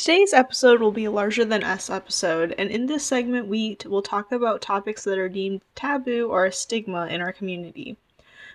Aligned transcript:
Today's 0.00 0.32
episode 0.32 0.80
will 0.80 0.92
be 0.92 1.04
a 1.04 1.10
larger 1.10 1.44
than 1.44 1.62
us 1.62 1.90
episode, 1.90 2.54
and 2.56 2.70
in 2.70 2.86
this 2.86 3.04
segment, 3.04 3.48
we 3.48 3.74
t- 3.74 3.86
will 3.86 4.00
talk 4.00 4.32
about 4.32 4.62
topics 4.62 5.04
that 5.04 5.18
are 5.18 5.28
deemed 5.28 5.60
taboo 5.74 6.26
or 6.30 6.46
a 6.46 6.52
stigma 6.52 7.06
in 7.08 7.20
our 7.20 7.34
community. 7.34 7.98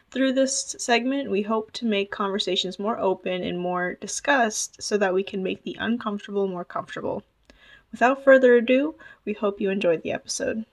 Through 0.09 0.33
this 0.33 0.75
segment, 0.79 1.29
we 1.29 1.43
hope 1.43 1.71
to 1.73 1.85
make 1.85 2.09
conversations 2.09 2.79
more 2.79 2.97
open 2.97 3.43
and 3.43 3.59
more 3.59 3.93
discussed 3.93 4.81
so 4.81 4.97
that 4.97 5.13
we 5.13 5.21
can 5.21 5.43
make 5.43 5.61
the 5.61 5.77
uncomfortable 5.79 6.47
more 6.47 6.65
comfortable. 6.65 7.21
Without 7.91 8.23
further 8.23 8.55
ado, 8.55 8.95
we 9.23 9.33
hope 9.33 9.61
you 9.61 9.69
enjoyed 9.69 10.01
the 10.01 10.13
episode. 10.13 10.65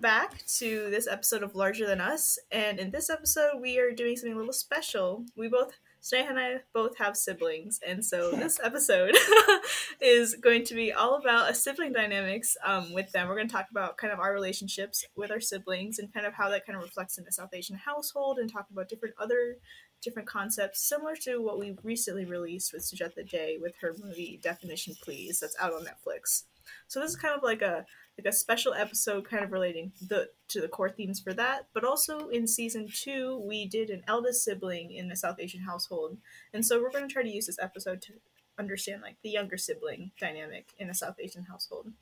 Back 0.00 0.44
to 0.46 0.88
this 0.90 1.06
episode 1.06 1.42
of 1.42 1.54
Larger 1.54 1.86
Than 1.86 2.00
Us. 2.00 2.38
And 2.50 2.78
in 2.78 2.90
this 2.90 3.10
episode, 3.10 3.60
we 3.60 3.78
are 3.78 3.90
doing 3.90 4.16
something 4.16 4.32
a 4.32 4.36
little 4.36 4.52
special. 4.52 5.26
We 5.36 5.48
both, 5.48 5.72
Sneha 6.02 6.30
and 6.30 6.38
I, 6.38 6.56
both 6.72 6.96
have 6.98 7.16
siblings. 7.16 7.78
And 7.86 8.04
so, 8.04 8.30
this 8.34 8.58
episode 8.62 9.14
is 10.00 10.34
going 10.36 10.64
to 10.64 10.74
be 10.74 10.92
all 10.92 11.16
about 11.16 11.50
a 11.50 11.54
sibling 11.54 11.92
dynamics 11.92 12.56
um, 12.64 12.92
with 12.94 13.12
them. 13.12 13.28
We're 13.28 13.36
going 13.36 13.48
to 13.48 13.52
talk 13.52 13.66
about 13.70 13.98
kind 13.98 14.12
of 14.12 14.18
our 14.18 14.32
relationships 14.32 15.04
with 15.16 15.30
our 15.30 15.40
siblings 15.40 15.98
and 15.98 16.12
kind 16.12 16.24
of 16.24 16.32
how 16.34 16.48
that 16.48 16.64
kind 16.64 16.76
of 16.78 16.82
reflects 16.82 17.18
in 17.18 17.26
a 17.26 17.32
South 17.32 17.50
Asian 17.52 17.76
household 17.76 18.38
and 18.38 18.50
talk 18.50 18.66
about 18.70 18.88
different 18.88 19.14
other 19.20 19.56
different 20.02 20.26
concepts 20.26 20.80
similar 20.80 21.14
to 21.14 21.42
what 21.42 21.58
we 21.58 21.76
recently 21.82 22.24
released 22.24 22.72
with 22.72 22.82
Sujata 22.82 23.28
Day 23.28 23.58
with 23.60 23.74
her 23.82 23.94
movie 24.02 24.40
Definition 24.42 24.94
Please 25.04 25.40
that's 25.40 25.56
out 25.60 25.74
on 25.74 25.84
Netflix. 25.84 26.44
So 26.88 27.00
this 27.00 27.10
is 27.10 27.16
kind 27.16 27.34
of 27.36 27.42
like 27.42 27.60
a 27.60 27.84
like 28.18 28.26
a 28.26 28.36
special 28.36 28.74
episode 28.74 29.28
kind 29.28 29.42
of 29.42 29.52
relating 29.52 29.92
the 30.06 30.28
to 30.48 30.60
the 30.60 30.68
core 30.68 30.90
themes 30.90 31.20
for 31.20 31.32
that, 31.34 31.66
but 31.72 31.84
also 31.84 32.28
in 32.28 32.46
season 32.46 32.88
2 32.92 33.42
we 33.46 33.66
did 33.66 33.90
an 33.90 34.02
eldest 34.06 34.44
sibling 34.44 34.92
in 34.92 35.10
a 35.10 35.16
South 35.16 35.36
Asian 35.38 35.62
household. 35.62 36.18
And 36.52 36.64
so 36.64 36.80
we're 36.80 36.90
going 36.90 37.06
to 37.06 37.12
try 37.12 37.22
to 37.22 37.30
use 37.30 37.46
this 37.46 37.58
episode 37.60 38.02
to 38.02 38.14
understand 38.58 39.02
like 39.02 39.16
the 39.22 39.30
younger 39.30 39.56
sibling 39.56 40.10
dynamic 40.20 40.68
in 40.78 40.90
a 40.90 40.94
South 40.94 41.16
Asian 41.18 41.44
household. 41.44 41.92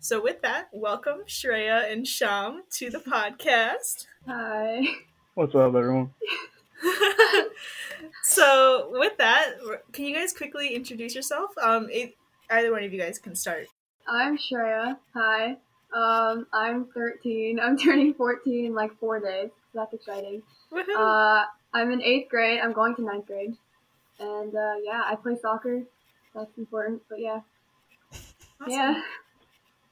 So 0.00 0.22
with 0.22 0.42
that, 0.42 0.68
welcome 0.72 1.20
Shreya 1.26 1.90
and 1.90 2.06
Sham 2.06 2.62
to 2.72 2.90
the 2.90 2.98
podcast. 2.98 4.06
Hi. 4.26 4.86
What's 5.34 5.54
up, 5.54 5.74
everyone? 5.74 6.12
so 8.22 8.88
with 8.92 9.16
that 9.18 9.54
can 9.92 10.04
you 10.04 10.14
guys 10.14 10.32
quickly 10.32 10.74
introduce 10.74 11.12
yourself 11.12 11.50
um 11.60 11.88
it, 11.90 12.14
either 12.50 12.70
one 12.70 12.84
of 12.84 12.92
you 12.92 13.00
guys 13.00 13.18
can 13.18 13.34
start 13.34 13.66
I'm 14.08 14.38
Shreya. 14.38 14.96
Hi. 15.14 15.56
Um, 15.92 16.46
I'm 16.52 16.86
13. 16.94 17.60
I'm 17.60 17.76
turning 17.76 18.14
14 18.14 18.64
in 18.64 18.74
like 18.74 18.98
four 18.98 19.20
days. 19.20 19.50
So 19.72 19.80
that's 19.80 19.92
exciting. 19.92 20.42
Woohoo. 20.72 20.96
Uh, 20.96 21.44
I'm 21.74 21.92
in 21.92 22.02
eighth 22.02 22.30
grade. 22.30 22.60
I'm 22.60 22.72
going 22.72 22.96
to 22.96 23.02
ninth 23.02 23.26
grade. 23.26 23.54
And 24.18 24.54
uh, 24.54 24.74
yeah, 24.82 25.02
I 25.04 25.14
play 25.16 25.36
soccer. 25.40 25.82
That's 26.34 26.50
important. 26.56 27.02
But 27.08 27.20
yeah. 27.20 27.40
Awesome. 28.60 28.72
Yeah. 28.72 29.02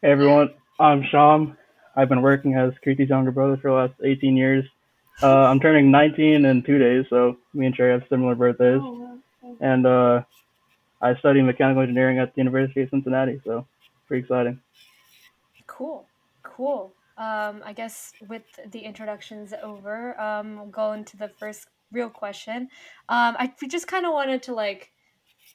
Hey, 0.00 0.10
everyone. 0.10 0.54
I'm 0.80 1.04
Sham. 1.10 1.56
I've 1.94 2.08
been 2.08 2.22
working 2.22 2.54
as 2.54 2.72
Kirti's 2.84 3.08
younger 3.08 3.30
brother 3.30 3.56
for 3.56 3.70
the 3.70 3.76
last 3.76 3.94
18 4.02 4.36
years. 4.36 4.64
Uh, 5.22 5.44
I'm 5.44 5.60
turning 5.60 5.90
19 5.90 6.44
in 6.44 6.62
two 6.62 6.78
days, 6.78 7.06
so 7.08 7.38
me 7.54 7.66
and 7.66 7.74
Shrey 7.74 7.92
have 7.92 8.02
similar 8.10 8.34
birthdays. 8.34 8.80
Oh, 8.82 8.92
wow. 8.92 9.18
Okay. 9.42 9.64
And 9.64 9.86
uh, 9.86 10.22
I 11.00 11.14
study 11.16 11.40
mechanical 11.40 11.82
engineering 11.82 12.18
at 12.18 12.34
the 12.34 12.40
University 12.40 12.82
of 12.82 12.90
Cincinnati, 12.90 13.40
so 13.42 13.66
pretty 14.06 14.22
exciting. 14.22 14.60
Cool. 15.66 16.06
Cool. 16.42 16.92
Um, 17.18 17.62
I 17.64 17.72
guess 17.74 18.12
with 18.28 18.44
the 18.70 18.80
introductions 18.80 19.52
over, 19.62 20.18
um, 20.20 20.56
we'll 20.56 20.66
go 20.66 20.92
into 20.92 21.16
the 21.16 21.28
first 21.28 21.66
real 21.92 22.10
question. 22.10 22.68
Um, 23.08 23.36
I 23.38 23.52
we 23.60 23.68
just 23.68 23.88
kind 23.88 24.04
of 24.06 24.12
wanted 24.12 24.42
to 24.44 24.54
like 24.54 24.90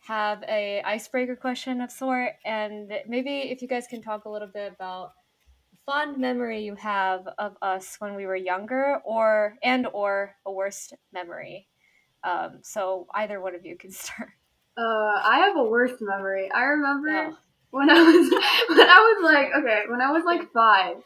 have 0.07 0.43
a 0.47 0.81
icebreaker 0.83 1.35
question 1.35 1.81
of 1.81 1.91
sort, 1.91 2.33
and 2.45 2.91
maybe 3.07 3.51
if 3.51 3.61
you 3.61 3.67
guys 3.67 3.85
can 3.87 4.01
talk 4.01 4.25
a 4.25 4.29
little 4.29 4.47
bit 4.47 4.73
about 4.73 5.13
fond 5.85 6.17
memory 6.17 6.63
you 6.63 6.75
have 6.75 7.27
of 7.37 7.57
us 7.61 7.95
when 7.99 8.15
we 8.15 8.25
were 8.25 8.35
younger, 8.35 8.99
or 9.05 9.55
and 9.63 9.87
or 9.93 10.35
a 10.45 10.51
worst 10.51 10.93
memory. 11.13 11.67
Um, 12.23 12.59
so 12.63 13.07
either 13.13 13.39
one 13.39 13.55
of 13.55 13.65
you 13.65 13.75
can 13.77 13.91
start. 14.03 14.29
Uh, 14.77 14.81
I 15.23 15.43
have 15.45 15.57
a 15.57 15.63
worst 15.63 15.95
memory. 16.01 16.49
I 16.51 16.63
remember 16.63 17.09
Oh. 17.31 17.37
When 17.71 17.89
I 17.89 18.01
was 18.01 18.29
when 18.77 18.87
I 18.89 18.99
was 18.99 19.23
like 19.23 19.47
okay, 19.63 19.83
when 19.89 20.01
I 20.01 20.11
was 20.11 20.23
like 20.25 20.51
five, 20.53 20.97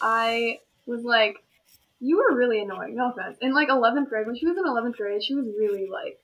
I 0.00 0.58
was 0.86 1.02
like, 1.02 1.36
you 2.00 2.16
were 2.18 2.36
really 2.36 2.60
annoying. 2.60 2.96
No 2.96 3.10
offense. 3.10 3.38
In 3.40 3.52
like 3.54 3.68
eleventh 3.68 4.08
grade, 4.08 4.26
when 4.26 4.36
she 4.36 4.46
was 4.46 4.56
in 4.56 4.66
eleventh 4.66 4.96
grade, 4.96 5.22
she 5.22 5.34
was 5.34 5.46
really 5.46 5.88
like 5.90 6.18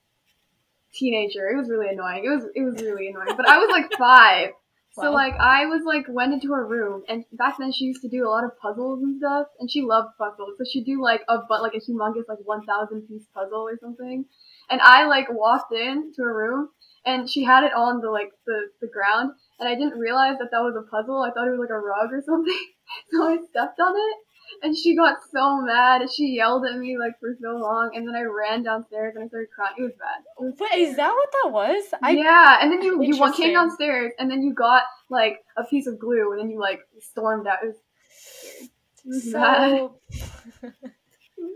teenager. 0.93 1.49
It 1.49 1.57
was 1.57 1.69
really 1.69 1.89
annoying. 1.89 2.25
It 2.25 2.29
was 2.31 2.45
it 2.55 2.63
was 2.63 2.81
really 2.83 3.09
annoying. 3.09 3.37
But 3.37 3.49
I 3.49 3.59
was 3.59 3.71
like 3.71 3.93
five. 3.99 4.51
So 4.95 5.03
Wow. 5.03 5.13
like 5.13 5.35
I 5.39 5.67
was 5.67 5.83
like 5.85 6.07
went 6.09 6.35
into 6.35 6.53
her 6.53 6.67
room 6.67 7.05
and 7.09 7.25
back 7.33 7.59
then 7.59 7.71
she 7.71 7.85
used 7.85 8.03
to 8.03 8.09
do 8.09 8.27
a 8.27 8.29
lot 8.29 8.43
of 8.43 8.59
puzzles 8.59 9.01
and 9.05 9.17
stuff 9.19 9.47
and 9.61 9.71
she 9.71 9.83
loved 9.83 10.19
puzzles. 10.19 10.59
So 10.59 10.65
she'd 10.69 10.85
do 10.85 11.01
like 11.01 11.23
a 11.29 11.39
but 11.49 11.63
like 11.63 11.75
a 11.75 11.79
humongous 11.81 12.27
like 12.29 12.39
one 12.43 12.67
thousand 12.67 13.03
piece 13.07 13.23
puzzle 13.33 13.61
or 13.61 13.79
something. 13.81 14.25
And 14.69 14.81
I 14.81 15.07
like 15.07 15.29
walked 15.31 15.73
in 15.73 16.13
to 16.17 16.23
her 16.23 16.35
room 16.35 16.71
and 17.07 17.31
she 17.31 17.45
had 17.45 17.63
it 17.63 17.73
on 17.73 18.01
the 18.01 18.11
like 18.11 18.33
the, 18.47 18.71
the 18.81 18.89
ground 18.89 19.31
and 19.61 19.69
I 19.69 19.75
didn't 19.75 19.99
realize 19.99 20.39
that 20.39 20.51
that 20.51 20.61
was 20.61 20.75
a 20.75 20.91
puzzle. 20.91 21.23
I 21.23 21.31
thought 21.31 21.47
it 21.47 21.53
was 21.53 21.61
like 21.61 21.71
a 21.71 21.79
rug 21.79 22.13
or 22.13 22.23
something. 22.25 22.57
So 23.13 23.23
I 23.23 23.37
stepped 23.37 23.79
on 23.79 23.95
it 23.95 24.17
and 24.65 24.77
she 24.77 24.97
got 24.97 25.19
so 25.33 25.61
mad. 25.63 26.03
She 26.11 26.35
yelled 26.35 26.67
at 26.67 26.77
me 26.77 26.99
like 26.99 27.13
for 27.21 27.37
so 27.41 27.57
long 27.57 27.91
and 27.95 28.07
then 28.07 28.17
I 28.17 28.23
ran 28.23 28.65
downstairs 28.65 29.15
and 29.15 29.25
I 29.25 29.29
started 29.29 29.49
crying. 29.55 29.75
It 29.79 29.83
was 29.83 29.93
bad. 29.93 30.25
It 30.41 30.43
was 30.43 30.55
Wait, 30.59 30.89
is 30.89 30.97
that 30.97 31.13
what 31.13 31.29
that 31.31 31.53
was? 31.53 31.85
I 32.03 32.11
yeah, 32.11 32.59
and 32.61 32.73
then 32.73 32.83
you 32.83 33.01
you 33.03 33.33
came 33.33 33.55
downstairs, 33.55 34.13
and 34.19 34.29
then 34.29 34.43
you 34.43 34.53
got 34.53 34.83
like 35.09 35.39
a 35.57 35.63
piece 35.63 35.87
of 35.87 36.01
glue, 36.01 36.33
and 36.33 36.41
then 36.41 36.51
you 36.51 36.59
like 36.59 36.81
stormed 36.99 37.47
out. 37.47 37.59
It 37.63 37.67
was, 37.67 37.77
it 39.05 39.09
was 39.09 39.33
bad. 39.33 39.91
so. 40.61 40.71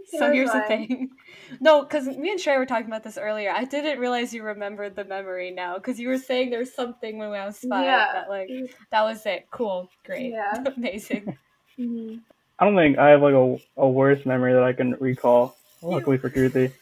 So 0.07 0.33
here's 0.33 0.53
the 0.53 0.63
thing. 0.63 1.11
No, 1.61 1.83
because 1.83 2.07
me 2.07 2.31
and 2.31 2.41
Shrey 2.41 2.59
were 2.59 2.67
talking 2.67 2.87
about 2.87 3.05
this 3.05 3.19
earlier. 3.19 3.51
I 3.51 3.65
didn't 3.65 3.99
realize 3.99 4.33
you 4.35 4.43
remembered 4.43 4.97
the 4.97 5.05
memory 5.05 5.51
now 5.51 5.77
because 5.77 6.01
you 6.01 6.09
were 6.09 6.19
saying 6.19 6.51
there's 6.51 6.75
something 6.75 7.19
when 7.19 7.31
I 7.33 7.47
was 7.47 7.59
five 7.59 7.85
Yeah. 7.85 8.13
that 8.13 8.29
like 8.29 8.51
that 8.91 9.03
was 9.03 9.25
it. 9.27 9.47
Cool, 9.51 9.89
great, 10.05 10.33
Yeah. 10.33 10.65
amazing. 10.77 11.37
Mhm. 11.79 12.21
I 12.59 12.65
don't 12.65 12.77
think 12.77 12.99
I 12.99 13.11
have 13.11 13.23
like 13.23 13.35
a, 13.35 13.57
a 13.77 13.89
worse 13.89 14.25
memory 14.27 14.53
that 14.53 14.63
I 14.63 14.73
can 14.73 14.93
recall, 15.01 15.57
luckily 15.83 16.19
for 16.19 16.31
Kirti. 16.31 16.73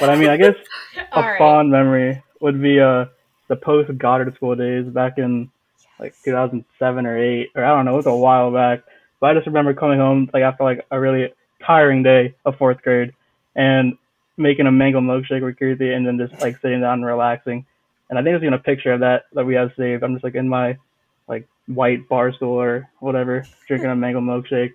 But 0.00 0.10
I 0.10 0.16
mean, 0.16 0.28
I 0.30 0.36
guess 0.36 0.54
a 0.96 1.02
All 1.12 1.22
right. 1.22 1.38
fond 1.38 1.70
memory 1.70 2.22
would 2.40 2.60
be 2.62 2.80
uh, 2.80 3.06
the 3.48 3.56
post 3.56 3.96
Goddard 3.98 4.34
school 4.36 4.54
days 4.54 4.86
back 4.86 5.18
in 5.18 5.50
like 5.98 6.14
2007 6.24 7.06
or 7.06 7.18
8 7.18 7.50
or 7.56 7.64
I 7.64 7.68
don't 7.76 7.84
know, 7.84 7.94
it 7.94 7.96
was 7.96 8.06
a 8.06 8.14
while 8.14 8.52
back. 8.52 8.80
But 9.20 9.30
I 9.30 9.34
just 9.34 9.46
remember 9.46 9.74
coming 9.74 9.98
home 9.98 10.30
like 10.32 10.42
after 10.42 10.64
like 10.64 10.86
a 10.90 11.00
really 11.00 11.32
tiring 11.64 12.02
day 12.02 12.34
of 12.44 12.56
fourth 12.56 12.82
grade 12.82 13.12
and 13.56 13.96
making 14.36 14.66
a 14.66 14.72
mango 14.72 15.00
milkshake 15.00 15.42
with 15.42 15.56
Kirti 15.56 15.94
and 15.94 16.06
then 16.06 16.18
just 16.18 16.40
like 16.40 16.60
sitting 16.60 16.80
down 16.80 16.94
and 16.94 17.06
relaxing. 17.06 17.66
And 18.08 18.18
I 18.18 18.22
think 18.22 18.32
there's 18.32 18.42
even 18.42 18.54
a 18.54 18.58
picture 18.58 18.92
of 18.92 19.00
that 19.00 19.26
that 19.32 19.44
we 19.44 19.54
have 19.54 19.72
saved. 19.76 20.02
I'm 20.02 20.14
just 20.14 20.24
like 20.24 20.34
in 20.34 20.48
my 20.48 20.78
like 21.26 21.46
white 21.66 22.08
bar 22.08 22.32
stool 22.32 22.60
or 22.60 22.88
whatever, 23.00 23.44
drinking 23.66 23.90
a 23.90 23.96
mango 24.04 24.20
milkshake 24.20 24.74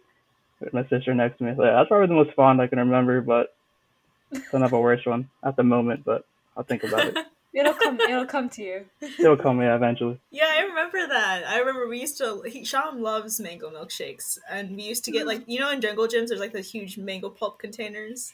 with 0.59 0.73
my 0.73 0.87
sister 0.87 1.13
next 1.13 1.37
to 1.37 1.45
me. 1.45 1.53
So 1.55 1.63
yeah, 1.63 1.73
that's 1.73 1.87
probably 1.87 2.07
the 2.07 2.13
most 2.13 2.35
fond 2.35 2.61
I 2.61 2.67
can 2.67 2.79
remember, 2.79 3.21
but 3.21 3.55
don't 4.51 4.61
have 4.61 4.73
a 4.73 4.79
worse 4.79 5.05
one 5.05 5.29
at 5.43 5.55
the 5.55 5.63
moment, 5.63 6.03
but 6.05 6.25
I'll 6.55 6.63
think 6.63 6.83
about 6.83 7.07
it. 7.07 7.17
It'll 7.53 7.73
come. 7.73 7.99
It'll 7.99 8.25
come 8.25 8.49
to 8.49 8.63
you. 8.63 8.85
It'll 9.19 9.37
come 9.37 9.61
yeah, 9.61 9.75
eventually. 9.75 10.19
Yeah, 10.31 10.51
I 10.57 10.61
remember 10.61 11.07
that. 11.07 11.43
I 11.47 11.59
remember 11.59 11.87
we 11.87 11.99
used 11.99 12.17
to. 12.17 12.41
He, 12.47 12.65
Sham 12.65 13.01
loves 13.01 13.39
mango 13.39 13.69
milkshakes, 13.69 14.39
and 14.49 14.75
we 14.75 14.83
used 14.83 15.05
to 15.05 15.11
get 15.11 15.23
mm. 15.23 15.27
like 15.27 15.43
you 15.47 15.59
know 15.59 15.69
in 15.69 15.79
jungle 15.81 16.07
gyms 16.07 16.29
there's 16.29 16.39
like 16.39 16.53
those 16.53 16.71
huge 16.71 16.97
mango 16.97 17.29
pulp 17.29 17.59
containers. 17.59 18.33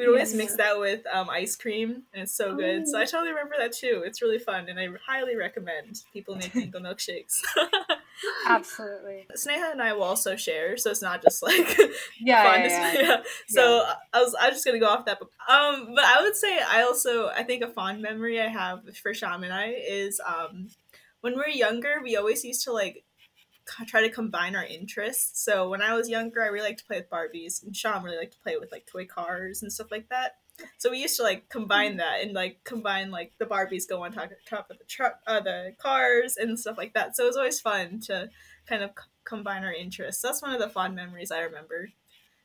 We'd 0.00 0.08
always 0.08 0.30
Yes. 0.30 0.34
mix 0.34 0.54
that 0.56 0.78
with 0.78 1.02
um, 1.12 1.28
ice 1.30 1.56
cream, 1.56 2.04
and 2.12 2.22
it's 2.22 2.32
so 2.32 2.54
good. 2.56 2.88
So 2.88 2.98
I 2.98 3.04
totally 3.04 3.30
remember 3.30 3.54
that 3.58 3.72
too. 3.72 4.02
It's 4.04 4.22
really 4.22 4.38
fun, 4.38 4.68
and 4.68 4.78
I 4.80 4.88
highly 5.06 5.36
recommend 5.36 6.02
people 6.12 6.36
make 6.36 6.54
mango 6.54 6.80
milkshakes. 6.80 7.40
Absolutely. 8.46 9.26
Sneha 9.36 9.72
and 9.72 9.80
I 9.82 9.92
will 9.92 10.02
also 10.02 10.36
share, 10.36 10.76
so 10.76 10.90
it's 10.90 11.02
not 11.02 11.22
just 11.22 11.42
like 11.42 11.78
Yeah, 12.20 12.42
fun. 12.42 12.60
yeah, 12.62 12.92
yeah. 12.92 13.00
yeah. 13.02 13.22
So 13.48 13.84
I 14.12 14.20
was 14.22 14.34
I 14.40 14.48
was 14.48 14.56
just 14.56 14.64
gonna 14.64 14.78
go 14.78 14.86
off 14.88 15.04
that. 15.06 15.18
but, 15.20 15.28
Um, 15.52 15.92
but 15.94 16.04
I 16.04 16.22
would 16.22 16.36
say 16.36 16.58
I 16.60 16.82
also 16.82 17.28
I 17.28 17.42
think 17.42 17.62
a 17.62 17.68
fond 17.68 18.02
memory 18.02 18.40
I 18.40 18.48
have 18.48 18.80
for 18.98 19.14
Sham 19.14 19.42
and 19.44 19.52
I 19.52 19.68
is 19.68 20.20
um 20.26 20.68
when 21.22 21.34
we 21.36 21.42
are 21.44 21.48
younger 21.48 22.00
we 22.02 22.16
always 22.16 22.44
used 22.44 22.64
to 22.64 22.72
like 22.72 23.04
try 23.86 24.02
to 24.02 24.10
combine 24.10 24.56
our 24.56 24.64
interests. 24.64 25.42
So 25.44 25.68
when 25.68 25.82
I 25.82 25.94
was 25.94 26.08
younger, 26.08 26.42
I 26.42 26.46
really 26.48 26.68
liked 26.68 26.80
to 26.80 26.84
play 26.84 26.98
with 26.98 27.10
Barbies, 27.10 27.62
and 27.62 27.74
Sham 27.74 28.04
really 28.04 28.18
liked 28.18 28.32
to 28.34 28.40
play 28.40 28.56
with 28.58 28.72
like 28.72 28.86
toy 28.86 29.06
cars 29.06 29.62
and 29.62 29.72
stuff 29.72 29.90
like 29.90 30.08
that. 30.08 30.36
So 30.78 30.90
we 30.90 30.98
used 30.98 31.16
to 31.16 31.22
like 31.22 31.48
combine 31.48 31.96
that 31.98 32.20
and 32.22 32.32
like 32.34 32.62
combine 32.64 33.10
like 33.10 33.32
the 33.38 33.46
Barbies 33.46 33.88
go 33.88 34.04
on 34.04 34.12
top, 34.12 34.30
top 34.46 34.70
of 34.70 34.78
the 34.78 34.84
truck, 34.84 35.20
uh, 35.26 35.40
the 35.40 35.74
cars 35.78 36.36
and 36.36 36.58
stuff 36.58 36.76
like 36.76 36.94
that. 36.94 37.16
So 37.16 37.24
it 37.24 37.28
was 37.28 37.36
always 37.36 37.60
fun 37.60 38.00
to 38.06 38.28
kind 38.68 38.82
of 38.82 38.90
c- 38.90 39.04
combine 39.24 39.64
our 39.64 39.72
interests. 39.72 40.20
That's 40.20 40.42
one 40.42 40.52
of 40.52 40.60
the 40.60 40.68
fond 40.68 40.94
memories 40.94 41.30
I 41.30 41.40
remember. 41.40 41.90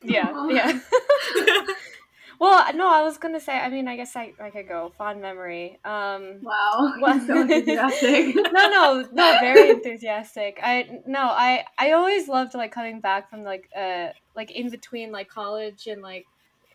Yeah, 0.02 0.30
Aw. 0.32 0.48
yeah. 0.48 0.80
well, 2.38 2.74
no, 2.74 2.88
I 2.88 3.02
was 3.02 3.18
gonna 3.18 3.40
say. 3.40 3.58
I 3.58 3.68
mean, 3.68 3.88
I 3.88 3.96
guess 3.96 4.14
I, 4.16 4.32
I 4.40 4.50
could 4.50 4.68
go 4.68 4.92
fond 4.96 5.20
memory. 5.20 5.78
Um, 5.84 6.40
Wow. 6.42 6.94
What? 7.00 7.26
so 7.26 7.40
enthusiastic. 7.40 8.34
no, 8.52 8.68
no, 8.68 9.08
no, 9.12 9.38
very 9.40 9.70
enthusiastic. 9.70 10.58
I 10.62 11.00
no, 11.06 11.20
I 11.20 11.64
I 11.78 11.92
always 11.92 12.28
loved 12.28 12.54
like 12.54 12.72
coming 12.72 13.00
back 13.00 13.30
from 13.30 13.42
like 13.42 13.68
uh 13.76 14.08
like 14.34 14.50
in 14.50 14.70
between 14.70 15.12
like 15.12 15.28
college 15.28 15.86
and 15.86 16.02
like 16.02 16.26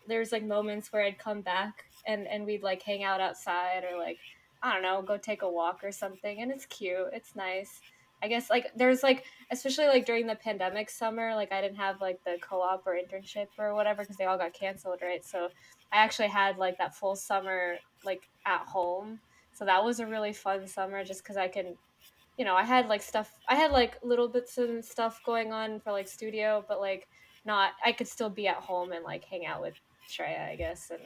there's 0.08 0.32
like 0.32 0.44
moments 0.44 0.92
where 0.92 1.04
I'd 1.04 1.18
come 1.18 1.42
back 1.42 1.84
and 2.06 2.26
and 2.26 2.44
we'd 2.44 2.62
like 2.62 2.82
hang 2.82 3.04
out 3.04 3.20
outside 3.20 3.84
or 3.90 3.98
like 3.98 4.18
I 4.62 4.74
don't 4.74 4.82
know, 4.82 5.02
go 5.02 5.16
take 5.16 5.42
a 5.42 5.50
walk 5.50 5.80
or 5.82 5.92
something 5.92 6.40
and 6.40 6.50
it's 6.50 6.66
cute. 6.66 7.08
It's 7.12 7.34
nice. 7.34 7.80
I 8.22 8.28
guess 8.28 8.48
like 8.50 8.70
there's 8.76 9.02
like 9.02 9.24
especially 9.50 9.86
like 9.86 10.06
during 10.06 10.26
the 10.26 10.36
pandemic 10.36 10.88
summer, 10.90 11.34
like 11.34 11.52
I 11.52 11.60
didn't 11.60 11.76
have 11.76 12.00
like 12.00 12.22
the 12.24 12.38
co-op 12.40 12.86
or 12.86 12.94
internship 12.94 13.48
or 13.58 13.74
whatever 13.74 14.02
because 14.02 14.16
they 14.16 14.24
all 14.26 14.38
got 14.38 14.52
canceled, 14.52 15.00
right? 15.02 15.24
So 15.24 15.48
I 15.92 15.96
actually 15.96 16.28
had 16.28 16.56
like 16.56 16.78
that 16.78 16.94
full 16.94 17.16
summer 17.16 17.76
like 18.04 18.28
at 18.46 18.66
home. 18.66 19.18
So 19.52 19.64
that 19.64 19.84
was 19.84 20.00
a 20.00 20.06
really 20.06 20.32
fun 20.32 20.66
summer 20.66 21.04
just 21.04 21.22
because 21.22 21.36
I 21.36 21.48
can, 21.48 21.76
you 22.38 22.44
know, 22.44 22.54
I 22.54 22.64
had 22.64 22.88
like 22.88 23.02
stuff, 23.02 23.30
I 23.48 23.54
had 23.56 23.70
like 23.72 23.98
little 24.02 24.28
bits 24.28 24.56
and 24.58 24.84
stuff 24.84 25.20
going 25.26 25.52
on 25.52 25.80
for 25.80 25.92
like 25.92 26.08
studio, 26.08 26.64
but 26.68 26.80
like 26.80 27.08
not, 27.44 27.72
I 27.84 27.92
could 27.92 28.08
still 28.08 28.30
be 28.30 28.48
at 28.48 28.56
home 28.56 28.92
and 28.92 29.04
like 29.04 29.24
hang 29.24 29.44
out 29.46 29.60
with 29.60 29.74
Shreya, 30.08 30.48
I 30.48 30.56
guess, 30.56 30.90
and 30.90 31.00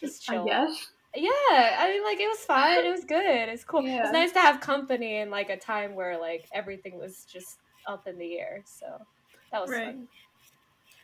just 0.00 0.28
I 0.28 0.34
chill. 0.34 0.44
guess. 0.44 0.90
Yeah, 1.22 1.76
I 1.78 1.88
mean, 1.90 2.04
like 2.04 2.20
it 2.20 2.28
was 2.28 2.38
fine. 2.40 2.84
It 2.84 2.90
was 2.90 3.04
good. 3.04 3.48
It's 3.48 3.64
cool. 3.64 3.82
Yeah. 3.82 4.02
It's 4.04 4.12
nice 4.12 4.32
to 4.32 4.40
have 4.40 4.60
company 4.60 5.18
in 5.18 5.30
like 5.30 5.50
a 5.50 5.56
time 5.56 5.94
where 5.94 6.18
like 6.18 6.46
everything 6.52 6.98
was 6.98 7.24
just 7.32 7.58
up 7.86 8.06
in 8.06 8.18
the 8.18 8.38
air. 8.38 8.62
So 8.66 8.86
that 9.52 9.60
was 9.60 9.70
Right. 9.70 9.86
fun. 9.86 10.08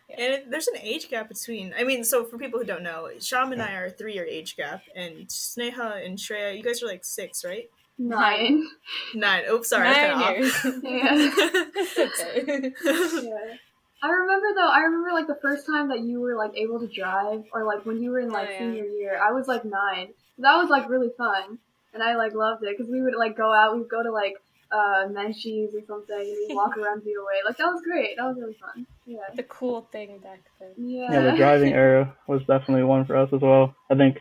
Yeah. 0.08 0.16
And 0.18 0.34
it, 0.34 0.50
there's 0.50 0.68
an 0.68 0.76
age 0.82 1.08
gap 1.08 1.28
between. 1.28 1.74
I 1.78 1.82
mean, 1.84 2.04
so 2.04 2.24
for 2.24 2.36
people 2.38 2.58
who 2.60 2.66
don't 2.66 2.82
know, 2.82 3.08
Sham 3.20 3.52
and 3.52 3.62
I 3.62 3.74
are 3.74 3.86
a 3.86 3.90
three 3.90 4.12
year 4.14 4.26
age 4.26 4.56
gap, 4.56 4.82
and 4.94 5.26
Sneha 5.28 6.04
and 6.04 6.18
Shreya, 6.18 6.56
you 6.56 6.62
guys 6.62 6.82
are 6.82 6.86
like 6.86 7.04
six, 7.04 7.44
right? 7.44 7.70
Nine. 7.98 8.66
Nine. 9.14 9.44
Oops, 9.50 9.68
sorry. 9.68 9.88
Nine 9.88 10.12
cut 10.14 10.36
years. 10.38 10.64
Yeah. 10.82 11.30
It's 11.76 11.98
okay. 11.98 12.72
off. 12.86 13.24
yeah. 13.24 13.54
I 14.04 14.10
remember 14.10 14.46
though. 14.54 14.68
I 14.68 14.80
remember 14.80 15.10
like 15.12 15.26
the 15.26 15.38
first 15.40 15.66
time 15.66 15.88
that 15.88 16.00
you 16.00 16.20
were 16.20 16.36
like 16.36 16.52
able 16.56 16.78
to 16.80 16.86
drive, 16.86 17.44
or 17.52 17.64
like 17.64 17.86
when 17.86 18.02
you 18.02 18.10
were 18.10 18.20
in 18.20 18.30
like 18.30 18.48
Oh, 18.48 18.52
yeah. 18.52 18.58
senior 18.58 18.84
year. 18.84 19.14
I 19.22 19.32
was 19.32 19.48
like 19.48 19.64
nine. 19.64 20.08
That 20.38 20.56
was 20.60 20.68
like 20.68 20.88
really 20.88 21.10
fun, 21.16 21.58
and 21.94 22.02
I 22.02 22.16
like 22.16 22.34
loved 22.34 22.62
it 22.64 22.76
because 22.76 22.90
we 22.90 23.00
would 23.02 23.14
like 23.16 23.36
go 23.36 23.52
out. 23.52 23.76
We'd 23.76 23.88
go 23.88 24.02
to 24.02 24.12
like 24.12 24.34
uh 24.72 25.08
Menchie's 25.08 25.74
or 25.74 25.82
something, 25.86 26.16
and 26.18 26.36
we'd 26.48 26.54
walk 26.54 26.76
around 26.76 27.02
the 27.04 27.12
VOA. 27.12 27.36
Like 27.46 27.56
that 27.56 27.66
was 27.66 27.82
great. 27.82 28.16
That 28.18 28.26
was 28.26 28.36
really 28.38 28.54
fun. 28.60 28.86
Yeah. 29.06 29.18
the 29.34 29.42
cool 29.44 29.88
thing 29.92 30.18
back 30.18 30.40
then. 30.60 30.70
Yeah. 30.76 31.12
Yeah, 31.12 31.20
the 31.30 31.36
driving 31.36 31.72
era 31.84 32.14
was 32.26 32.40
definitely 32.46 32.84
one 32.84 33.04
for 33.06 33.16
us 33.16 33.30
as 33.32 33.40
well. 33.40 33.74
I 33.90 33.94
think 33.94 34.18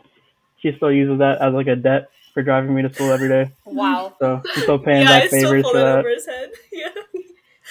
she 0.61 0.71
still 0.77 0.91
uses 0.91 1.19
that 1.19 1.41
as 1.41 1.53
like 1.53 1.67
a 1.67 1.75
debt 1.75 2.09
for 2.33 2.41
driving 2.43 2.73
me 2.75 2.81
to 2.83 2.93
school 2.93 3.11
every 3.11 3.29
day. 3.29 3.51
Wow. 3.65 4.15
So 4.19 4.41
I'm 4.55 4.61
still 4.61 4.79
paying 4.79 5.03
yeah, 5.03 5.11
I 5.11 5.19
back 5.21 5.29
favors 5.29 5.63
pull 5.63 5.71
for 5.73 5.77
that 5.79 5.85
that. 5.85 5.99
over 5.99 6.09
his 6.09 6.25
head. 6.25 6.51
Yeah. 6.71 6.89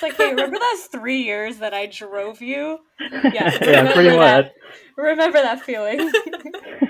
It's 0.02 0.18
like, 0.18 0.28
hey, 0.28 0.30
remember 0.34 0.58
those 0.58 0.84
three 0.86 1.22
years 1.22 1.58
that 1.58 1.72
I 1.74 1.86
drove 1.86 2.40
you? 2.42 2.78
Yeah, 3.00 3.30
yeah, 3.32 3.50
pretty 3.58 3.70
remember 3.70 4.02
much. 4.16 4.44
that. 4.46 4.52
Remember 4.96 5.42
that 5.42 5.60
feeling? 5.62 5.98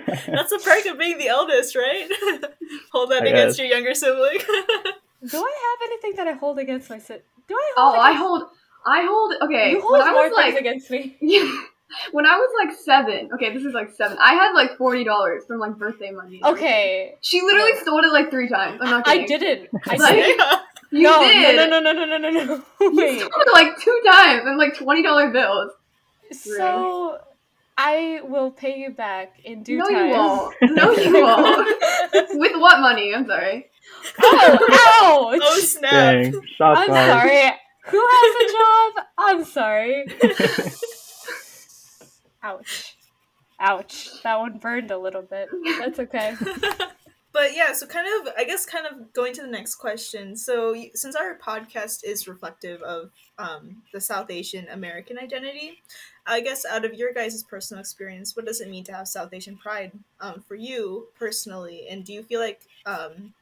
That's 0.06 0.50
the 0.50 0.60
perk 0.64 0.86
of 0.86 0.98
being 0.98 1.18
the 1.18 1.28
eldest, 1.28 1.74
right? 1.76 2.08
Hold 2.92 3.10
that 3.10 3.22
I 3.22 3.26
against 3.26 3.58
guess. 3.58 3.66
your 3.66 3.76
younger 3.76 3.94
sibling. 3.94 4.38
Do 4.38 5.38
I 5.38 5.76
have 5.80 5.90
anything 5.90 6.14
that 6.16 6.26
I 6.28 6.32
hold 6.32 6.58
against 6.58 6.90
my 6.90 6.98
sit? 6.98 7.24
Do 7.48 7.54
I 7.54 7.72
Oh, 7.76 7.92
hold? 7.92 8.04
I 8.04 8.12
hold. 8.12 8.42
I 8.86 9.06
hold. 9.06 9.34
Okay. 9.42 9.70
You 9.70 9.76
when 9.76 9.82
hold 9.82 10.02
I 10.02 10.12
more 10.12 10.28
was 10.28 10.36
things 10.36 10.54
like, 10.54 10.60
against 10.60 10.90
me. 10.90 11.16
Yeah. 11.20 11.48
When 12.12 12.26
I 12.26 12.36
was 12.36 12.50
like 12.64 12.76
seven, 12.78 13.28
okay, 13.34 13.52
this 13.54 13.64
is 13.64 13.72
like 13.74 13.90
seven. 13.92 14.16
I 14.20 14.34
had 14.34 14.52
like 14.52 14.76
forty 14.78 15.04
dollars 15.04 15.44
from 15.46 15.60
like 15.60 15.76
birthday 15.76 16.10
money. 16.10 16.40
Okay, 16.42 17.14
She 17.20 17.40
literally 17.42 17.72
Yeah. 17.74 17.82
stole 17.82 17.98
it 18.04 18.12
like 18.12 18.30
three 18.30 18.48
times. 18.48 18.80
I'm 18.82 18.90
not 18.90 19.04
Kidding. 19.04 19.22
I 19.24 19.26
didn't. 19.26 19.68
I 19.88 19.96
Like- 19.96 20.14
did. 20.14 20.36
yeah. 20.38 20.56
You 20.92 21.04
no, 21.04 21.20
did. 21.22 21.56
no, 21.56 21.66
no, 21.66 21.80
no, 21.80 21.92
no, 21.92 22.04
no, 22.04 22.18
no, 22.18 22.30
no, 22.30 22.44
no. 22.44 22.62
You 22.80 22.90
Wait. 22.96 23.20
stole 23.20 23.30
it 23.34 23.52
like 23.52 23.78
two 23.80 24.00
times 24.04 24.42
and 24.44 24.58
like 24.58 24.76
twenty 24.76 25.02
dollar 25.02 25.30
bills. 25.30 25.72
So 26.32 27.18
I 27.78 28.20
will 28.24 28.50
pay 28.50 28.78
you 28.78 28.90
back 28.90 29.40
in 29.42 29.62
due 29.62 29.78
no, 29.78 29.86
time. 29.88 30.08
you 30.08 30.12
won't. 30.12 30.54
No, 30.62 30.92
you 30.92 31.22
won't. 31.22 31.68
With 32.38 32.52
what 32.60 32.80
money? 32.80 33.14
I'm 33.14 33.26
sorry. 33.26 33.70
oh, 34.20 35.32
ouch! 35.32 35.40
Oh 35.42 35.60
snap! 35.60 35.90
Dang, 35.90 36.32
shots 36.58 36.80
I'm 36.80 36.88
fired. 36.88 37.10
sorry. 37.10 37.52
Who 37.86 38.08
has 38.10 38.34
a 38.36 38.52
job? 38.52 39.04
I'm 39.18 39.44
sorry. 39.44 40.04
Ouch. 42.42 42.96
Ouch. 43.58 44.22
That 44.24 44.38
one 44.40 44.58
burned 44.58 44.90
a 44.90 44.98
little 44.98 45.22
bit. 45.22 45.48
That's 45.78 45.98
okay. 46.00 46.34
But 47.32 47.56
yeah, 47.56 47.73
so 47.73 47.87
kind 47.87 48.06
of, 48.06 48.32
I 48.37 48.44
guess, 48.44 48.67
kind 48.67 48.87
of 48.87 49.12
going 49.12 49.32
to 49.34 49.43
the 49.43 49.49
next 49.49 49.76
question. 49.76 50.37
So, 50.37 50.76
since 50.94 51.17
our 51.17 51.38
podcast 51.38 52.05
is 52.05 52.29
reflective 52.29 52.82
of 52.82 53.11
um, 53.38 53.82
the 53.93 54.00
South 54.00 54.31
Asian 54.31 54.69
American 54.69 55.19
identity, 55.19 55.81
I 56.26 56.40
guess 56.40 56.64
out 56.64 56.84
of 56.84 56.94
your 56.94 57.12
guys' 57.12 57.43
personal 57.43 57.81
experience, 57.81 58.37
what 58.37 58.46
does 58.46 58.61
it 58.61 58.69
mean 58.69 58.84
to 58.84 58.93
have 58.93 59.08
South 59.08 59.32
Asian 59.32 59.56
pride 59.56 59.93
um, 60.20 60.44
for 60.46 60.55
you 60.56 61.08
personally? 61.19 61.87
And 61.88 62.05
do 62.05 62.12
you 62.12 62.23
feel 62.23 62.40
like, 62.40 62.62
um, 62.84 63.32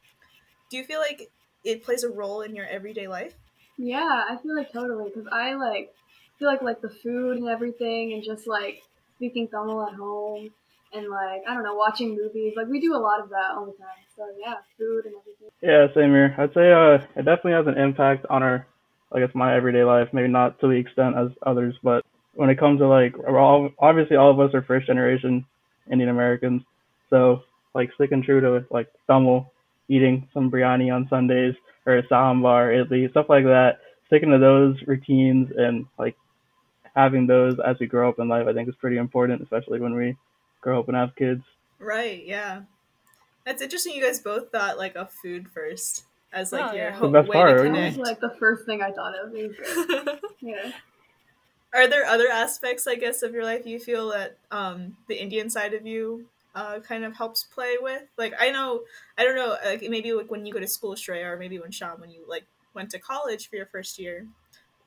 do 0.69 0.77
you 0.77 0.85
feel 0.85 0.99
like 0.99 1.29
it 1.63 1.83
plays 1.83 2.03
a 2.03 2.09
role 2.09 2.41
in 2.41 2.55
your 2.55 2.65
everyday 2.65 3.07
life? 3.07 3.35
Yeah, 3.77 4.23
I 4.29 4.37
feel 4.41 4.55
like 4.55 4.71
totally 4.71 5.11
because 5.13 5.27
I 5.31 5.55
like 5.55 5.93
feel 6.39 6.47
like 6.47 6.61
like 6.61 6.81
the 6.81 6.89
food 6.89 7.37
and 7.37 7.49
everything, 7.49 8.13
and 8.13 8.23
just 8.23 8.47
like 8.47 8.83
speaking 9.15 9.47
Tamil 9.47 9.85
at 9.85 9.95
home, 9.95 10.51
and 10.93 11.09
like 11.09 11.41
I 11.47 11.53
don't 11.53 11.63
know, 11.63 11.75
watching 11.75 12.15
movies. 12.15 12.53
Like 12.55 12.67
we 12.67 12.79
do 12.79 12.95
a 12.95 12.97
lot 12.97 13.21
of 13.21 13.29
that 13.29 13.51
all 13.55 13.65
the 13.65 13.73
time. 13.73 14.01
So 14.15 14.25
yeah, 14.39 14.55
food 14.77 15.05
and 15.05 15.15
everything. 15.19 15.49
Yeah, 15.61 15.87
same 15.93 16.11
here. 16.11 16.35
I'd 16.37 16.53
say 16.53 16.71
uh, 16.71 17.05
it 17.15 17.25
definitely 17.25 17.53
has 17.53 17.67
an 17.67 17.77
impact 17.77 18.25
on 18.29 18.43
our, 18.43 18.67
I 19.11 19.19
guess, 19.19 19.33
my 19.33 19.55
everyday 19.55 19.83
life. 19.83 20.09
Maybe 20.13 20.27
not 20.27 20.59
to 20.59 20.67
the 20.67 20.73
extent 20.73 21.15
as 21.17 21.29
others, 21.45 21.75
but 21.83 22.05
when 22.33 22.49
it 22.49 22.59
comes 22.59 22.79
to 22.79 22.87
like, 22.87 23.17
we're 23.17 23.39
all 23.39 23.69
obviously 23.79 24.17
all 24.17 24.31
of 24.31 24.39
us 24.39 24.53
are 24.53 24.61
first 24.61 24.87
generation 24.87 25.45
Indian 25.91 26.09
Americans, 26.09 26.61
so 27.09 27.43
like 27.73 27.91
sticking 27.95 28.23
true 28.23 28.41
to 28.41 28.65
like 28.69 28.87
Tamil, 29.07 29.51
eating 29.87 30.27
some 30.33 30.51
biryani 30.51 30.93
on 30.93 31.07
Sundays 31.09 31.55
or 31.85 31.97
a 31.97 32.03
sambar, 32.07 32.71
idli, 32.73 33.09
stuff 33.11 33.27
like 33.29 33.45
that. 33.45 33.79
Sticking 34.07 34.31
to 34.31 34.39
those 34.39 34.75
routines 34.87 35.49
and 35.55 35.85
like 35.97 36.15
having 36.95 37.27
those 37.27 37.55
as 37.65 37.77
we 37.79 37.87
grow 37.87 38.09
up 38.09 38.19
in 38.19 38.27
life, 38.27 38.47
I 38.47 38.53
think 38.53 38.67
is 38.67 38.75
pretty 38.75 38.97
important, 38.97 39.41
especially 39.41 39.79
when 39.79 39.95
we 39.95 40.17
grow 40.61 40.79
up 40.79 40.87
and 40.87 40.95
have 40.97 41.15
kids. 41.15 41.43
Right. 41.79 42.23
Yeah. 42.25 42.61
That's 43.45 43.61
interesting. 43.61 43.95
You 43.95 44.03
guys 44.03 44.19
both 44.19 44.51
thought 44.51 44.77
like 44.77 44.95
of 44.95 45.11
food 45.11 45.49
first 45.49 46.03
as 46.31 46.51
like 46.51 46.71
Oh, 46.71 46.75
your 46.75 46.85
yeah. 46.85 46.91
ho- 46.91 47.07
The 47.07 47.11
best 47.13 47.29
way 47.29 47.33
part, 47.33 47.49
to 47.49 47.55
right? 47.55 47.63
That 47.63 47.73
connect. 47.75 47.97
was 47.97 48.07
like 48.07 48.19
the 48.19 48.35
first 48.39 48.65
thing 48.65 48.81
I 48.81 48.91
thought 48.91 49.13
of. 49.19 49.35
It 49.35 49.47
was 49.49 50.05
great. 50.05 50.19
Yeah. 50.41 50.71
Are 51.73 51.87
there 51.87 52.05
other 52.05 52.27
aspects, 52.27 52.85
I 52.85 52.95
guess, 52.95 53.23
of 53.23 53.33
your 53.33 53.45
life 53.45 53.65
you 53.65 53.79
feel 53.79 54.09
that 54.09 54.37
um, 54.51 54.97
the 55.07 55.15
Indian 55.15 55.49
side 55.49 55.73
of 55.73 55.85
you 55.85 56.25
uh, 56.53 56.79
kind 56.79 57.05
of 57.05 57.15
helps 57.15 57.43
play 57.43 57.77
with? 57.79 58.03
Like, 58.17 58.33
I 58.37 58.51
know, 58.51 58.81
I 59.17 59.23
don't 59.23 59.35
know, 59.35 59.55
like 59.63 59.81
maybe 59.81 60.11
like 60.11 60.29
when 60.29 60.45
you 60.45 60.51
go 60.51 60.59
to 60.59 60.67
school, 60.67 60.95
Shreya, 60.95 61.25
or 61.31 61.37
maybe 61.37 61.59
when 61.59 61.71
Sham, 61.71 62.01
when 62.01 62.09
you 62.11 62.23
like 62.27 62.43
went 62.73 62.89
to 62.91 62.99
college 62.99 63.49
for 63.49 63.55
your 63.55 63.67
first 63.67 63.97
year, 63.97 64.27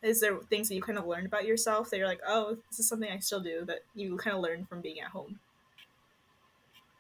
is 0.03 0.21
there 0.21 0.37
things 0.51 0.69
that 0.69 0.75
you 0.75 0.83
kind 0.83 0.99
of 0.99 1.07
learned 1.07 1.27
about 1.27 1.47
yourself 1.47 1.89
that 1.89 1.97
you're 1.97 2.07
like, 2.07 2.21
oh, 2.29 2.59
this 2.71 2.79
is 2.79 2.87
something 2.87 3.11
I 3.11 3.19
still 3.21 3.41
do 3.41 3.65
that 3.65 3.79
you 3.95 4.19
kind 4.19 4.37
of 4.37 4.43
learned 4.43 4.69
from 4.69 4.83
being 4.83 5.01
at 5.01 5.09
home? 5.09 5.39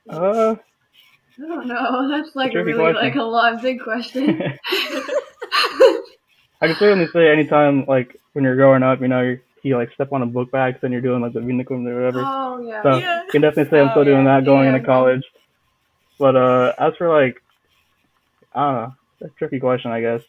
Uh, 0.08 0.54
I 1.37 1.49
don't 1.49 1.66
know. 1.66 2.08
That's 2.08 2.34
like 2.37 2.52
Tricky 2.52 2.73
really 2.73 2.92
question. 2.92 3.02
like 3.02 3.14
a 3.16 3.23
lot 3.23 3.61
big 3.62 3.80
question. 3.82 4.40
I 6.61 6.68
can 6.68 6.76
certainly 6.76 7.08
say 7.12 7.30
anytime, 7.30 7.84
like 7.87 8.16
when 8.32 8.44
you're 8.44 8.56
growing 8.56 8.82
up, 8.82 9.00
you 9.00 9.08
know, 9.08 9.20
you 9.23 9.40
you 9.62 9.76
like 9.78 9.90
step 9.94 10.12
on 10.12 10.20
a 10.23 10.26
book 10.26 10.50
bag, 10.50 10.75
then 10.82 10.92
you're 10.92 11.00
doing 11.00 11.23
like 11.23 11.32
the 11.32 11.40
Vinakum 11.40 11.87
or 11.88 11.94
whatever. 11.94 12.23
oh 12.25 12.61
yeah. 12.61 12.82
So 12.82 12.96
Yeah. 12.99 13.23
you 13.25 13.30
can 13.30 13.42
definitely 13.42 13.70
say 13.70 13.80
I'm 13.80 13.88
Oh, 13.88 13.90
still 13.92 14.04
doing 14.04 14.25
yeah. 14.25 14.40
that 14.40 14.44
going 14.44 14.64
Yeah. 14.68 14.75
into 14.76 14.87
college. 14.87 15.23
But 16.18 16.37
uh, 16.37 16.73
as 16.78 16.92
for 16.96 17.08
like, 17.08 17.42
I 18.54 18.61
don't 18.64 18.75
know, 18.75 18.94
it's 19.20 19.32
a 19.32 19.38
tricky 19.38 19.58
question, 19.61 19.90
I 19.90 20.00
guess. 20.02 20.23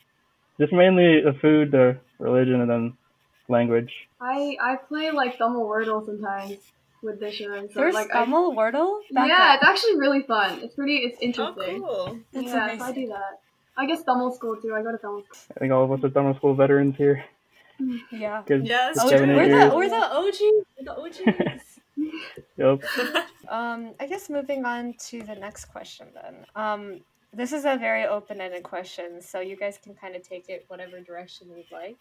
just 0.60 0.72
mainly 0.74 1.22
the 1.22 1.34
food, 1.42 1.72
the 1.72 1.98
religion, 2.18 2.62
and 2.62 2.70
then 2.70 2.94
language. 3.50 3.92
I 4.22 4.58
I 4.62 4.78
play 4.88 5.12
like 5.12 5.38
Tamil 5.38 5.62
Wordle 5.68 6.06
sometimes 6.06 6.58
with 7.06 7.22
Disha, 7.22 7.58
and 7.58 7.70
so 7.72 7.80
There's 7.80 7.94
like 7.94 8.14
I, 8.14 8.26
Tamil 8.26 8.54
Wordle? 8.54 9.00
Back 9.12 9.28
yeah, 9.28 9.54
up. 9.54 9.60
it's 9.62 9.70
actually 9.70 9.98
really 10.00 10.22
fun. 10.24 10.60
It's 10.64 10.76
pretty. 10.76 10.98
It's 10.98 11.20
interesting. 11.22 11.56
Oh, 11.58 11.64
interesting. 11.64 11.82
cool. 11.82 12.20
That's 12.34 12.48
yeah, 12.48 12.78
so 12.78 12.84
I 12.86 12.92
do 12.92 13.08
that. 13.08 13.40
I 13.78 13.86
guess 13.86 14.04
Tamil 14.04 14.32
school 14.34 14.56
too. 14.62 14.74
I 14.76 14.82
go 14.84 14.92
to 14.92 14.98
Tamil 14.98 15.24
school. 15.24 15.56
I 15.56 15.60
think 15.60 15.72
all 15.74 15.84
of 15.84 15.92
us 15.92 16.04
are 16.04 16.12
summer 16.14 16.34
school 16.36 16.56
veterans 16.56 16.96
here. 16.98 17.24
Yeah. 18.12 18.44
Yes. 18.50 18.98
good 18.98 19.06
Oh, 19.06 19.10
seven, 19.10 19.30
eight 19.32 19.36
we're 19.36 19.46
years. 19.48 19.70
the 19.70 19.76
we're 19.76 19.90
the 19.90 19.96
OGs. 19.96 20.42
We're 20.78 20.86
the 20.86 20.96
OGs. 21.02 21.80
Yep. 22.58 22.84
Um, 23.50 23.94
I 24.00 24.08
guess 24.08 24.30
moving 24.30 24.66
on 24.66 24.94
to 25.10 25.22
the 25.22 25.36
next 25.36 25.66
question 25.66 26.08
then. 26.14 26.46
Um, 26.56 27.02
this 27.34 27.52
is 27.52 27.66
a 27.66 27.78
very 27.78 28.06
open-ended 28.06 28.64
question, 28.64 29.22
so 29.22 29.42
you 29.42 29.58
guys 29.58 29.78
can 29.84 29.94
kind 29.94 30.16
of 30.16 30.24
take 30.24 30.48
it 30.50 30.64
whatever 30.70 31.00
direction 31.02 31.48
you'd 31.56 31.72
like. 31.72 31.98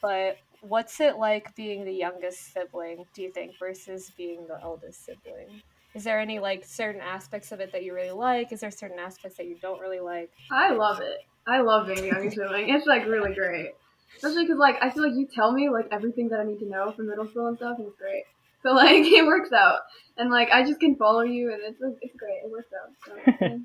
But 0.00 0.38
what's 0.60 1.00
it 1.00 1.16
like 1.16 1.54
being 1.54 1.84
the 1.84 1.92
youngest 1.92 2.52
sibling, 2.52 3.04
do 3.14 3.22
you 3.22 3.30
think, 3.32 3.58
versus 3.58 4.10
being 4.16 4.46
the 4.46 4.58
eldest 4.62 5.04
sibling? 5.04 5.62
Is 5.94 6.04
there 6.04 6.18
any 6.18 6.38
like 6.40 6.64
certain 6.64 7.00
aspects 7.00 7.52
of 7.52 7.60
it 7.60 7.72
that 7.72 7.84
you 7.84 7.94
really 7.94 8.10
like? 8.10 8.52
Is 8.52 8.60
there 8.60 8.70
certain 8.70 8.98
aspects 8.98 9.36
that 9.36 9.46
you 9.46 9.56
don't 9.60 9.80
really 9.80 10.00
like? 10.00 10.30
I 10.50 10.72
love 10.72 11.00
it. 11.00 11.18
I 11.46 11.60
love 11.60 11.86
being 11.86 12.00
the 12.00 12.08
youngest 12.08 12.36
sibling. 12.36 12.68
It's 12.68 12.86
like 12.86 13.06
really 13.06 13.34
great, 13.34 13.72
especially 14.16 14.44
because 14.44 14.58
like 14.58 14.76
I 14.82 14.90
feel 14.90 15.04
like 15.04 15.14
you 15.14 15.28
tell 15.32 15.52
me 15.52 15.68
like 15.68 15.86
everything 15.92 16.28
that 16.30 16.40
I 16.40 16.44
need 16.44 16.58
to 16.60 16.68
know 16.68 16.92
from 16.92 17.08
middle 17.08 17.28
school 17.28 17.46
and 17.46 17.56
stuff, 17.56 17.78
and 17.78 17.86
it's 17.86 17.96
great. 17.98 18.24
So 18.62 18.72
like 18.74 19.04
it 19.04 19.24
works 19.24 19.52
out, 19.52 19.80
and 20.16 20.30
like 20.30 20.48
I 20.50 20.64
just 20.64 20.80
can 20.80 20.96
follow 20.96 21.22
you, 21.22 21.52
and 21.52 21.62
it's 21.62 21.78
it's 22.00 22.16
great. 22.16 22.40
It 22.44 22.50
works 22.50 22.70
out. 22.74 23.38
So. 23.38 23.60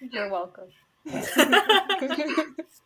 You're 0.12 0.30
welcome. 0.30 0.68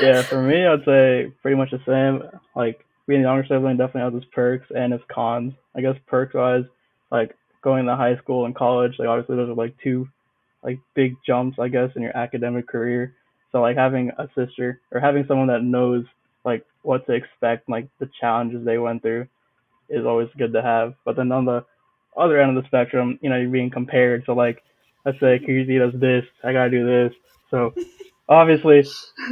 Yeah, 0.00 0.22
for 0.22 0.42
me, 0.42 0.66
I'd 0.66 0.84
say 0.84 1.32
pretty 1.42 1.56
much 1.56 1.70
the 1.70 1.80
same. 1.86 2.40
Like 2.54 2.84
being 3.06 3.22
the 3.22 3.28
younger 3.28 3.46
sibling 3.46 3.76
definitely 3.76 4.12
has 4.12 4.22
its 4.22 4.32
perks 4.34 4.66
and 4.74 4.92
its 4.92 5.04
cons. 5.08 5.54
I 5.76 5.80
guess 5.80 5.96
perks 6.06 6.34
wise, 6.34 6.64
like 7.10 7.36
going 7.62 7.86
to 7.86 7.96
high 7.96 8.16
school 8.16 8.46
and 8.46 8.54
college, 8.54 8.94
like 8.98 9.08
obviously 9.08 9.36
those 9.36 9.48
are 9.48 9.54
like 9.54 9.74
two 9.82 10.08
like 10.62 10.78
big 10.94 11.16
jumps, 11.26 11.58
I 11.58 11.68
guess, 11.68 11.90
in 11.96 12.02
your 12.02 12.16
academic 12.16 12.68
career. 12.68 13.14
So 13.50 13.60
like 13.60 13.76
having 13.76 14.10
a 14.18 14.28
sister 14.34 14.80
or 14.90 15.00
having 15.00 15.24
someone 15.26 15.48
that 15.48 15.62
knows 15.62 16.04
like 16.44 16.64
what 16.82 17.06
to 17.06 17.12
expect, 17.12 17.68
like 17.68 17.88
the 17.98 18.10
challenges 18.20 18.64
they 18.64 18.78
went 18.78 19.02
through, 19.02 19.28
is 19.88 20.06
always 20.06 20.28
good 20.38 20.52
to 20.52 20.62
have. 20.62 20.94
But 21.04 21.16
then 21.16 21.30
on 21.32 21.44
the 21.44 21.64
other 22.16 22.40
end 22.40 22.56
of 22.56 22.62
the 22.62 22.68
spectrum, 22.68 23.18
you 23.22 23.30
know, 23.30 23.36
you're 23.36 23.50
being 23.50 23.70
compared. 23.70 24.24
So 24.24 24.32
like, 24.34 24.62
let's 25.04 25.20
say 25.20 25.38
Kirti 25.38 25.78
does 25.78 25.98
this, 26.00 26.24
I 26.42 26.52
gotta 26.52 26.70
do 26.70 26.86
this. 26.86 27.12
So 27.50 27.74
obviously, 28.28 28.78
it 28.78 28.86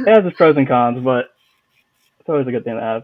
has 0.07 0.25
its 0.25 0.37
pros 0.37 0.57
and 0.57 0.67
cons, 0.67 1.03
but 1.03 1.25
it's 2.19 2.29
always 2.29 2.47
a 2.47 2.51
good 2.51 2.63
thing 2.63 2.75
to 2.75 2.81
have. 2.81 3.03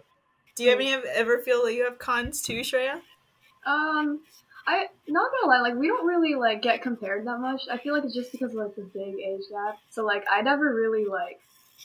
Do 0.55 0.63
you 0.63 0.69
have 0.71 0.79
any 0.79 0.93
ever 0.93 1.39
feel 1.39 1.63
that 1.65 1.73
you 1.73 1.83
have 1.85 1.99
cons 1.99 2.41
too, 2.41 2.61
Shreya? 2.61 2.95
Um, 3.65 4.21
I 4.65 4.87
not 5.07 5.31
gonna 5.31 5.51
lie, 5.53 5.61
like 5.61 5.75
we 5.75 5.87
don't 5.87 6.05
really 6.05 6.35
like 6.35 6.61
get 6.61 6.81
compared 6.81 7.25
that 7.27 7.39
much. 7.39 7.61
I 7.71 7.77
feel 7.77 7.93
like 7.93 8.03
it's 8.05 8.13
just 8.15 8.31
because 8.31 8.51
of 8.51 8.57
like 8.57 8.75
the 8.75 8.81
big 8.83 9.15
age 9.19 9.41
gap. 9.51 9.77
So 9.91 10.03
like 10.05 10.25
I 10.31 10.41
never 10.41 10.73
really 10.73 11.05
like 11.05 11.39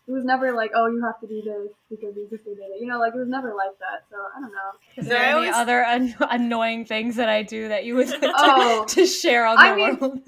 it 0.09 0.11
was 0.11 0.25
never 0.25 0.53
like 0.53 0.71
oh 0.75 0.87
you 0.87 1.03
have 1.05 1.21
to 1.21 1.27
do 1.27 1.43
this 1.43 1.71
because 1.91 2.17
your 2.17 2.29
sister 2.29 2.55
did 2.55 2.65
it. 2.75 2.81
You 2.81 2.87
know, 2.87 2.99
like 2.99 3.15
it 3.15 3.19
was 3.19 3.29
never 3.29 3.49
like 3.55 3.79
that. 3.79 4.05
So 4.11 4.17
I 4.37 4.41
don't 4.41 4.53
know. 4.53 4.71
Is 4.97 5.07
there 5.07 5.21
I 5.21 5.25
any 5.27 5.35
always- 5.35 5.55
other 5.55 5.85
un- 5.85 6.15
annoying 6.31 6.87
things 6.87 7.17
that 7.17 7.29
I 7.29 7.43
do 7.43 7.69
that 7.69 7.85
you 7.85 7.95
would 7.97 8.09
like 8.11 8.21
to, 8.21 8.31
Oh. 8.35 8.85
to 8.89 9.07
share 9.07 9.45
on 9.47 9.57
the 9.57 9.63
I 9.63 9.75
mean- 9.77 9.99
world? 9.99 10.21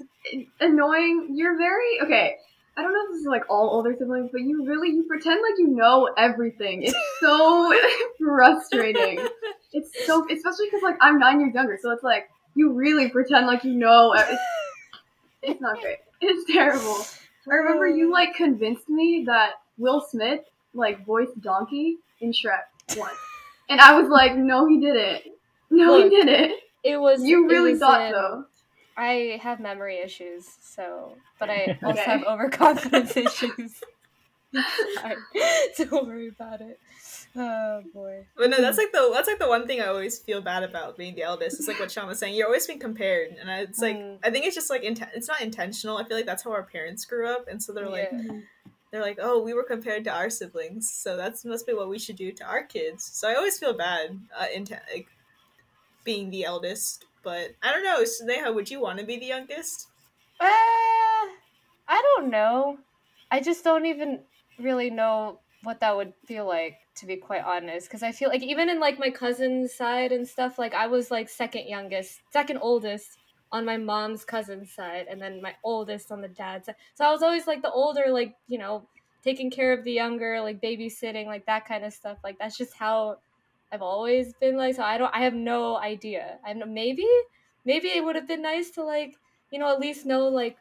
Annoying. 0.59 1.29
You're 1.33 1.57
very 1.57 1.99
okay. 2.03 2.35
I 2.77 2.81
don't 2.81 2.93
know 2.93 3.03
if 3.05 3.11
this 3.11 3.21
is 3.21 3.27
like 3.27 3.43
all 3.49 3.69
older 3.69 3.95
siblings, 3.97 4.29
but 4.31 4.41
you 4.41 4.65
really 4.65 4.89
you 4.89 5.03
pretend 5.03 5.41
like 5.41 5.57
you 5.57 5.67
know 5.67 6.09
everything. 6.17 6.83
It's 6.83 6.97
so 7.21 7.73
frustrating. 8.19 9.25
It's 9.71 10.05
so 10.05 10.25
especially 10.31 10.67
because 10.67 10.83
like 10.83 10.97
I'm 11.01 11.17
nine 11.19 11.39
years 11.39 11.53
younger, 11.53 11.77
so 11.81 11.91
it's 11.91 12.03
like 12.03 12.29
you 12.55 12.73
really 12.73 13.09
pretend 13.09 13.47
like 13.47 13.63
you 13.63 13.73
know. 13.75 14.13
It's, 14.13 14.41
it's 15.41 15.61
not 15.61 15.79
great. 15.81 15.97
It's 16.21 16.51
terrible. 16.51 17.05
I 17.49 17.55
remember 17.55 17.87
you 17.87 18.11
like 18.11 18.33
convinced 18.35 18.89
me 18.89 19.23
that 19.27 19.51
Will 19.77 20.01
Smith 20.01 20.41
like 20.73 21.05
voiced 21.05 21.39
Donkey 21.41 21.97
in 22.19 22.31
Shrek 22.31 22.63
once, 22.97 23.17
and 23.69 23.79
I 23.79 23.99
was 23.99 24.09
like, 24.09 24.35
no, 24.35 24.67
he 24.67 24.79
didn't. 24.79 25.23
No, 25.69 25.97
Look, 25.97 26.03
he 26.05 26.09
didn't. 26.09 26.59
It 26.83 26.97
was. 26.97 27.23
You 27.23 27.47
really 27.47 27.71
was 27.71 27.79
thought 27.79 28.01
in- 28.07 28.13
so. 28.13 28.45
I 28.97 29.39
have 29.41 29.59
memory 29.59 29.99
issues, 29.99 30.45
so 30.61 31.17
but 31.39 31.49
I 31.49 31.77
also 31.83 32.01
Okay. 32.01 32.11
have 32.11 32.23
overconfidence 32.23 33.17
issues. 33.27 33.81
Don't 35.77 36.07
worry 36.07 36.29
about 36.29 36.61
it. 36.61 36.79
Oh 37.35 37.83
boy. 37.93 38.25
But 38.37 38.49
no, 38.49 38.61
that's 38.61 38.77
like 38.77 38.91
the 38.93 39.11
that's 39.13 39.27
like 39.27 39.39
the 39.39 39.49
one 39.49 39.67
thing 39.67 39.81
I 39.81 39.87
always 39.87 40.19
feel 40.19 40.41
bad 40.41 40.63
about 40.63 40.97
being 40.97 41.15
the 41.15 41.23
eldest. 41.23 41.59
It's 41.59 41.67
like 41.67 41.79
what 41.79 41.91
Sham 41.91 42.07
was 42.07 42.19
saying. 42.19 42.35
You're 42.35 42.47
always 42.47 42.65
being 42.65 42.79
compared, 42.79 43.31
and 43.39 43.51
I, 43.51 43.59
it's 43.61 43.81
like 43.81 43.97
Mm. 43.97 44.19
I 44.23 44.29
think 44.31 44.45
it's 44.45 44.55
just 44.55 44.69
like 44.69 44.83
inten- 44.83 45.09
it's 45.13 45.27
not 45.27 45.41
intentional. 45.41 45.97
I 45.97 46.05
feel 46.05 46.15
like 46.15 46.25
that's 46.25 46.43
how 46.43 46.51
our 46.51 46.63
parents 46.63 47.03
grew 47.05 47.27
up, 47.27 47.47
and 47.49 47.61
so 47.61 47.73
they're 47.73 47.89
like 47.89 48.11
they're 48.91 49.01
like, 49.01 49.19
oh, 49.21 49.41
we 49.43 49.53
were 49.53 49.63
compared 49.63 50.05
to 50.05 50.11
our 50.13 50.29
siblings, 50.29 50.89
so 50.89 51.17
that's 51.17 51.43
must 51.43 51.67
be 51.67 51.73
what 51.73 51.89
we 51.89 51.99
should 51.99 52.15
do 52.15 52.31
to 52.31 52.45
our 52.45 52.63
kids. 52.63 53.03
So 53.03 53.27
I 53.29 53.35
always 53.35 53.59
feel 53.59 53.73
bad, 53.73 54.17
uh, 54.37 54.45
inten- 54.55 54.79
like 54.93 55.07
being 56.05 56.29
the 56.29 56.45
eldest. 56.45 57.05
But 57.25 57.55
I 57.61 57.73
don't 57.73 57.83
know, 57.83 58.03
Sneha, 58.03 58.53
would 58.53 58.69
you 58.69 58.79
want 58.79 58.99
to 58.99 59.05
be 59.05 59.17
the 59.17 59.25
youngest? 59.25 59.87
Uh, 60.39 60.45
I 60.45 62.01
don't 62.15 62.29
know. 62.29 62.77
I 63.31 63.41
just 63.41 63.63
don't 63.63 63.87
even 63.87 64.21
really 64.59 64.91
know 64.91 65.39
what 65.63 65.79
that 65.79 65.97
would 65.97 66.13
feel 66.27 66.45
like 66.45 66.77
to 66.95 67.07
be 67.07 67.17
quite 67.17 67.43
honest 67.43 67.87
because 67.87 68.03
i 68.03 68.11
feel 68.11 68.29
like 68.29 68.43
even 68.43 68.69
in 68.69 68.79
like 68.79 68.99
my 68.99 69.09
cousin's 69.09 69.73
side 69.73 70.11
and 70.11 70.27
stuff 70.27 70.59
like 70.59 70.75
i 70.75 70.85
was 70.85 71.09
like 71.09 71.27
second 71.27 71.67
youngest 71.67 72.21
second 72.31 72.59
oldest 72.61 73.17
on 73.51 73.65
my 73.65 73.75
mom's 73.75 74.23
cousin's 74.23 74.71
side 74.71 75.07
and 75.09 75.19
then 75.19 75.41
my 75.41 75.53
oldest 75.63 76.11
on 76.11 76.21
the 76.21 76.27
dad's 76.27 76.67
side 76.67 76.75
so 76.93 77.03
i 77.03 77.11
was 77.11 77.23
always 77.23 77.47
like 77.47 77.63
the 77.63 77.71
older 77.71 78.05
like 78.09 78.35
you 78.47 78.59
know 78.59 78.87
taking 79.23 79.49
care 79.49 79.73
of 79.73 79.83
the 79.83 79.91
younger 79.91 80.39
like 80.39 80.61
babysitting 80.61 81.25
like 81.25 81.45
that 81.47 81.65
kind 81.67 81.83
of 81.83 81.91
stuff 81.91 82.19
like 82.23 82.37
that's 82.37 82.57
just 82.57 82.75
how 82.75 83.17
i've 83.75 83.81
always 83.83 84.33
been 84.35 84.57
like 84.57 84.75
so 84.75 84.83
i 84.83 84.97
don't 84.97 85.15
i 85.15 85.21
have 85.23 85.33
no 85.33 85.77
idea 85.77 86.39
i 86.45 86.53
know 86.53 86.65
maybe 86.65 87.07
maybe 87.65 87.89
it 87.89 88.03
would 88.03 88.15
have 88.15 88.27
been 88.27 88.41
nice 88.41 88.71
to 88.71 88.83
like 88.83 89.19
you 89.51 89.59
know 89.59 89.71
at 89.71 89.79
least 89.79 90.05
know 90.05 90.27
like 90.29 90.57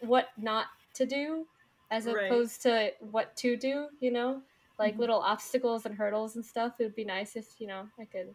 what 0.00 0.28
not 0.38 0.66
to 0.94 1.06
do 1.06 1.46
as 1.90 2.06
Right. 2.06 2.16
opposed 2.24 2.62
to 2.62 2.92
what 3.00 3.36
to 3.36 3.56
do 3.56 3.88
you 4.00 4.12
know 4.12 4.42
like 4.78 4.98
Mhm. 4.98 5.00
little 5.00 5.20
obstacles 5.20 5.86
and 5.86 5.96
hurdles 5.96 6.36
and 6.36 6.44
stuff 6.44 6.80
it 6.80 6.84
would 6.84 6.94
be 6.96 7.04
nice 7.04 7.36
if 7.36 7.60
you 7.60 7.66
know 7.66 7.88
i 8.00 8.04
could 8.06 8.34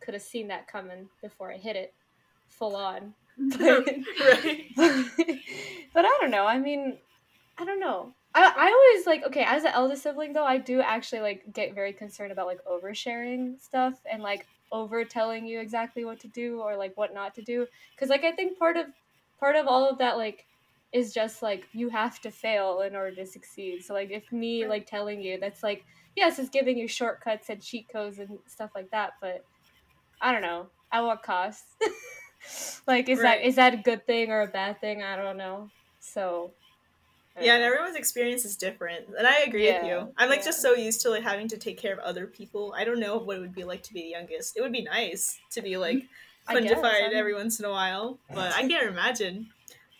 could 0.00 0.14
have 0.14 0.22
seen 0.22 0.48
that 0.48 0.66
coming 0.68 1.08
before 1.22 1.52
i 1.52 1.56
hit 1.56 1.76
it 1.76 1.94
full 2.48 2.76
on 2.76 3.14
but, 3.58 3.84
right. 4.20 4.64
but 4.76 6.04
i 6.04 6.18
don't 6.20 6.30
know 6.30 6.46
i 6.46 6.58
mean 6.58 6.98
i 7.58 7.64
don't 7.64 7.80
know 7.80 8.14
I, 8.34 8.52
I 8.56 8.66
always 8.72 9.06
like 9.06 9.24
okay 9.26 9.44
as 9.44 9.64
an 9.64 9.72
eldest 9.74 10.02
sibling 10.02 10.32
though 10.32 10.44
i 10.44 10.58
do 10.58 10.80
actually 10.80 11.20
like 11.20 11.52
get 11.52 11.74
very 11.74 11.92
concerned 11.92 12.32
about 12.32 12.46
like 12.46 12.60
oversharing 12.64 13.60
stuff 13.60 13.94
and 14.10 14.22
like 14.22 14.48
over 14.70 15.04
telling 15.04 15.46
you 15.46 15.60
exactly 15.60 16.04
what 16.04 16.20
to 16.20 16.28
do 16.28 16.60
or 16.62 16.76
like 16.76 16.96
what 16.96 17.12
not 17.12 17.34
to 17.34 17.42
do. 17.42 17.66
Because 17.94 18.08
like 18.08 18.24
i 18.24 18.32
think 18.32 18.58
part 18.58 18.76
of 18.78 18.86
part 19.38 19.56
of 19.56 19.66
all 19.66 19.88
of 19.88 19.98
that 19.98 20.16
like 20.16 20.46
is 20.92 21.12
just 21.12 21.42
like 21.42 21.68
you 21.72 21.88
have 21.90 22.20
to 22.20 22.30
fail 22.30 22.80
in 22.80 22.94
order 22.96 23.14
to 23.16 23.26
succeed. 23.26 23.82
So 23.82 23.94
like 23.94 24.10
if 24.10 24.30
me 24.32 24.66
like 24.66 24.86
telling 24.86 25.20
you 25.22 25.38
that's 25.38 25.62
like 25.62 25.84
yes 26.16 26.38
it's 26.38 26.48
giving 26.48 26.78
you 26.78 26.88
shortcuts 26.88 27.50
and 27.50 27.62
cheat 27.62 27.88
codes 27.90 28.18
and 28.18 28.38
stuff 28.46 28.70
like 28.74 28.90
that 28.92 29.14
but 29.20 29.46
i 30.20 30.32
don't 30.32 30.42
know 30.42 30.70
at 30.92 31.00
what 31.02 31.22
cost? 31.22 31.64
Like 32.86 33.08
is 33.08 33.20
Right. 33.20 33.22
that 33.22 33.42
is 33.42 33.56
that 33.56 33.74
a 33.74 33.78
good 33.78 34.06
thing 34.06 34.30
or 34.30 34.42
a 34.42 34.46
bad 34.48 34.80
thing? 34.80 35.02
I 35.02 35.16
don't 35.16 35.36
know. 35.36 35.70
So 36.00 36.54
Yeah, 37.40 37.54
and 37.54 37.64
everyone's 37.64 37.96
experience 37.96 38.44
is 38.44 38.56
different, 38.56 39.06
and 39.16 39.26
I 39.26 39.40
agree 39.40 39.72
with 39.72 39.84
you. 39.84 40.12
I'm 40.18 40.28
like 40.28 40.40
yeah. 40.40 40.44
just 40.44 40.60
so 40.60 40.74
used 40.74 41.00
to 41.02 41.10
like 41.10 41.22
having 41.22 41.48
to 41.48 41.56
take 41.56 41.78
care 41.78 41.94
of 41.94 41.98
other 42.00 42.26
people. 42.26 42.74
I 42.76 42.84
don't 42.84 43.00
know 43.00 43.16
what 43.16 43.38
it 43.38 43.40
would 43.40 43.54
be 43.54 43.64
like 43.64 43.82
to 43.84 43.94
be 43.94 44.02
the 44.02 44.08
youngest. 44.08 44.56
It 44.56 44.60
would 44.60 44.72
be 44.72 44.82
nice 44.82 45.38
to 45.52 45.62
be 45.62 45.78
like 45.78 46.04
I 46.46 46.60
guess, 46.60 46.72
fungified 46.72 47.12
every 47.12 47.34
once 47.34 47.58
in 47.58 47.64
a 47.64 47.70
while, 47.70 48.18
but 48.34 48.52
I 48.52 48.68
can't 48.68 48.88
imagine. 48.88 49.48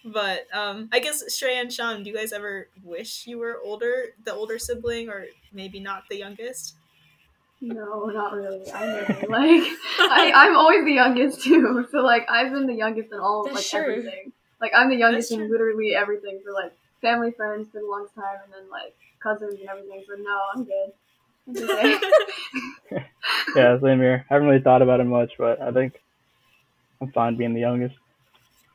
But 0.04 0.46
um, 0.52 0.88
I 0.92 0.98
guess 0.98 1.22
Shreya 1.24 1.60
and 1.60 1.72
Sham, 1.72 2.02
do 2.02 2.10
you 2.10 2.16
guys 2.16 2.32
ever 2.32 2.68
wish 2.82 3.26
you 3.26 3.38
were 3.38 3.60
older, 3.64 4.06
the 4.24 4.34
older 4.34 4.58
sibling, 4.58 5.08
or 5.08 5.26
maybe 5.52 5.80
not 5.80 6.04
the 6.10 6.16
youngest? 6.16 6.74
No, 7.60 8.06
not 8.06 8.34
really. 8.34 8.70
I 8.72 8.86
never 8.86 9.12
like 9.28 9.62
I, 10.00 10.32
I'm 10.34 10.56
always 10.56 10.84
the 10.84 10.92
youngest 10.92 11.42
too. 11.42 11.86
So 11.92 11.98
like 11.98 12.28
I've 12.28 12.52
been 12.52 12.66
the 12.66 12.74
youngest 12.74 13.12
in 13.12 13.20
all 13.20 13.44
That's 13.44 13.56
like 13.56 13.64
true. 13.66 13.92
everything. 13.92 14.32
Like 14.60 14.72
I'm 14.76 14.90
the 14.90 14.96
youngest 14.96 15.30
in 15.30 15.48
literally 15.48 15.94
everything 15.94 16.40
for 16.44 16.52
like 16.52 16.72
family 17.02 17.32
friends 17.32 17.68
for 17.70 17.80
the 17.80 17.86
longest 17.86 18.14
time 18.14 18.38
and 18.44 18.52
then 18.52 18.70
like 18.70 18.94
cousins 19.22 19.60
and 19.60 19.68
everything. 19.68 20.02
So 20.08 20.14
no, 20.16 20.40
I'm 20.54 20.64
good. 20.64 20.92
It's 21.48 22.90
okay. 22.92 23.06
Yeah, 23.56 23.78
same 23.80 23.98
here. 23.98 24.24
I 24.30 24.34
haven't 24.34 24.48
really 24.48 24.62
thought 24.62 24.80
about 24.82 25.00
it 25.00 25.04
much, 25.04 25.32
but 25.38 25.60
I 25.60 25.72
think 25.72 26.00
I'm 27.00 27.12
fine 27.12 27.36
being 27.36 27.52
the 27.54 27.60
youngest. 27.60 27.94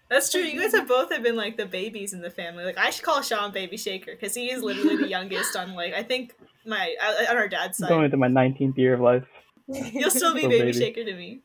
That's 0.10 0.32
true. 0.32 0.42
You 0.42 0.60
guys 0.62 0.74
have 0.74 0.88
both 0.88 1.12
have 1.12 1.24
been 1.24 1.36
like 1.36 1.58
the 1.58 1.66
babies 1.66 2.14
in 2.14 2.22
the 2.22 2.30
family. 2.30 2.64
Like 2.64 2.78
I 2.78 2.92
should 2.92 3.04
call 3.04 3.22
Sham 3.22 3.52
Baby 3.52 3.78
Shaker 3.78 4.12
because 4.12 4.36
he 4.36 4.52
is 4.52 4.62
literally 4.64 4.98
the 4.98 5.08
youngest 5.18 5.56
on 5.56 5.74
like 5.74 5.94
I 5.94 6.04
think 6.04 6.34
my 6.66 6.96
uh, 7.04 7.32
on 7.32 7.38
our 7.38 7.48
dad's 7.48 7.82
I'm 7.82 7.90
going 7.90 8.02
side. 8.02 8.06
into 8.06 8.18
my 8.18 8.28
19th 8.28 8.78
year 8.78 8.94
of 8.94 9.02
life. 9.02 9.26
You'll 9.68 10.12
still 10.12 10.34
be 10.34 10.42
Still 10.42 10.50
Baby 10.50 10.72
baby. 10.72 10.80
Shaker 10.80 11.04
to 11.04 11.14
me. 11.14 11.40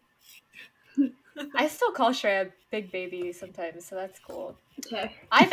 I 1.56 1.68
still 1.68 1.92
call 1.92 2.10
Shreya 2.10 2.50
Big 2.70 2.90
Baby 2.92 3.32
sometimes, 3.32 3.84
so 3.86 3.94
that's 3.96 4.18
cool. 4.18 4.56
Okay. 4.86 5.14
I've 5.30 5.52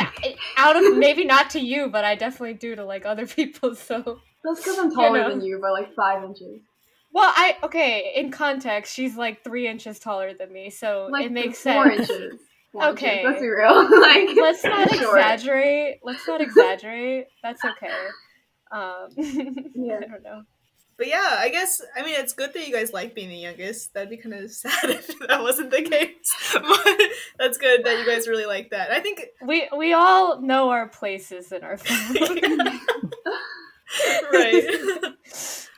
out 0.58 0.76
of 0.76 0.98
maybe 0.98 1.26
not 1.26 1.50
to 1.52 1.60
you, 1.60 1.90
but 1.90 2.04
I 2.06 2.16
definitely 2.16 2.54
do 2.56 2.76
to 2.76 2.86
like 2.86 3.06
other 3.06 3.26
people. 3.38 3.76
So 3.76 4.20
That's 4.44 4.60
because 4.62 4.78
I'm 4.80 4.92
taller 4.92 5.20
know. 5.24 5.30
than 5.30 5.42
you 5.42 5.60
by 5.60 5.70
like 5.70 5.94
five 5.96 6.24
inches. 6.24 6.62
well, 7.14 7.32
I 7.36 7.58
okay. 7.64 8.14
In 8.16 8.32
context, 8.32 8.94
she's 8.94 9.16
like 9.18 9.44
three 9.44 9.68
inches 9.68 10.00
taller 10.00 10.34
than 10.34 10.52
me, 10.52 10.70
so 10.70 11.08
Like 11.12 11.26
it 11.28 11.32
makes 11.32 11.62
four 11.62 11.90
sense. 11.96 12.10
inches. 12.10 12.40
Four 12.72 12.86
Okay. 12.90 13.22
Inches. 13.22 13.26
Let's 13.26 13.42
be 13.42 13.48
real. 13.48 14.00
like 14.02 14.38
Let's 14.40 14.64
not 14.64 14.90
short. 14.92 15.18
exaggerate. 15.18 15.98
Let's 16.04 16.28
not 16.28 16.40
exaggerate. 16.40 17.26
That's 17.42 17.66
okay. 17.66 17.98
Um, 18.72 19.08
Yeah. 19.18 19.96
I 20.04 20.08
don't 20.08 20.22
know. 20.22 20.44
But 21.00 21.08
yeah, 21.08 21.38
I 21.38 21.48
guess 21.48 21.82
I 21.96 22.04
mean 22.04 22.20
it's 22.20 22.34
good 22.34 22.54
that 22.54 22.68
you 22.68 22.74
guys 22.74 22.92
like 22.92 23.16
being 23.16 23.30
the 23.30 23.38
youngest. 23.38 23.94
That'd 23.94 24.10
be 24.10 24.18
kind 24.18 24.36
of 24.36 24.52
sad 24.52 24.90
if 24.90 25.08
that 25.28 25.42
wasn't 25.42 25.72
the 25.72 25.82
case. 25.82 26.36
But 26.54 27.02
that's 27.38 27.58
good 27.58 27.86
that 27.86 28.00
you 28.00 28.06
guys 28.06 28.28
really 28.28 28.46
like 28.46 28.72
that. 28.72 28.92
I 28.92 29.00
think 29.00 29.28
We 29.42 29.70
we 29.76 29.94
all 29.94 30.42
know 30.42 30.70
our 30.72 30.90
places 30.90 31.54
in 31.54 31.64
our 31.64 31.78
family. 31.78 32.42
right. 34.32 34.68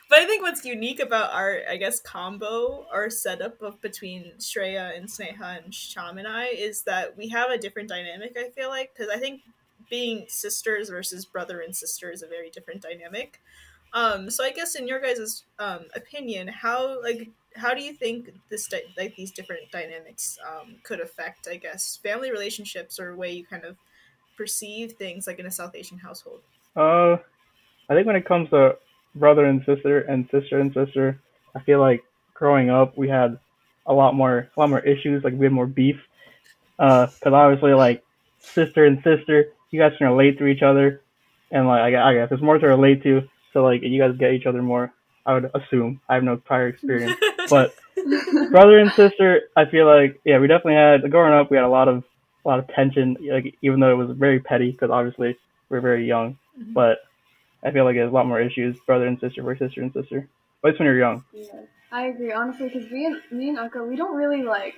but 0.09 0.19
I 0.19 0.25
think 0.25 0.41
what's 0.41 0.65
unique 0.65 0.99
about 0.99 1.31
our, 1.33 1.59
I 1.69 1.77
guess, 1.77 2.01
combo, 2.01 2.87
our 2.91 3.11
setup 3.11 3.61
of 3.61 3.79
between 3.79 4.33
Shreya 4.39 4.97
and 4.97 5.07
Sneha 5.07 5.63
and 5.63 5.73
Sham 5.73 6.17
and 6.17 6.27
I 6.27 6.45
is 6.47 6.81
that 6.83 7.15
we 7.15 7.29
have 7.29 7.51
a 7.51 7.59
different 7.59 7.89
dynamic. 7.89 8.35
I 8.37 8.49
feel 8.49 8.69
like 8.69 8.91
because 8.95 9.11
I 9.13 9.19
think 9.19 9.41
being 9.87 10.25
sisters 10.29 10.89
versus 10.89 11.25
brother 11.25 11.59
and 11.59 11.75
sister 11.75 12.11
is 12.11 12.23
a 12.23 12.27
very 12.27 12.49
different 12.49 12.81
dynamic. 12.81 13.39
Um, 13.93 14.29
so 14.29 14.43
I 14.43 14.51
guess 14.51 14.75
in 14.75 14.87
your 14.87 14.99
guys' 14.99 15.43
um, 15.59 15.85
opinion, 15.95 16.47
how 16.47 17.01
like 17.01 17.29
how 17.55 17.73
do 17.73 17.83
you 17.83 17.93
think 17.93 18.33
this 18.49 18.67
di- 18.67 18.83
like 18.97 19.15
these 19.15 19.31
different 19.31 19.69
dynamics 19.71 20.37
um, 20.47 20.75
could 20.83 21.01
affect, 21.01 21.47
I 21.49 21.57
guess, 21.57 21.99
family 22.01 22.31
relationships 22.31 22.99
or 22.99 23.15
way 23.15 23.31
you 23.31 23.45
kind 23.45 23.65
of 23.65 23.75
perceive 24.37 24.93
things 24.93 25.27
like 25.27 25.39
in 25.39 25.45
a 25.45 25.51
South 25.51 25.75
Asian 25.75 25.97
household? 25.97 26.41
Uh, 26.75 27.17
I 27.89 27.95
think 27.95 28.07
when 28.07 28.15
it 28.15 28.25
comes 28.25 28.49
to 28.51 28.77
brother 29.15 29.45
and 29.45 29.63
sister 29.65 30.01
and 30.01 30.27
sister 30.31 30.59
and 30.59 30.73
sister, 30.73 31.19
I 31.53 31.59
feel 31.59 31.79
like 31.79 32.03
growing 32.33 32.69
up 32.69 32.97
we 32.97 33.09
had 33.09 33.37
a 33.85 33.93
lot 33.93 34.15
more 34.15 34.49
a 34.55 34.59
lot 34.59 34.69
more 34.69 34.79
issues. 34.79 35.23
Like 35.23 35.33
we 35.33 35.45
had 35.45 35.53
more 35.53 35.67
beef. 35.67 35.99
Uh, 36.79 37.07
because 37.07 37.33
obviously 37.33 37.73
like 37.73 38.03
sister 38.39 38.85
and 38.85 38.97
sister, 39.03 39.53
you 39.69 39.79
guys 39.79 39.93
can 39.97 40.07
relate 40.07 40.39
to 40.39 40.47
each 40.47 40.61
other, 40.63 41.01
and 41.51 41.67
like 41.67 41.93
I, 41.93 42.09
I 42.09 42.13
guess 42.13 42.29
there's 42.29 42.41
more 42.41 42.57
to 42.57 42.67
relate 42.67 43.03
to. 43.03 43.27
So 43.53 43.63
like 43.63 43.81
you 43.83 43.99
guys 44.01 44.17
get 44.17 44.33
each 44.33 44.45
other 44.45 44.61
more. 44.61 44.93
I 45.25 45.33
would 45.35 45.51
assume. 45.53 46.01
I 46.09 46.15
have 46.15 46.23
no 46.23 46.37
prior 46.37 46.67
experience, 46.67 47.15
but 47.49 47.75
brother 48.49 48.79
and 48.79 48.91
sister, 48.93 49.41
I 49.55 49.65
feel 49.65 49.85
like 49.85 50.19
yeah, 50.25 50.39
we 50.39 50.47
definitely 50.47 50.75
had 50.75 51.09
growing 51.11 51.33
up. 51.33 51.51
We 51.51 51.57
had 51.57 51.65
a 51.65 51.69
lot 51.69 51.87
of 51.87 52.03
a 52.43 52.47
lot 52.47 52.59
of 52.59 52.67
tension. 52.69 53.17
Like 53.21 53.55
even 53.61 53.79
though 53.79 53.91
it 53.91 54.07
was 54.07 54.17
very 54.17 54.39
petty, 54.39 54.71
because 54.71 54.89
obviously 54.89 55.37
we're 55.69 55.81
very 55.81 56.07
young, 56.07 56.37
Mhm. 56.59 56.73
but 56.73 56.99
I 57.63 57.69
feel 57.71 57.85
like 57.85 57.95
there's 57.95 58.11
a 58.11 58.13
lot 58.15 58.25
more 58.25 58.41
issues 58.41 58.75
brother 58.87 59.05
and 59.05 59.19
sister 59.19 59.43
versus 59.43 59.67
sister 59.67 59.81
and 59.81 59.93
sister. 59.93 60.27
At 60.63 60.67
least 60.67 60.79
when 60.79 60.87
you're 60.87 60.97
young. 60.97 61.23
Yeah, 61.33 61.45
I 61.91 62.07
agree 62.07 62.31
honestly 62.31 62.69
because 62.69 62.89
me 62.91 63.05
and 63.05 63.21
me 63.31 63.49
and 63.49 63.59
Uncle 63.59 63.85
we 63.85 63.95
don't 63.95 64.15
really 64.15 64.41
like 64.43 64.75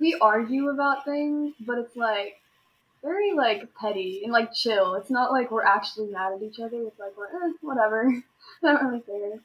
we 0.00 0.16
argue 0.20 0.68
about 0.70 1.04
things, 1.04 1.54
but 1.60 1.78
it's 1.78 1.96
like 1.96 2.40
very 3.02 3.32
like 3.34 3.74
petty 3.74 4.22
and 4.24 4.32
like 4.32 4.52
chill. 4.52 4.94
It's 4.94 5.10
not 5.10 5.32
like 5.32 5.50
we're 5.50 5.64
actually 5.64 6.10
mad 6.10 6.32
at 6.32 6.42
each 6.42 6.58
other. 6.58 6.82
It's 6.82 6.98
like 6.98 7.16
we're 7.16 7.26
eh, 7.26 7.52
whatever. 7.60 8.22
not 8.62 8.82
really 8.82 9.00
fair. 9.00 9.40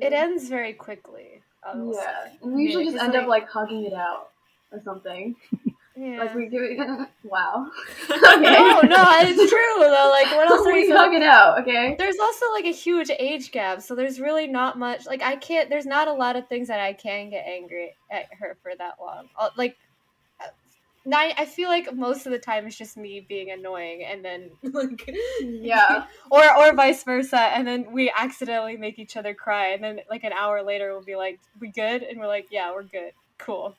It 0.00 0.12
ends 0.12 0.48
very 0.48 0.72
quickly. 0.74 1.42
Yeah, 1.64 2.28
and 2.42 2.54
we 2.54 2.62
usually 2.62 2.84
Yeah, 2.84 2.92
just 2.92 3.02
end 3.02 3.16
up 3.16 3.26
like 3.26 3.48
hugging 3.48 3.84
it 3.84 3.92
out 3.92 4.28
or 4.70 4.80
something. 4.84 5.34
Yeah. 5.98 6.18
Like 6.18 6.34
we 6.34 6.48
do. 6.48 6.58
It. 6.62 7.08
Wow. 7.24 7.70
no, 8.08 8.80
no, 8.82 9.04
it's 9.20 9.50
true 9.50 9.80
though. 9.80 10.10
Like, 10.12 10.26
what 10.36 10.48
else 10.48 10.66
are 10.66 10.72
we 10.72 10.86
you 10.86 10.96
hug 10.96 11.12
it 11.12 11.22
out, 11.22 11.60
okay? 11.60 11.96
There's 11.98 12.18
also 12.20 12.52
like 12.52 12.66
a 12.66 12.72
huge 12.72 13.10
age 13.18 13.50
gap, 13.50 13.82
so 13.82 13.94
there's 13.94 14.20
really 14.20 14.46
not 14.46 14.78
much. 14.78 15.06
Like, 15.06 15.22
I 15.22 15.36
can't. 15.36 15.68
There's 15.68 15.86
not 15.86 16.06
a 16.06 16.12
lot 16.12 16.36
of 16.36 16.46
things 16.48 16.68
that 16.68 16.80
I 16.80 16.92
can 16.92 17.30
get 17.30 17.46
angry 17.46 17.94
at 18.10 18.26
her 18.38 18.56
for 18.62 18.72
that 18.78 18.96
long. 19.00 19.28
Like, 19.56 19.76
nine. 21.06 21.32
I 21.38 21.46
feel 21.46 21.68
like 21.70 21.94
most 21.94 22.26
of 22.26 22.32
the 22.32 22.38
time 22.38 22.66
it's 22.66 22.76
just 22.76 22.96
me 22.96 23.24
being 23.26 23.50
annoying, 23.50 24.04
and 24.04 24.22
then 24.24 24.50
like, 24.62 25.10
Yeah. 25.40 26.04
or 26.30 26.42
or 26.58 26.74
vice 26.74 27.02
versa, 27.04 27.38
and 27.38 27.66
then 27.66 27.92
we 27.92 28.12
accidentally 28.14 28.76
make 28.76 28.98
each 28.98 29.16
other 29.16 29.32
cry, 29.32 29.68
and 29.68 29.82
then 29.82 30.00
like 30.10 30.24
an 30.24 30.32
hour 30.32 30.62
later 30.62 30.92
we'll 30.92 31.04
be 31.04 31.16
like, 31.16 31.38
"We 31.60 31.68
good?" 31.68 32.02
And 32.02 32.18
we're 32.20 32.26
like, 32.26 32.48
"Yeah, 32.50 32.72
we're 32.74 32.82
good. 32.82 33.12
Cool, 33.38 33.74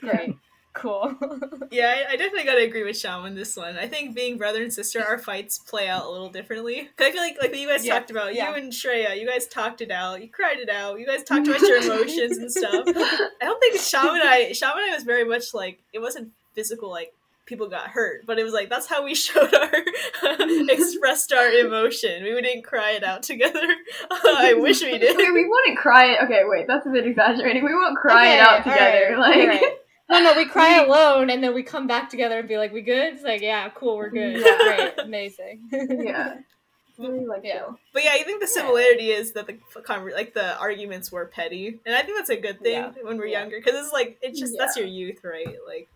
great, 0.00 0.34
cool." 0.72 1.14
Yeah, 1.70 1.94
I, 2.08 2.12
I 2.12 2.16
definitely 2.16 2.44
gotta 2.44 2.62
agree 2.64 2.82
with 2.82 2.96
Sham 2.96 3.24
on 3.24 3.34
this 3.34 3.54
one. 3.54 3.76
I 3.76 3.86
think 3.86 4.14
being 4.14 4.38
brother 4.38 4.62
and 4.62 4.72
sister, 4.72 5.04
our 5.04 5.18
fights 5.18 5.58
play 5.58 5.86
out 5.86 6.06
a 6.06 6.08
little 6.10 6.30
differently. 6.30 6.88
I 6.98 7.10
feel 7.10 7.20
like 7.20 7.36
like 7.42 7.50
what 7.50 7.58
you 7.60 7.68
guys 7.68 7.84
Yeah, 7.84 7.98
talked 7.98 8.10
about, 8.10 8.34
yeah. 8.34 8.48
you 8.48 8.54
and 8.56 8.72
Shreya, 8.72 9.20
you 9.20 9.26
guys 9.28 9.46
talked 9.46 9.82
it 9.82 9.90
out, 9.90 10.22
you 10.22 10.30
cried 10.30 10.58
it 10.58 10.70
out, 10.70 10.98
you 10.98 11.04
guys 11.06 11.24
talked 11.24 11.46
about 11.46 11.60
your 11.60 11.82
emotions 11.82 12.38
and 12.38 12.50
stuff. 12.50 12.84
I 12.86 13.28
don't 13.42 13.60
think 13.60 13.78
Sham 13.78 14.08
and 14.14 14.22
I, 14.22 14.52
Sham 14.52 14.72
and 14.78 14.90
I 14.90 14.94
was 14.94 15.04
very 15.04 15.24
much 15.26 15.52
like 15.52 15.78
it 15.92 15.98
wasn't 15.98 16.30
physical, 16.58 16.90
like 16.90 17.12
people 17.46 17.68
got 17.68 17.86
hurt, 17.88 18.26
but 18.26 18.38
it 18.38 18.44
was 18.44 18.52
like 18.52 18.68
that's 18.68 18.86
how 18.88 19.04
we 19.04 19.14
showed 19.26 19.54
our 19.54 19.70
expressed 20.68 21.32
our 21.32 21.48
emotion. 21.50 22.24
We 22.24 22.30
didn't 22.42 22.62
cry 22.62 22.90
it 22.92 23.04
out 23.04 23.22
together. 23.22 23.60
I 24.10 24.54
wish 24.58 24.82
we 24.82 24.98
did. 24.98 25.14
Okay, 25.14 25.30
we 25.30 25.48
wouldn't 25.48 25.78
cry 25.78 26.06
it. 26.12 26.18
Okay, 26.24 26.42
wait, 26.44 26.66
that's 26.66 26.86
a 26.86 26.90
bit 26.90 27.06
exaggerating. 27.06 27.64
We 27.64 27.74
won't 27.74 27.96
cry 27.96 28.34
it 28.34 28.40
out 28.40 28.64
together. 28.64 29.14
alright, 29.14 29.18
like, 29.18 29.48
alright. 29.60 29.78
No, 30.10 30.20
no, 30.20 30.34
we 30.36 30.46
cry 30.46 30.82
alone, 30.82 31.28
and 31.30 31.44
then 31.44 31.54
we 31.54 31.62
come 31.62 31.86
back 31.86 32.08
together 32.08 32.38
and 32.38 32.48
be 32.48 32.56
like, 32.56 32.72
"We 32.72 32.80
good?" 32.80 33.12
It's 33.14 33.22
like, 33.22 33.42
"Yeah, 33.42 33.68
cool, 33.74 33.98
we're 33.98 34.08
good, 34.10 34.40
Yeah. 34.40 34.58
great, 34.64 35.04
amazing." 35.06 35.68
yeah. 35.70 36.38
Really 36.98 37.26
like 37.26 37.42
Yeah. 37.44 37.58
chill. 37.58 37.78
But 37.92 38.04
yeah, 38.04 38.12
I 38.14 38.22
think 38.24 38.40
the 38.40 38.46
Yeah. 38.52 38.60
similarity 38.62 39.10
is 39.10 39.32
that 39.32 39.46
the 39.46 39.58
like 40.20 40.32
the 40.34 40.56
arguments 40.58 41.12
were 41.12 41.26
petty, 41.26 41.78
and 41.86 41.94
I 41.94 42.02
think 42.02 42.16
that's 42.16 42.30
a 42.30 42.36
good 42.36 42.58
thing 42.60 42.72
Yeah. 42.72 42.92
when 43.02 43.18
we're 43.18 43.26
Yeah. 43.26 43.40
younger 43.40 43.58
because 43.62 43.78
it's 43.84 43.92
like 43.92 44.18
it's 44.22 44.40
just 44.40 44.54
that's 44.58 44.76
your 44.76 44.86
youth, 44.86 45.22
right? 45.22 45.56
Like 45.66 45.88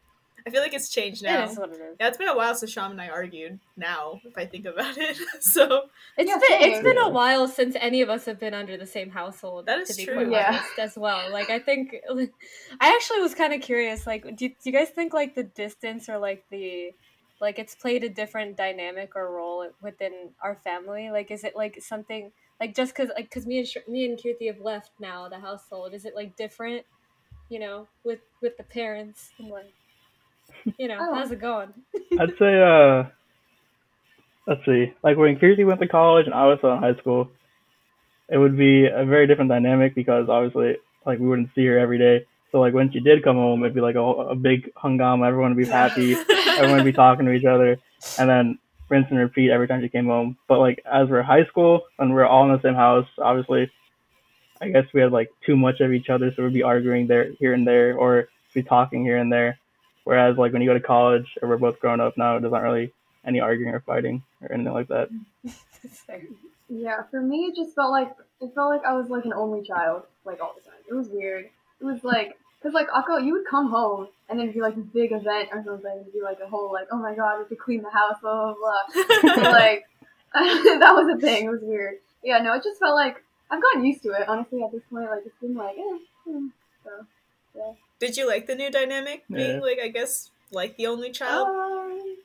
I 0.46 0.50
feel 0.50 0.60
like 0.60 0.74
it's 0.74 0.88
changed 0.90 1.22
now. 1.22 1.44
is 1.44 1.58
what 1.58 1.70
it 1.70 1.74
is. 1.80 1.96
Yeah, 2.00 2.08
it's 2.08 2.18
been 2.18 2.28
a 2.28 2.36
while 2.36 2.54
since 2.54 2.72
Sham 2.72 2.90
and 2.90 3.00
I 3.00 3.08
argued. 3.08 3.60
Now, 3.76 4.20
if 4.24 4.36
I 4.36 4.46
think 4.46 4.66
about 4.66 4.96
it, 4.98 5.16
so 5.40 5.88
It's 6.16 6.28
Yeah, 6.28 6.38
been 6.38 6.68
it's 6.68 6.74
same. 6.76 6.84
been 6.84 6.98
a 6.98 7.10
while 7.10 7.48
since 7.48 7.76
any 7.78 8.02
of 8.02 8.10
us 8.10 8.24
have 8.26 8.38
been 8.38 8.54
under 8.54 8.76
the 8.76 8.86
same 8.86 9.10
household. 9.10 9.66
That 9.66 9.78
is 9.80 9.88
to 9.90 9.94
be 9.96 10.06
true. 10.06 10.14
quite 10.14 10.30
Yeah. 10.30 10.48
honest, 10.48 10.78
as 10.78 10.96
well. 10.96 11.30
Like 11.30 11.50
I 11.50 11.58
think, 11.58 11.94
I 12.80 12.94
actually 12.94 13.20
was 13.20 13.34
kind 13.34 13.52
of 13.52 13.60
curious. 13.60 14.06
Like, 14.06 14.24
do, 14.24 14.48
do 14.48 14.54
you 14.64 14.72
guys 14.72 14.90
think 14.90 15.12
like 15.14 15.34
the 15.34 15.44
distance 15.44 16.08
or 16.08 16.18
like 16.18 16.44
the 16.50 16.92
like 17.40 17.58
it's 17.58 17.74
played 17.74 18.04
a 18.04 18.08
different 18.08 18.56
dynamic 18.56 19.16
or 19.16 19.30
role 19.32 19.68
within 19.82 20.30
our 20.42 20.54
family? 20.56 21.10
Like, 21.10 21.30
is 21.30 21.44
it 21.44 21.56
like 21.56 21.80
something 21.82 22.30
like 22.60 22.74
just 22.74 22.94
because 22.94 23.10
like 23.16 23.28
because 23.28 23.46
me 23.46 23.58
and 23.58 23.66
Sh- 23.68 23.88
me 23.88 24.04
and 24.06 24.18
Kirti 24.18 24.46
have 24.46 24.60
left 24.60 24.90
now 25.00 25.28
the 25.28 25.40
household? 25.40 25.94
Is 25.94 26.04
it 26.04 26.14
like 26.14 26.36
different? 26.36 26.84
You 27.48 27.58
know, 27.58 27.86
with 28.04 28.20
with 28.40 28.56
the 28.56 28.62
parents 28.62 29.30
and 29.38 29.48
like, 29.50 29.74
you 30.78 30.88
know, 30.88 30.98
Oh. 31.00 31.14
how's 31.14 31.30
it 31.32 31.40
going? 31.40 31.72
I'd 32.18 32.36
say 32.38 32.60
uh 32.62 33.04
let's 34.46 34.64
see. 34.64 34.92
Like 35.02 35.16
when 35.16 35.36
Kirti 35.38 35.66
went 35.66 35.80
to 35.80 35.88
college 35.88 36.26
and 36.26 36.34
I 36.34 36.46
was 36.46 36.58
still 36.58 36.72
in 36.72 36.78
high 36.78 36.96
school, 36.96 37.28
it 38.28 38.38
would 38.38 38.56
be 38.56 38.86
a 38.86 39.04
very 39.04 39.26
different 39.26 39.50
dynamic 39.50 39.94
because 39.94 40.28
obviously 40.28 40.76
like 41.06 41.18
we 41.18 41.26
wouldn't 41.26 41.50
see 41.54 41.66
her 41.66 41.78
every 41.78 41.98
day. 41.98 42.26
So 42.50 42.60
like 42.60 42.74
when 42.74 42.92
she 42.92 43.00
did 43.00 43.22
come 43.24 43.36
home 43.36 43.62
it'd 43.62 43.74
be 43.74 43.80
like 43.80 43.94
a, 43.96 44.00
a 44.00 44.34
big 44.34 44.72
hungama, 44.74 45.26
everyone 45.26 45.54
would 45.54 45.64
be 45.64 45.70
happy, 45.70 46.14
everyone 46.46 46.76
would 46.76 46.84
be 46.84 46.92
talking 46.92 47.26
to 47.26 47.32
each 47.32 47.44
other 47.44 47.78
and 48.18 48.28
then 48.28 48.58
rinse 48.88 49.06
and 49.10 49.18
repeat 49.18 49.50
every 49.50 49.66
time 49.68 49.80
she 49.80 49.88
came 49.88 50.06
home. 50.06 50.36
But 50.48 50.58
like 50.58 50.82
as 50.90 51.08
we're 51.08 51.22
high 51.22 51.44
school 51.46 51.82
and 51.98 52.12
we're 52.12 52.26
all 52.26 52.44
in 52.44 52.52
the 52.52 52.60
same 52.62 52.74
house, 52.74 53.06
obviously 53.18 53.70
I 54.60 54.68
guess 54.68 54.84
we 54.92 55.00
had 55.00 55.12
like 55.12 55.30
too 55.44 55.56
much 55.56 55.80
of 55.80 55.92
each 55.92 56.08
other, 56.08 56.32
so 56.34 56.44
we'd 56.44 56.52
be 56.52 56.62
arguing 56.62 57.06
there 57.08 57.30
here 57.38 57.52
and 57.52 57.66
there 57.66 57.96
or 57.96 58.28
be 58.54 58.62
talking 58.62 59.02
here 59.02 59.16
and 59.16 59.32
there. 59.32 59.58
Whereas 60.04 60.36
like 60.36 60.52
when 60.52 60.62
you 60.62 60.68
go 60.68 60.74
to 60.74 60.80
college 60.80 61.26
or 61.40 61.48
we're 61.48 61.58
both 61.58 61.80
grown 61.80 62.00
up 62.00 62.16
now, 62.16 62.38
there's 62.38 62.52
not 62.52 62.62
really 62.62 62.92
any 63.24 63.40
arguing 63.40 63.74
or 63.74 63.80
fighting 63.80 64.22
or 64.40 64.52
anything 64.52 64.72
like 64.72 64.88
that. 64.88 65.08
Yeah, 66.74 67.02
for 67.10 67.20
me, 67.20 67.46
it 67.46 67.54
just 67.54 67.74
felt 67.74 67.90
like 67.90 68.08
it 68.40 68.54
felt 68.54 68.70
like 68.70 68.84
I 68.84 68.94
was 68.94 69.10
like 69.10 69.26
an 69.26 69.34
only 69.34 69.62
child, 69.62 70.04
like 70.24 70.40
all 70.40 70.54
the 70.56 70.62
time. 70.62 70.80
It 70.88 70.94
was 70.94 71.08
weird. 71.10 71.44
It 71.80 71.84
was 71.84 72.02
like, 72.02 72.38
cause 72.62 72.72
like 72.72 72.86
Akka, 72.94 73.20
you 73.22 73.34
would 73.34 73.44
come 73.44 73.68
home 73.68 74.08
and 74.28 74.38
then 74.38 74.46
it'd 74.46 74.54
be 74.54 74.62
like 74.62 74.76
this 74.76 74.86
big 74.86 75.12
event 75.12 75.50
or 75.52 75.62
something. 75.62 75.98
It'd 76.00 76.14
be 76.14 76.22
like 76.22 76.38
a 76.42 76.48
whole 76.48 76.72
like, 76.72 76.88
oh 76.90 76.96
my 76.96 77.14
god, 77.14 77.34
we 77.34 77.40
have 77.40 77.48
to 77.50 77.56
clean 77.56 77.82
the 77.82 77.90
house, 77.90 78.16
blah 78.22 78.54
blah 78.54 78.54
blah. 78.54 79.34
And, 79.34 79.42
like 79.52 79.84
that 80.32 80.94
was 80.94 81.14
a 81.14 81.20
thing. 81.20 81.44
It 81.44 81.50
was 81.50 81.60
weird. 81.62 81.96
Yeah, 82.24 82.38
no, 82.38 82.54
it 82.54 82.62
just 82.62 82.80
felt 82.80 82.94
like 82.94 83.22
I've 83.50 83.60
gotten 83.60 83.84
used 83.84 84.02
to 84.04 84.12
it. 84.12 84.26
Honestly, 84.26 84.62
at 84.62 84.72
this 84.72 84.82
point, 84.90 85.10
like 85.10 85.24
it's 85.26 85.36
been 85.42 85.54
like, 85.54 85.76
eh. 85.76 85.98
hmm. 86.24 86.46
So 86.84 87.76
did 88.02 88.16
you 88.16 88.26
like 88.26 88.48
the 88.48 88.56
new 88.56 88.68
dynamic 88.68 89.22
being 89.30 89.58
yeah. 89.58 89.60
like 89.60 89.78
I 89.80 89.86
guess 89.86 90.32
like 90.50 90.76
the 90.76 90.88
only 90.88 91.12
child? 91.12 91.46
Um, 91.46 92.16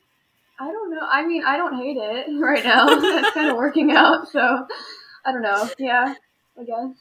I 0.60 0.72
don't 0.72 0.90
know. 0.90 1.08
I 1.08 1.24
mean, 1.24 1.44
I 1.46 1.56
don't 1.56 1.78
hate 1.78 1.98
it 1.98 2.26
right 2.42 2.64
now. 2.64 2.88
It's 2.90 3.30
kind 3.36 3.52
of 3.52 3.58
working 3.58 3.92
out, 3.92 4.28
so 4.28 4.66
I 5.24 5.32
don't 5.32 5.44
know. 5.44 5.70
Yeah, 5.78 6.16
I 6.60 6.64
guess. 6.64 6.98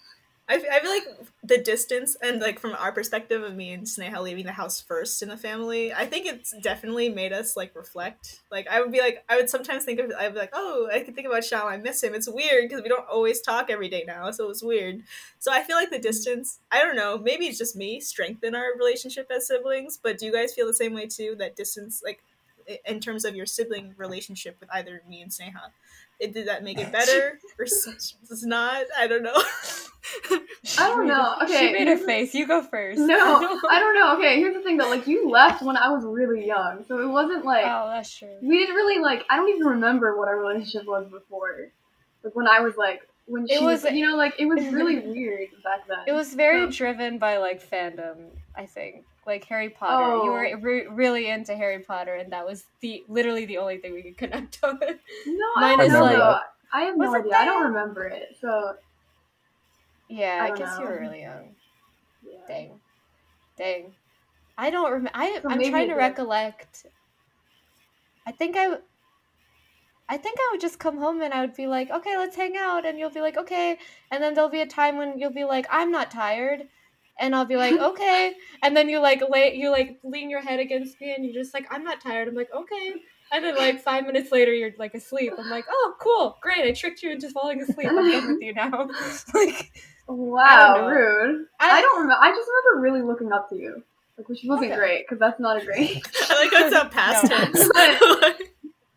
I, 0.49 0.59
feel 0.59 0.91
like 0.91 1.29
the 1.43 1.59
distance 1.59 2.17
and 2.23 2.41
like 2.41 2.61
from 2.61 2.75
our 2.79 2.93
perspective 2.93 3.43
of 3.43 3.57
me 3.57 3.73
and 3.73 3.85
Sneha 3.85 4.23
leaving 4.23 4.47
the 4.47 4.53
house 4.53 4.81
first 4.81 5.21
in 5.21 5.29
the 5.29 5.37
family, 5.37 5.93
I 5.93 6.07
think 6.07 6.27
it's 6.27 6.55
definitely 6.63 7.09
made 7.09 7.33
us 7.33 7.57
like 7.57 7.75
reflect. 7.75 8.41
Like 8.51 8.69
I 8.69 8.81
would 8.81 8.93
be 8.93 9.01
like 9.01 9.25
I 9.29 9.37
would 9.37 9.51
sometimes 9.51 9.85
think 9.85 9.99
of 9.99 10.13
I'd 10.17 10.35
be 10.35 10.39
like, 10.39 10.53
oh, 10.53 10.89
I 10.93 11.01
can 11.01 11.15
think 11.15 11.27
about 11.27 11.45
Sham. 11.45 11.67
I 11.67 11.79
miss 11.79 12.03
him. 12.03 12.15
It's 12.15 12.29
weird 12.29 12.69
because 12.69 12.83
we 12.83 12.89
don't 12.89 13.09
always 13.09 13.41
talk 13.41 13.71
every 13.71 13.89
day 13.89 14.05
now, 14.07 14.31
so 14.31 14.49
it's 14.49 14.63
weird. 14.63 15.03
So 15.41 15.53
I 15.53 15.65
feel 15.65 15.77
like 15.77 15.91
the 15.91 15.99
distance. 15.99 16.61
I 16.71 16.81
don't 16.81 16.97
know. 16.97 17.19
Maybe 17.19 17.47
it's 17.47 17.59
just 17.59 17.75
me 17.75 17.99
strengthen 17.99 18.55
our 18.55 18.77
relationship 18.79 19.29
as 19.35 19.49
siblings. 19.49 19.99
But 20.01 20.19
do 20.19 20.27
you 20.27 20.33
guys 20.33 20.55
feel 20.55 20.69
the 20.69 20.75
same 20.75 20.95
way 20.95 21.07
too? 21.07 21.35
That 21.39 21.57
distance, 21.57 22.03
like 22.05 22.23
in 22.85 23.01
terms 23.01 23.25
of 23.25 23.35
your 23.35 23.47
sibling 23.47 23.95
relationship 23.97 24.57
with 24.61 24.69
either 24.73 25.03
me 25.09 25.23
and 25.23 25.31
Sneha, 25.31 25.71
it, 26.21 26.33
did 26.35 26.49
that 26.49 26.63
make 26.65 26.79
it 26.79 26.91
better 26.99 27.39
or 27.59 27.65
s- 27.65 28.15
it's 28.31 28.45
not? 28.45 28.85
I 28.99 29.07
don't 29.07 29.23
know. 29.23 29.35
I 30.79 30.89
don't 30.89 31.07
know. 31.07 31.35
Okay, 31.43 31.69
She 31.69 31.73
made 31.73 31.89
her 31.89 31.97
face. 31.97 32.33
You 32.35 32.47
go 32.47 32.63
first. 32.63 32.99
No, 33.01 33.17
I 33.71 33.81
don't 33.81 33.95
know. 33.95 34.17
Okay, 34.17 34.39
here's 34.39 34.55
the 34.55 34.63
thing 34.63 34.77
though. 34.77 34.89
Like 34.89 35.07
you 35.07 35.29
left 35.31 35.63
when 35.63 35.77
I 35.77 35.89
was 35.91 36.05
really 36.05 36.47
young, 36.47 36.85
so 36.87 37.01
it 37.01 37.09
wasn't 37.09 37.45
like 37.45 37.65
Oh, 37.67 37.91
that's 37.93 38.17
true. 38.17 38.29
we 38.41 38.59
didn't 38.59 38.75
really 38.77 39.03
like. 39.03 39.25
I 39.31 39.37
don't 39.37 39.49
even 39.49 39.67
remember 39.67 40.17
what 40.17 40.29
our 40.29 40.39
relationship 40.39 40.87
was 40.87 41.09
before. 41.11 41.71
Like 42.23 42.35
when 42.37 42.47
I 42.47 42.61
was 42.61 42.77
like 42.77 43.03
when 43.27 43.45
It 43.45 43.59
she 43.59 43.65
was, 43.65 43.83
was- 43.83 43.93
you 43.93 44.07
know, 44.07 44.17
like 44.17 44.35
it 44.39 44.47
was 44.47 44.65
really 44.69 45.01
weird 45.01 45.49
back 45.65 45.87
then. 45.89 45.99
It 46.07 46.13
was 46.13 46.35
very 46.35 46.67
So- 46.67 46.71
driven 46.73 47.19
by 47.19 47.39
like 47.39 47.69
fandom, 47.69 48.29
I 48.57 48.67
think. 48.67 49.05
Like 49.27 49.45
Harry 49.47 49.71
Potter. 49.71 50.25
You 50.25 50.31
were 50.31 50.47
Oh. 50.55 50.61
re- 50.61 50.87
really 50.87 51.29
into 51.29 51.55
Harry 51.57 51.81
Potter, 51.81 52.15
and 52.15 52.33
that 52.33 52.47
was 52.47 52.65
the 52.81 53.05
literally 53.09 53.45
the 53.47 53.59
only 53.59 53.79
thing 53.79 53.93
we 53.93 54.03
could 54.03 54.17
connect 54.17 54.59
on. 54.63 54.79
No, 54.81 55.47
Mine 55.57 55.81
I 55.81 55.85
is 55.85 55.93
don't 55.93 56.13
know. 56.13 56.19
like- 56.19 56.43
I 56.73 56.81
have 56.83 56.97
no 56.97 57.15
idea. 57.15 57.33
I 57.37 57.45
don't 57.45 57.63
remember 57.65 58.05
it. 58.07 58.37
So 58.41 58.75
yeah, 60.09 60.41
I 60.49 60.53
I, 60.53 60.57
guess 60.57 60.77
you 60.79 60.85
know. 60.85 60.91
were 60.91 61.01
really 61.01 61.23
young. 61.23 61.55
yeah. 62.25 62.39
Dang, 62.47 62.81
dang. 63.57 63.95
I 64.59 64.71
don't 64.71 64.91
remember. 64.91 65.11
I 65.15 65.41
So 65.43 65.49
I'm 65.51 65.59
trying 65.63 65.89
to 65.89 65.95
did. 65.95 65.97
recollect. 65.97 66.87
I 68.27 68.33
think 68.33 68.57
I. 68.57 68.77
I 70.09 70.17
think 70.19 70.39
I 70.39 70.49
would 70.53 70.61
just 70.61 70.79
come 70.79 70.99
home 70.99 71.21
and 71.21 71.35
I 71.35 71.41
would 71.41 71.55
be 71.57 71.67
like, 71.67 71.91
okay, 71.91 72.17
let's 72.17 72.37
hang 72.37 72.57
out, 72.57 72.87
and 72.87 72.97
you'll 72.97 73.11
be 73.11 73.21
like, 73.21 73.37
okay, 73.37 73.77
and 74.13 74.23
then 74.23 74.35
there'll 74.35 74.49
be 74.51 74.61
a 74.61 74.67
time 74.67 74.99
when 74.99 75.19
you'll 75.19 75.33
be 75.33 75.43
like, 75.43 75.67
I'm 75.69 75.91
not 75.91 76.13
tired, 76.13 76.69
and 77.19 77.35
I'll 77.35 77.45
be 77.45 77.57
like, 77.57 77.75
okay, 77.81 78.35
and 78.63 78.77
then 78.77 78.89
you 78.89 79.01
like 79.01 79.23
lay, 79.29 79.55
you 79.55 79.71
like 79.71 79.99
lean 80.05 80.31
your 80.31 80.41
head 80.43 80.61
against 80.61 81.01
me, 81.01 81.15
and 81.15 81.25
you're 81.25 81.35
just 81.35 81.55
like, 81.55 81.67
I'm 81.71 81.85
not 81.85 82.01
tired. 82.01 82.29
I'm 82.29 82.35
like, 82.35 82.51
okay, 82.55 82.95
and 83.33 83.45
then 83.45 83.57
like 83.57 83.81
five 83.83 84.05
minutes 84.07 84.31
later, 84.33 84.53
you're 84.53 84.73
like 84.79 84.95
asleep. 84.95 85.33
I'm 85.39 85.49
like, 85.49 85.67
oh, 85.71 85.95
cool, 86.01 86.37
great, 86.43 86.65
I 86.65 86.73
tricked 86.73 87.03
you 87.03 87.11
into 87.13 87.31
falling 87.31 87.61
asleep. 87.61 87.89
I'm 87.89 88.11
done 88.11 88.27
with 88.33 88.43
you 88.43 88.53
now. 88.55 88.89
like, 89.35 89.73
Wow, 90.09 90.75
know. 90.77 90.87
rude. 90.87 91.47
I, 91.59 91.81
don't 91.83 92.01
remember. 92.03 92.23
I 92.23 92.31
just 92.31 92.49
remember 92.49 92.81
really 92.81 93.03
looking 93.07 93.33
up 93.33 93.49
to 93.51 93.57
you, 93.57 93.83
like 94.17 94.29
which 94.29 94.41
wasn't 94.45 94.71
Okay. 94.71 94.79
great 94.79 95.05
because 95.05 95.19
that's 95.19 95.41
not 95.41 95.61
a 95.61 95.65
great. 95.65 96.07
I 96.31 96.45
like 96.45 96.53
how 96.53 96.67
it's 96.67 96.77
a 96.77 96.89
past 96.89 97.29
No. 97.31 97.37
tense. 97.39 98.41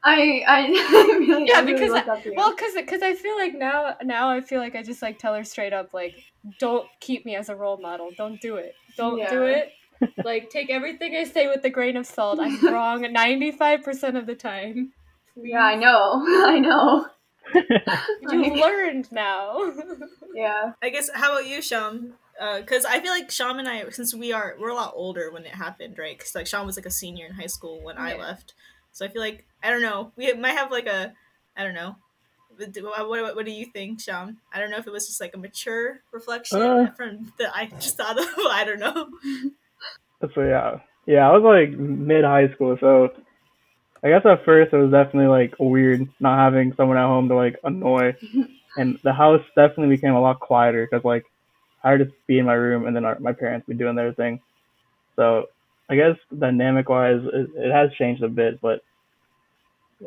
I 0.03 0.43
I 0.47 0.67
really 1.19 1.47
Yeah, 1.47 1.57
I 1.57 1.61
really 1.61 1.73
because 1.73 1.91
looked 1.91 2.07
up. 2.07 2.19
Well, 2.35 2.55
cause, 2.55 2.73
cause 2.87 3.01
I 3.01 3.13
feel 3.15 3.37
like 3.37 3.53
now, 3.53 3.95
now 4.03 4.29
I 4.29 4.41
feel 4.41 4.59
like 4.59 4.75
I 4.75 4.83
just 4.83 5.01
like 5.01 5.19
tell 5.19 5.33
her 5.35 5.43
straight 5.43 5.73
up, 5.73 5.93
like, 5.93 6.15
don't 6.59 6.87
keep 6.99 7.25
me 7.25 7.35
as 7.35 7.49
a 7.49 7.55
role 7.55 7.77
model. 7.77 8.09
Don't 8.17 8.39
do 8.39 8.55
it. 8.55 8.75
Don't 8.97 9.27
do 9.29 9.43
it. 9.43 9.71
Like, 10.23 10.49
take 10.49 10.69
everything 10.69 11.13
I 11.13 11.25
say 11.25 11.47
with 11.47 11.61
a 11.65 11.69
grain 11.69 11.97
of 11.97 12.05
salt. 12.05 12.39
I'm 12.39 12.65
wrong 12.73 13.01
ninety 13.11 13.51
five 13.51 13.83
percent 13.83 14.15
of 14.15 14.27
the 14.27 14.33
time. 14.35 14.93
yeah, 15.35 15.59
I 15.59 15.75
know. 15.75 16.23
I 16.25 16.57
know. 16.59 17.05
You 17.53 18.53
learned 18.55 19.11
now. 19.11 19.73
Yeah. 20.33 20.71
I 20.81 20.89
guess. 20.89 21.09
How 21.13 21.33
about 21.33 21.47
you, 21.47 21.61
Sham? 21.61 22.13
Uh, 22.39 22.61
because 22.61 22.85
I 22.85 23.01
feel 23.01 23.11
like 23.11 23.29
Sham 23.29 23.59
and 23.59 23.67
I, 23.67 23.89
since 23.89 24.15
we 24.15 24.31
are, 24.31 24.55
we're 24.57 24.69
a 24.69 24.73
lot 24.73 24.93
older 24.95 25.29
when 25.31 25.43
it 25.43 25.55
happened, 25.55 25.97
right? 25.97 26.17
Because 26.17 26.33
like 26.33 26.47
Sham 26.47 26.65
was 26.65 26.77
like 26.77 26.85
a 26.85 26.91
senior 26.91 27.25
in 27.25 27.33
high 27.33 27.47
school 27.47 27.83
when 27.83 27.97
I 27.97 28.15
left, 28.15 28.53
so 28.99 29.05
I 29.05 29.09
feel 29.09 29.21
like 29.21 29.45
I 29.63 29.69
don't 29.69 29.81
know. 29.81 30.11
We 30.17 30.31
might 30.33 30.57
have 30.57 30.71
like 30.71 30.87
a, 30.87 31.13
I 31.55 31.63
don't 31.63 31.73
know. 31.73 31.95
What, 32.57 33.07
what, 33.07 33.35
what 33.37 33.45
do 33.45 33.51
you 33.51 33.67
think, 33.67 34.01
Sham? 34.01 34.37
I 34.53 34.59
don't 34.59 34.69
know 34.69 34.77
if 34.77 34.85
it 34.87 34.91
was 34.91 35.07
just 35.07 35.21
like 35.21 35.33
a 35.33 35.37
mature 35.37 36.01
reflection 36.11 36.61
Uh. 36.61 36.91
from 36.97 37.31
that 37.39 37.55
I 37.55 37.67
just 37.67 37.95
thought 37.95 38.19
of. 38.19 38.25
I 38.51 38.63
don't 38.65 38.79
know. 38.79 39.09
So 40.35 40.41
yeah, 40.43 40.79
yeah, 41.05 41.29
I 41.29 41.31
was 41.31 41.43
like 41.43 41.79
mid 41.79 42.25
high 42.25 42.49
school, 42.53 42.75
so 42.81 43.07
I 44.03 44.09
guess 44.09 44.25
at 44.25 44.43
first 44.43 44.73
it 44.73 44.77
was 44.77 44.91
definitely 44.91 45.29
like 45.29 45.53
weird 45.57 46.09
not 46.19 46.37
having 46.37 46.73
someone 46.75 46.97
at 46.97 47.05
home 47.05 47.29
to 47.29 47.35
like 47.35 47.55
annoy, 47.63 48.17
and 48.77 48.99
the 49.05 49.13
house 49.13 49.41
definitely 49.55 49.95
became 49.95 50.15
a 50.15 50.19
lot 50.19 50.41
quieter 50.41 50.85
because 50.85 51.05
like 51.05 51.23
I 51.85 51.91
would 51.91 52.05
just 52.05 52.27
be 52.27 52.39
in 52.39 52.45
my 52.45 52.53
room 52.53 52.85
and 52.85 52.93
then 52.93 53.05
our, 53.05 53.17
my 53.19 53.31
parents 53.31 53.65
would 53.65 53.77
be 53.77 53.81
doing 53.81 53.95
their 53.95 54.11
thing. 54.11 54.41
So 55.15 55.45
I 55.89 55.95
guess 55.95 56.17
dynamic 56.37 56.89
wise, 56.89 57.21
it, 57.23 57.49
it 57.55 57.71
has 57.71 57.93
changed 57.93 58.21
a 58.21 58.27
bit, 58.27 58.59
but 58.59 58.81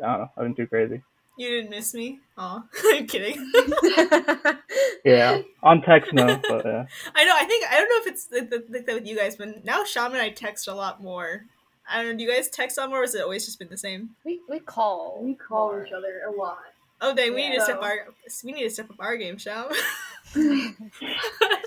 I 0.01 0.05
don't 0.07 0.19
know, 0.21 0.29
nothing 0.37 0.55
too 0.55 0.67
crazy. 0.67 1.01
You 1.37 1.49
didn't 1.49 1.71
miss 1.71 1.93
me? 1.95 2.19
Oh, 2.37 2.63
I'm 2.93 3.07
kidding. 3.07 3.51
Yeah, 5.05 5.41
on 5.61 5.81
text 5.81 6.13
no, 6.13 6.25
but 6.47 6.65
yeah. 6.65 6.85
I 7.15 7.25
know. 7.25 7.35
I 7.35 7.43
think 7.43 7.65
I 7.69 7.75
don't 7.77 7.89
know 7.89 7.97
if 8.01 8.07
it's 8.07 8.29
like, 8.31 8.49
the- 8.49 8.63
like 8.69 8.85
that 8.85 8.95
with 8.95 9.05
you 9.05 9.17
guys, 9.17 9.35
but 9.35 9.65
now 9.65 9.83
Sham 9.83 10.13
and 10.13 10.21
I 10.21 10.29
text 10.29 10.67
a 10.69 10.73
lot 10.73 11.03
more. 11.03 11.43
I 11.91 11.97
don't 12.01 12.11
know. 12.13 12.17
Do 12.17 12.23
you 12.23 12.31
guys 12.31 12.47
text 12.49 12.79
on 12.79 12.89
more, 12.89 12.99
or 12.99 13.01
has 13.01 13.13
it 13.13 13.21
always 13.21 13.45
just 13.45 13.59
been 13.59 13.67
the 13.67 13.77
same? 13.77 14.11
we 14.23 14.39
we 14.49 14.59
call. 14.59 15.19
We 15.21 15.33
call 15.35 15.71
more. 15.73 15.85
each 15.85 15.91
other 15.91 16.21
a 16.25 16.31
lot. 16.31 16.59
Oh, 17.01 17.13
dang! 17.13 17.33
We 17.35 17.49
need 17.49 17.55
to 17.57 17.61
step 17.63 17.79
Yeah. 17.81 17.87
our 17.87 18.07
we 18.45 18.53
need 18.53 18.63
to 18.63 18.69
step 18.69 18.89
up 18.91 18.95
our 18.99 19.17
game, 19.17 19.37
Sham. 19.37 19.65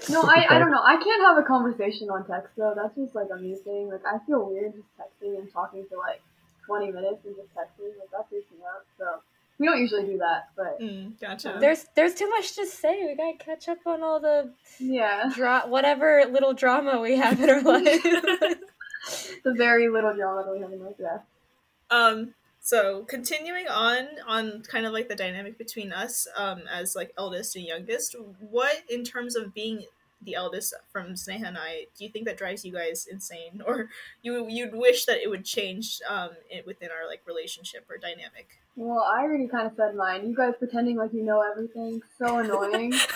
No, 0.09 0.23
I, 0.23 0.47
I 0.49 0.59
don't 0.59 0.71
know. 0.71 0.83
I 0.83 0.97
can't 1.03 1.23
have 1.23 1.37
a 1.37 1.43
conversation 1.43 2.09
on 2.09 2.27
text 2.27 2.51
though. 2.57 2.73
That's 2.75 2.95
just 2.97 3.15
like 3.15 3.29
a 3.35 3.37
me 3.37 3.55
thing. 3.57 3.89
Like 3.91 4.03
I 4.07 4.19
feel 4.25 4.49
weird 4.49 4.73
just 4.75 4.87
texting 4.99 5.39
and 5.39 5.53
talking 5.53 5.85
for 5.91 5.99
like 5.99 6.23
20 6.67 6.93
minutes 6.93 7.25
and 7.25 7.37
just 7.37 7.49
texting. 7.55 7.97
Like 7.99 8.11
that 8.13 8.29
freaks 8.29 8.51
me 8.51 8.59
out. 8.65 8.85
So 8.99 9.23
we 9.59 9.67
don't 9.67 9.81
usually 9.81 10.05
do 10.05 10.19
that, 10.19 10.51
but 10.55 10.81
mm, 10.81 11.19
gotcha. 11.21 11.57
There's 11.61 11.87
there's 11.95 12.15
too 12.15 12.29
much 12.29 12.55
to 12.57 12.67
say. 12.67 13.07
We 13.07 13.17
gotta 13.17 13.39
catch 13.39 13.69
up 13.69 13.79
on 13.87 14.03
all 14.03 14.21
the 14.21 14.53
yeah, 14.79 15.31
dra- 15.35 15.65
whatever 15.67 16.25
little 16.31 16.53
drama 16.53 17.01
we 17.01 17.17
have 17.17 17.41
in 17.41 17.49
our 17.49 17.63
life. 17.63 18.03
the 19.45 19.55
very 19.55 19.89
little 19.89 20.15
drama 20.15 20.45
that 20.45 20.53
we 20.53 20.61
have 20.61 20.73
in 20.73 20.81
our 20.81 20.89
life. 20.89 20.97
Yeah. 20.99 21.19
um. 21.91 22.35
So 22.61 23.05
continuing 23.05 23.69
on 23.69 24.09
on 24.27 24.63
kind 24.63 24.87
of 24.87 24.93
like 24.93 25.09
the 25.09 25.15
dynamic 25.15 25.57
between 25.57 25.93
us, 25.93 26.27
um, 26.37 26.63
as 26.71 26.95
like 26.97 27.15
eldest 27.17 27.57
and 27.57 27.65
youngest, 27.65 28.17
what 28.41 28.83
in 28.91 29.05
terms 29.05 29.37
of 29.37 29.55
being 29.55 29.85
the 30.27 30.35
eldest 30.35 30.75
from 30.93 31.15
Sneha 31.15 31.47
and 31.49 31.57
I, 31.57 31.87
do 31.97 32.05
you 32.05 32.11
think 32.11 32.27
that 32.27 32.37
drives 32.37 32.65
you 32.67 32.73
guys 32.73 33.07
insane, 33.11 33.63
or 33.67 33.89
you 34.23 34.47
you'd 34.49 34.75
wish 34.75 35.07
that 35.07 35.19
it 35.23 35.29
would 35.31 35.45
change 35.47 36.01
um 36.09 36.31
it, 36.51 36.67
within 36.67 36.91
our 36.91 37.07
like 37.09 37.23
relationship 37.27 37.87
or 37.89 37.97
dynamic? 37.97 38.49
Well, 38.77 38.99
I 39.01 39.23
already 39.23 39.49
kind 39.49 39.67
of 39.67 39.73
said 39.77 39.95
mine. 39.97 40.29
You 40.29 40.37
guys 40.37 40.53
pretending 40.59 40.97
like 40.97 41.15
you 41.15 41.23
know 41.23 41.41
everything. 41.51 42.03
So 42.19 42.39
annoying. 42.45 42.93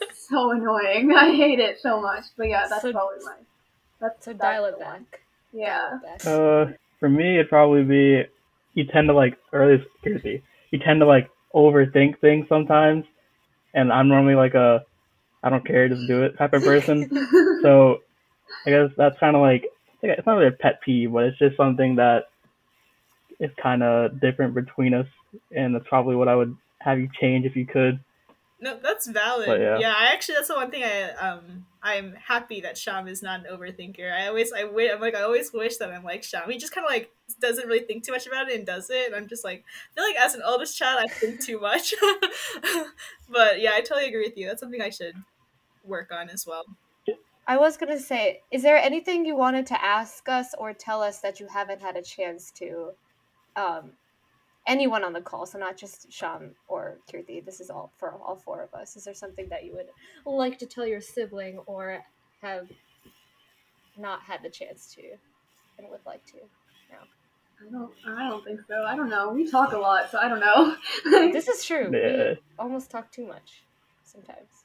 it's 0.00 0.28
so 0.30 0.52
annoying. 0.52 1.12
I 1.12 1.34
hate 1.36 1.58
it 1.60 1.78
so 1.82 2.00
much. 2.00 2.24
But 2.38 2.48
yeah, 2.48 2.66
that's 2.70 2.80
So- 2.82 2.92
probably 2.92 3.22
mine. 3.24 3.44
That's 4.00 4.24
so 4.24 4.32
that's 4.32 4.40
dial 4.42 4.64
it 4.64 4.78
the 4.78 4.84
one. 4.84 5.02
back. 5.10 5.20
Yeah. 5.52 5.90
Dial 5.90 6.00
it 6.02 6.24
back. 6.24 6.26
Uh, 6.26 6.72
for 7.00 7.08
me, 7.08 7.34
it'd 7.34 7.48
probably 7.50 7.82
be 7.84 8.22
you 8.74 8.84
tend 8.86 9.08
to 9.08 9.14
like, 9.14 9.36
or 9.52 9.62
at 9.64 9.78
least 9.80 9.90
seriously, 10.02 10.42
you 10.70 10.78
tend 10.78 11.00
to 11.00 11.06
like 11.06 11.28
overthink 11.54 12.18
things 12.20 12.46
sometimes, 12.48 13.04
and 13.74 13.92
I'm 13.92 14.08
normally 14.08 14.34
like 14.34 14.54
a, 14.54 14.84
I 15.44 15.50
don't 15.50 15.64
care, 15.64 15.88
just 15.88 16.08
do 16.08 16.24
it 16.24 16.36
type 16.36 16.54
of 16.54 16.64
person. 16.64 17.08
so, 17.62 17.98
I 18.66 18.70
guess 18.70 18.90
that's 18.96 19.18
kind 19.20 19.36
of 19.36 19.42
like, 19.42 19.66
it's 20.02 20.26
not 20.26 20.34
really 20.34 20.48
a 20.48 20.52
pet 20.52 20.80
peeve, 20.82 21.12
but 21.12 21.24
it's 21.24 21.38
just 21.38 21.56
something 21.56 21.96
that 21.96 22.24
is 23.38 23.50
kind 23.62 23.82
of 23.82 24.20
different 24.20 24.54
between 24.54 24.94
us, 24.94 25.06
and 25.54 25.74
that's 25.74 25.86
probably 25.86 26.16
what 26.16 26.28
I 26.28 26.34
would 26.34 26.56
have 26.78 26.98
you 26.98 27.08
change 27.20 27.46
if 27.46 27.56
you 27.56 27.66
could. 27.66 28.00
No, 28.60 28.78
that's 28.82 29.06
valid. 29.06 29.46
But, 29.46 29.60
yeah. 29.60 29.78
yeah. 29.78 29.94
I 29.94 30.12
actually 30.12 30.36
that's 30.36 30.48
the 30.48 30.54
one 30.54 30.70
thing 30.70 30.84
I 30.84 31.10
um 31.10 31.66
I'm 31.82 32.14
happy 32.14 32.62
that 32.62 32.78
Sham 32.78 33.08
is 33.08 33.22
not 33.22 33.40
an 33.40 33.46
overthinker. 33.52 34.10
I 34.10 34.28
always 34.28 34.52
I 34.52 34.62
wi- 34.62 34.90
I'm 34.90 35.00
like 35.00 35.14
I 35.14 35.22
always 35.22 35.52
wish 35.52 35.76
that 35.78 35.90
I'm 35.90 36.04
like 36.04 36.22
Sham. 36.22 36.48
He 36.48 36.56
just 36.56 36.72
kind 36.72 36.86
of 36.86 36.90
like 36.90 37.10
doesn't 37.40 37.66
really 37.66 37.84
think 37.84 38.04
too 38.04 38.12
much 38.12 38.26
about 38.26 38.48
it 38.48 38.56
and 38.56 38.66
does 38.66 38.88
it. 38.88 39.06
And 39.06 39.14
I'm 39.14 39.28
just 39.28 39.44
like 39.44 39.64
I 39.92 39.94
feel 39.94 40.04
like 40.04 40.16
as 40.16 40.34
an 40.34 40.42
oldest 40.46 40.78
child 40.78 41.04
I 41.04 41.12
think 41.12 41.44
too 41.44 41.60
much. 41.60 41.94
but 43.28 43.60
yeah, 43.60 43.72
I 43.74 43.80
totally 43.80 44.08
agree 44.08 44.24
with 44.24 44.38
you. 44.38 44.46
That's 44.46 44.60
something 44.60 44.80
I 44.80 44.90
should 44.90 45.14
work 45.84 46.10
on 46.12 46.28
as 46.28 46.46
well. 46.46 46.64
I 47.46 47.58
was 47.58 47.76
gonna 47.76 48.00
say, 48.00 48.40
is 48.50 48.62
there 48.62 48.78
anything 48.78 49.26
you 49.26 49.36
wanted 49.36 49.66
to 49.66 49.84
ask 49.84 50.28
us 50.28 50.54
or 50.56 50.72
tell 50.72 51.02
us 51.02 51.20
that 51.20 51.40
you 51.40 51.46
haven't 51.46 51.82
had 51.82 51.96
a 51.96 52.02
chance 52.02 52.50
to? 52.52 52.92
Um, 53.56 53.92
anyone 54.66 55.04
on 55.04 55.12
the 55.12 55.20
call, 55.20 55.46
so 55.46 55.58
not 55.58 55.76
just 55.76 56.10
Sham 56.12 56.54
or 56.68 56.98
Kirti. 57.10 57.44
This 57.44 57.60
is 57.60 57.70
all 57.70 57.92
for 57.96 58.12
all 58.12 58.36
four 58.36 58.62
of 58.62 58.72
us. 58.74 58.96
Is 58.96 59.04
there 59.04 59.14
something 59.14 59.48
that 59.50 59.64
you 59.64 59.74
would 59.74 59.88
like 60.26 60.58
to 60.58 60.66
tell 60.66 60.86
your 60.86 61.00
sibling 61.00 61.58
or 61.66 62.02
have 62.42 62.68
not 63.98 64.22
had 64.22 64.42
the 64.42 64.50
chance 64.50 64.94
to 64.94 65.02
and 65.78 65.88
would 65.90 66.00
like 66.06 66.24
to? 66.26 66.38
No. 66.90 66.98
I 67.66 67.70
don't. 67.70 68.18
I 68.18 68.28
don't 68.28 68.44
think 68.44 68.60
so. 68.68 68.84
I 68.84 68.96
don't 68.96 69.08
know. 69.08 69.32
We 69.32 69.48
talk 69.48 69.72
a 69.72 69.78
lot, 69.78 70.10
so 70.10 70.18
I 70.18 70.28
don't 70.28 70.40
know. 70.40 70.76
This 71.32 71.48
is 71.48 71.64
true. 71.64 71.90
Yeah. 71.92 72.30
We 72.30 72.36
almost 72.58 72.90
talk 72.90 73.12
too 73.12 73.26
much 73.26 73.62
sometimes. 74.02 74.63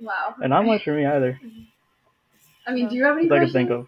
Wow. 0.00 0.34
and 0.42 0.50
not 0.50 0.64
much 0.66 0.84
for 0.84 0.92
me 0.94 1.04
either. 1.06 1.38
I 2.66 2.72
mean, 2.72 2.88
do 2.88 2.94
you 2.96 3.04
have 3.04 3.16
any 3.18 3.28
That 3.28 3.34
I 3.34 3.38
questions? 3.38 3.52
can 3.52 3.68
think 3.68 3.70
of. 3.70 3.86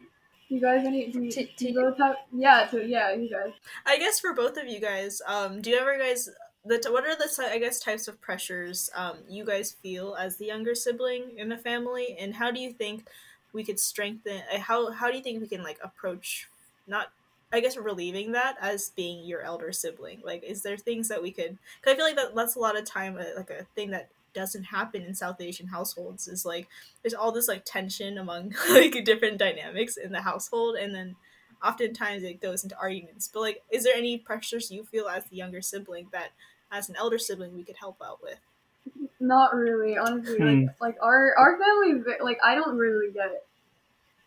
You 0.49 0.61
guys 0.61 0.85
any? 0.87 1.11
Do 1.11 1.23
you, 1.25 1.31
To- 1.31 1.45
do 1.45 1.51
to 1.57 1.69
you 1.69 1.75
both 1.75 1.99
have? 1.99 2.17
Yeah. 2.33 2.67
To 2.71 2.87
yeah, 2.87 3.13
you 3.15 3.31
guys. 3.31 3.53
I 3.87 3.99
guess 3.99 4.21
for 4.21 4.33
both 4.35 4.57
of 4.57 4.67
you 4.67 4.81
guys, 4.81 5.23
um, 5.27 5.63
do 5.63 5.71
you 5.71 5.79
ever 5.79 5.97
guys 5.99 6.29
the 6.65 6.81
what 6.91 7.05
are 7.05 7.15
the 7.17 7.29
I 7.51 7.59
guess 7.59 7.79
types 7.81 8.09
of 8.09 8.21
pressures 8.21 8.91
um 8.95 9.19
you 9.29 9.45
guys 9.45 9.73
feel 9.73 10.15
as 10.15 10.37
the 10.37 10.47
younger 10.47 10.75
sibling 10.75 11.37
in 11.39 11.51
a 11.53 11.59
family, 11.59 12.17
and 12.19 12.35
how 12.35 12.51
do 12.51 12.61
you 12.61 12.73
think 12.73 13.07
we 13.53 13.65
could 13.65 13.81
strengthen? 13.81 14.43
uh, 14.53 14.59
How 14.59 14.91
how 14.93 15.11
do 15.11 15.17
you 15.17 15.23
think 15.23 15.41
we 15.41 15.49
can 15.49 15.63
like 15.63 15.79
approach 15.83 16.49
not 16.87 17.09
I 17.53 17.61
guess 17.61 17.77
relieving 17.77 18.33
that 18.33 18.57
as 18.61 18.91
being 18.91 19.25
your 19.25 19.41
elder 19.43 19.73
sibling? 19.73 20.21
Like, 20.25 20.43
is 20.45 20.63
there 20.63 20.77
things 20.77 21.09
that 21.09 21.23
we 21.23 21.31
could? 21.31 21.57
Because 21.81 21.95
I 21.95 21.97
feel 21.97 22.05
like 22.07 22.17
that 22.17 22.35
that's 22.35 22.57
a 22.57 22.61
lot 22.61 22.77
of 22.79 22.85
time 22.85 23.17
uh, 23.19 23.25
like 23.37 23.51
a 23.51 23.65
thing 23.75 23.91
that 23.93 24.09
doesn't 24.35 24.65
happen 24.65 25.03
in 25.03 25.15
South 25.15 25.41
Asian 25.41 25.69
households 25.69 26.29
is 26.29 26.45
like 26.45 26.69
there's 27.03 27.15
all 27.15 27.33
this 27.33 27.49
like 27.49 27.65
tension 27.65 28.19
among 28.19 28.55
like 28.71 29.05
different 29.05 29.39
dynamics 29.39 29.97
in 29.97 30.13
the 30.13 30.23
household, 30.23 30.77
and 30.77 30.95
then 30.95 31.17
oftentimes 31.65 32.23
it 32.23 32.41
goes 32.41 32.63
into 32.63 32.77
arguments. 32.77 33.31
But 33.33 33.41
like, 33.41 33.63
is 33.71 33.85
there 33.85 33.97
any 33.97 34.19
pressures 34.19 34.71
you 34.71 34.85
feel 34.85 35.09
as 35.09 35.25
the 35.27 35.37
younger 35.37 35.63
sibling 35.63 36.09
that, 36.13 36.31
as 36.71 36.89
an 36.89 36.97
elder 36.97 37.19
sibling, 37.19 37.55
we 37.55 37.65
could 37.65 37.77
help 37.77 37.97
out 38.05 38.21
with? 38.23 38.39
Not 39.21 39.55
really, 39.55 39.97
honestly. 39.97 40.37
Hmm. 40.37 40.65
Like, 40.65 40.81
like 40.81 40.97
our 41.03 41.35
our 41.39 41.59
family, 41.59 42.03
like 42.21 42.39
I 42.45 42.55
don't 42.55 42.77
really 42.77 43.13
get 43.13 43.45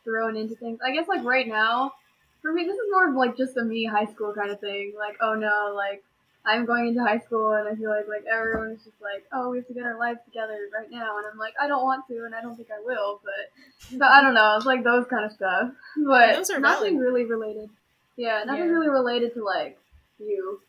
thrown 0.03 0.35
into 0.35 0.55
things. 0.55 0.79
I 0.83 0.91
guess 0.91 1.07
like 1.07 1.23
right 1.23 1.47
now, 1.47 1.93
for 2.41 2.51
me, 2.51 2.63
this 2.63 2.75
is 2.75 2.89
more 2.91 3.09
of 3.09 3.15
like 3.15 3.37
just 3.37 3.57
a 3.57 3.63
me 3.63 3.85
high 3.85 4.05
school 4.05 4.33
kind 4.33 4.49
of 4.49 4.59
thing. 4.59 4.93
Like, 4.97 5.17
oh 5.21 5.35
no, 5.35 5.73
like 5.75 6.03
I'm 6.47 6.65
going 6.65 6.87
into 6.87 7.01
high 7.03 7.19
school, 7.19 7.51
and 7.53 7.67
I 7.67 7.75
feel 7.75 7.89
like 7.89 8.07
like 8.07 8.23
everyone 8.31 8.71
is 8.71 8.83
just 8.83 9.01
like, 9.01 9.25
oh, 9.33 9.49
we 9.49 9.57
have 9.57 9.67
to 9.67 9.73
get 9.73 9.83
our 9.83 9.97
lives 9.99 10.19
together 10.25 10.57
right 10.77 10.89
now, 10.89 11.17
and 11.17 11.25
I'm 11.31 11.37
like, 11.37 11.53
I 11.61 11.67
don't 11.67 11.83
want 11.83 12.07
to, 12.07 12.23
and 12.25 12.33
I 12.33 12.41
don't 12.41 12.55
think 12.55 12.69
I 12.71 12.81
will, 12.83 13.19
but, 13.23 13.97
but 13.99 14.09
I 14.11 14.21
don't 14.21 14.33
know. 14.33 14.55
It's 14.57 14.65
like 14.65 14.83
those 14.83 15.05
kind 15.07 15.25
of 15.25 15.31
stuff, 15.33 15.71
but 16.05 16.35
Those 16.35 16.49
are 16.49 16.59
nothing 16.59 16.93
valid. 16.97 17.01
really 17.05 17.25
related. 17.25 17.69
Yeah, 18.15 18.43
nothing 18.45 18.63
Yeah. 18.65 18.71
really 18.71 18.89
related 18.89 19.33
to 19.35 19.43
like 19.43 19.77
you. 20.19 20.59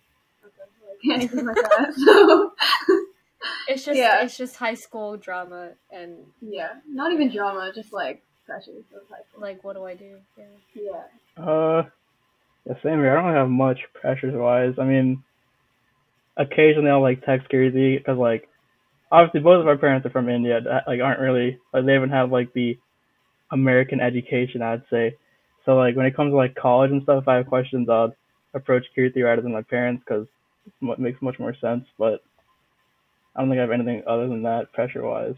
Okay, 0.45 1.11
like 1.11 1.17
anything 1.21 1.47
like 1.51 1.57
that. 1.57 1.95
So. 1.95 2.53
It's 3.69 3.85
just 3.85 3.97
Yeah. 3.97 4.23
it's 4.25 4.37
just 4.37 4.57
high 4.57 4.75
school 4.75 5.17
drama 5.17 5.71
and 5.93 6.17
Yeah, 6.43 6.71
not 6.89 7.13
even 7.13 7.31
drama, 7.31 7.71
just 7.73 7.93
like 7.93 8.21
pressures 8.47 8.83
of 8.95 9.03
high 9.09 9.23
school. 9.29 9.41
like 9.41 9.63
what 9.63 9.75
do 9.77 9.85
I 9.85 9.95
do? 9.95 10.17
Yeah. 10.37 10.45
Yeah. 10.75 11.43
Uh, 11.45 11.83
yeah, 12.67 12.73
same 12.83 12.99
here. 12.99 13.17
I 13.17 13.23
don't 13.23 13.33
have 13.35 13.49
much 13.49 13.79
pressures 13.95 14.35
wise. 14.35 14.75
I 14.79 14.85
mean, 14.85 15.23
occasionally 16.39 16.91
I'll 16.91 17.03
like 17.03 17.25
text 17.25 17.49
Kirti 17.51 17.99
because 17.99 18.17
like 18.17 18.49
obviously 19.11 19.41
both 19.41 19.61
of 19.61 19.67
our 19.67 19.77
parents 19.77 20.07
are 20.07 20.11
from 20.11 20.29
India. 20.29 20.61
Like 20.87 21.01
aren't 21.01 21.21
really 21.21 21.59
like 21.73 21.85
they 21.85 21.93
haven't 21.93 22.11
had 22.11 22.31
like 22.31 22.53
the 22.53 22.79
American 23.51 24.01
education 24.01 24.63
I'd 24.63 24.83
say. 24.91 25.17
So 25.65 25.77
like 25.77 25.97
when 25.97 26.07
it 26.07 26.17
comes 26.17 26.33
to 26.33 26.37
like 26.37 26.55
college 26.55 26.91
and 26.91 27.03
stuff, 27.03 27.23
if 27.23 27.29
I 27.29 27.37
have 27.37 27.47
questions, 27.47 27.89
I'll 27.89 28.15
approach 28.55 28.87
Kirti 28.97 29.23
rather 29.23 29.43
than 29.43 29.53
my 29.53 29.63
parents 29.63 30.03
because 30.07 30.27
it 30.81 30.99
makes 30.99 31.21
much 31.21 31.39
more 31.39 31.55
sense. 31.61 31.85
But 31.99 32.23
I 33.37 33.41
don't 33.41 33.51
think 33.51 33.59
I 33.59 33.63
have 33.63 33.71
anything 33.71 34.03
other 34.07 34.29
than 34.29 34.43
that 34.45 34.73
pressure 34.73 35.03
wise. 35.03 35.35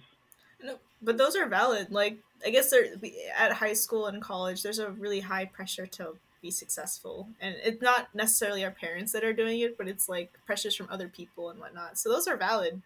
No, 0.62 0.76
but 1.02 1.18
those 1.18 1.36
are 1.36 1.46
valid. 1.46 1.90
Like, 1.90 2.18
I 2.46 2.50
guess 2.50 2.70
there 2.70 2.86
we- 3.00 3.30
at 3.36 3.52
high 3.52 3.72
school 3.72 4.06
and 4.06 4.22
college, 4.22 4.62
there's 4.62 4.78
a 4.78 4.90
really 4.90 5.20
high 5.20 5.46
pressure 5.46 5.86
to 5.86 6.16
be 6.40 6.50
successful, 6.50 7.28
and 7.40 7.56
it's 7.62 7.82
not 7.82 8.14
necessarily 8.14 8.64
our 8.64 8.70
parents 8.70 9.12
that 9.12 9.24
are 9.24 9.32
doing 9.32 9.60
it, 9.60 9.76
but 9.76 9.88
it's 9.88 10.08
like 10.08 10.32
pressures 10.46 10.74
from 10.74 10.88
other 10.90 11.08
people 11.08 11.50
and 11.50 11.58
whatnot. 11.60 11.98
So 11.98 12.08
those 12.08 12.26
are 12.26 12.36
valid, 12.36 12.82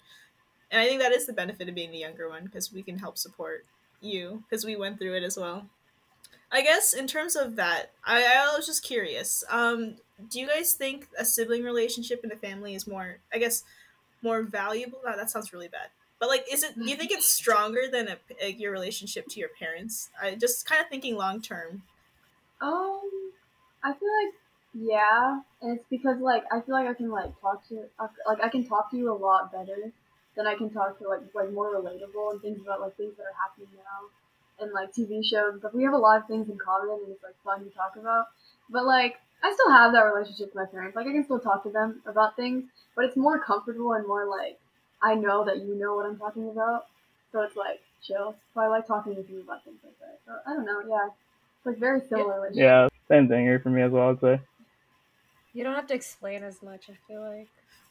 and 0.70 0.80
I 0.80 0.86
think 0.86 1.00
that 1.00 1.12
is 1.12 1.26
the 1.26 1.32
benefit 1.32 1.68
of 1.68 1.74
being 1.74 1.90
the 1.90 1.98
younger 1.98 2.28
one 2.28 2.44
because 2.44 2.72
we 2.72 2.82
can 2.82 2.98
help 2.98 3.18
support 3.18 3.64
you 4.00 4.42
because 4.48 4.64
we 4.64 4.76
went 4.76 4.98
through 4.98 5.14
it 5.14 5.22
as 5.22 5.36
well. 5.36 5.66
I 6.52 6.62
guess 6.62 6.94
in 6.94 7.06
terms 7.06 7.34
of 7.34 7.56
that, 7.56 7.90
I, 8.04 8.24
I 8.24 8.56
was 8.56 8.66
just 8.66 8.84
curious. 8.84 9.42
Um, 9.50 9.96
do 10.30 10.38
you 10.38 10.46
guys 10.46 10.74
think 10.74 11.08
a 11.18 11.24
sibling 11.24 11.64
relationship 11.64 12.22
in 12.22 12.30
a 12.30 12.36
family 12.36 12.74
is 12.74 12.86
more, 12.86 13.18
I 13.32 13.38
guess, 13.38 13.64
more 14.22 14.42
valuable? 14.42 15.00
That, 15.04 15.16
that 15.16 15.30
sounds 15.30 15.52
really 15.52 15.68
bad. 15.68 15.88
But 16.20 16.28
like, 16.28 16.44
is 16.50 16.62
it? 16.62 16.78
Do 16.78 16.88
you 16.88 16.96
think 16.96 17.10
it's 17.10 17.28
stronger 17.28 17.82
than 17.90 18.08
a, 18.08 18.16
a, 18.40 18.52
your 18.52 18.70
relationship 18.70 19.26
to 19.30 19.40
your 19.40 19.48
parents? 19.58 20.10
I 20.22 20.36
just 20.36 20.66
kind 20.66 20.80
of 20.80 20.88
thinking 20.88 21.16
long 21.16 21.42
term. 21.42 21.82
Um, 22.60 23.23
I 23.84 23.92
feel 23.92 24.08
like 24.24 24.34
yeah, 24.74 25.40
and 25.62 25.78
it's 25.78 25.84
because 25.88 26.18
like 26.18 26.42
I 26.50 26.60
feel 26.60 26.74
like 26.74 26.88
I 26.88 26.94
can 26.94 27.10
like 27.10 27.30
talk 27.40 27.66
to 27.68 27.84
like 28.26 28.42
I 28.42 28.48
can 28.48 28.66
talk 28.66 28.90
to 28.90 28.96
you 28.96 29.12
a 29.12 29.14
lot 29.14 29.52
better 29.52 29.92
than 30.36 30.46
I 30.46 30.56
can 30.56 30.70
talk 30.70 30.98
to 30.98 31.08
like 31.08 31.20
like 31.34 31.52
more 31.52 31.74
relatable 31.74 32.32
and 32.32 32.42
things 32.42 32.60
about 32.60 32.80
like 32.80 32.96
things 32.96 33.16
that 33.16 33.22
are 33.22 33.38
happening 33.40 33.68
now 33.76 34.10
and 34.64 34.72
like 34.72 34.92
TV 34.92 35.24
shows 35.24 35.52
and 35.52 35.60
stuff. 35.60 35.74
We 35.74 35.84
have 35.84 35.92
a 35.92 35.98
lot 35.98 36.20
of 36.20 36.26
things 36.26 36.48
in 36.48 36.58
common 36.58 36.98
and 37.04 37.12
it's 37.12 37.22
like 37.22 37.36
fun 37.44 37.64
to 37.64 37.70
talk 37.70 37.94
about. 37.96 38.26
But 38.70 38.84
like 38.84 39.16
I 39.44 39.52
still 39.52 39.70
have 39.70 39.92
that 39.92 40.00
relationship 40.00 40.54
with 40.54 40.56
my 40.56 40.66
parents. 40.66 40.96
Like 40.96 41.06
I 41.06 41.12
can 41.12 41.24
still 41.24 41.40
talk 41.40 41.62
to 41.64 41.70
them 41.70 42.00
about 42.06 42.34
things, 42.34 42.64
but 42.96 43.04
it's 43.04 43.16
more 43.16 43.38
comfortable 43.38 43.92
and 43.92 44.06
more 44.08 44.26
like 44.26 44.58
I 45.02 45.14
know 45.14 45.44
that 45.44 45.58
you 45.58 45.76
know 45.76 45.94
what 45.94 46.06
I'm 46.06 46.18
talking 46.18 46.48
about. 46.48 46.86
So 47.30 47.42
it's 47.42 47.56
like 47.56 47.80
chill. 48.02 48.34
So 48.54 48.60
I 48.60 48.68
like 48.68 48.86
talking 48.86 49.14
with 49.14 49.28
you 49.30 49.42
about 49.42 49.64
things 49.64 49.78
like 49.84 49.98
that. 50.00 50.18
So 50.26 50.32
I 50.50 50.54
don't 50.54 50.64
know, 50.64 50.80
yeah. 50.88 51.08
It's 51.58 51.66
like 51.66 51.78
very 51.78 52.00
similar 52.08 52.40
relationship. 52.40 52.62
Yeah, 52.62 52.88
same 53.08 53.28
thing 53.28 53.44
here 53.44 53.60
for 53.60 53.70
me 53.70 53.82
as 53.82 53.92
well. 53.92 54.10
I'd 54.10 54.20
say. 54.20 54.40
You 55.52 55.62
don't 55.62 55.74
have 55.74 55.86
to 55.88 55.94
explain 55.94 56.42
as 56.42 56.62
much, 56.62 56.90
I 56.90 56.94
feel 57.06 57.20
like. 57.20 57.48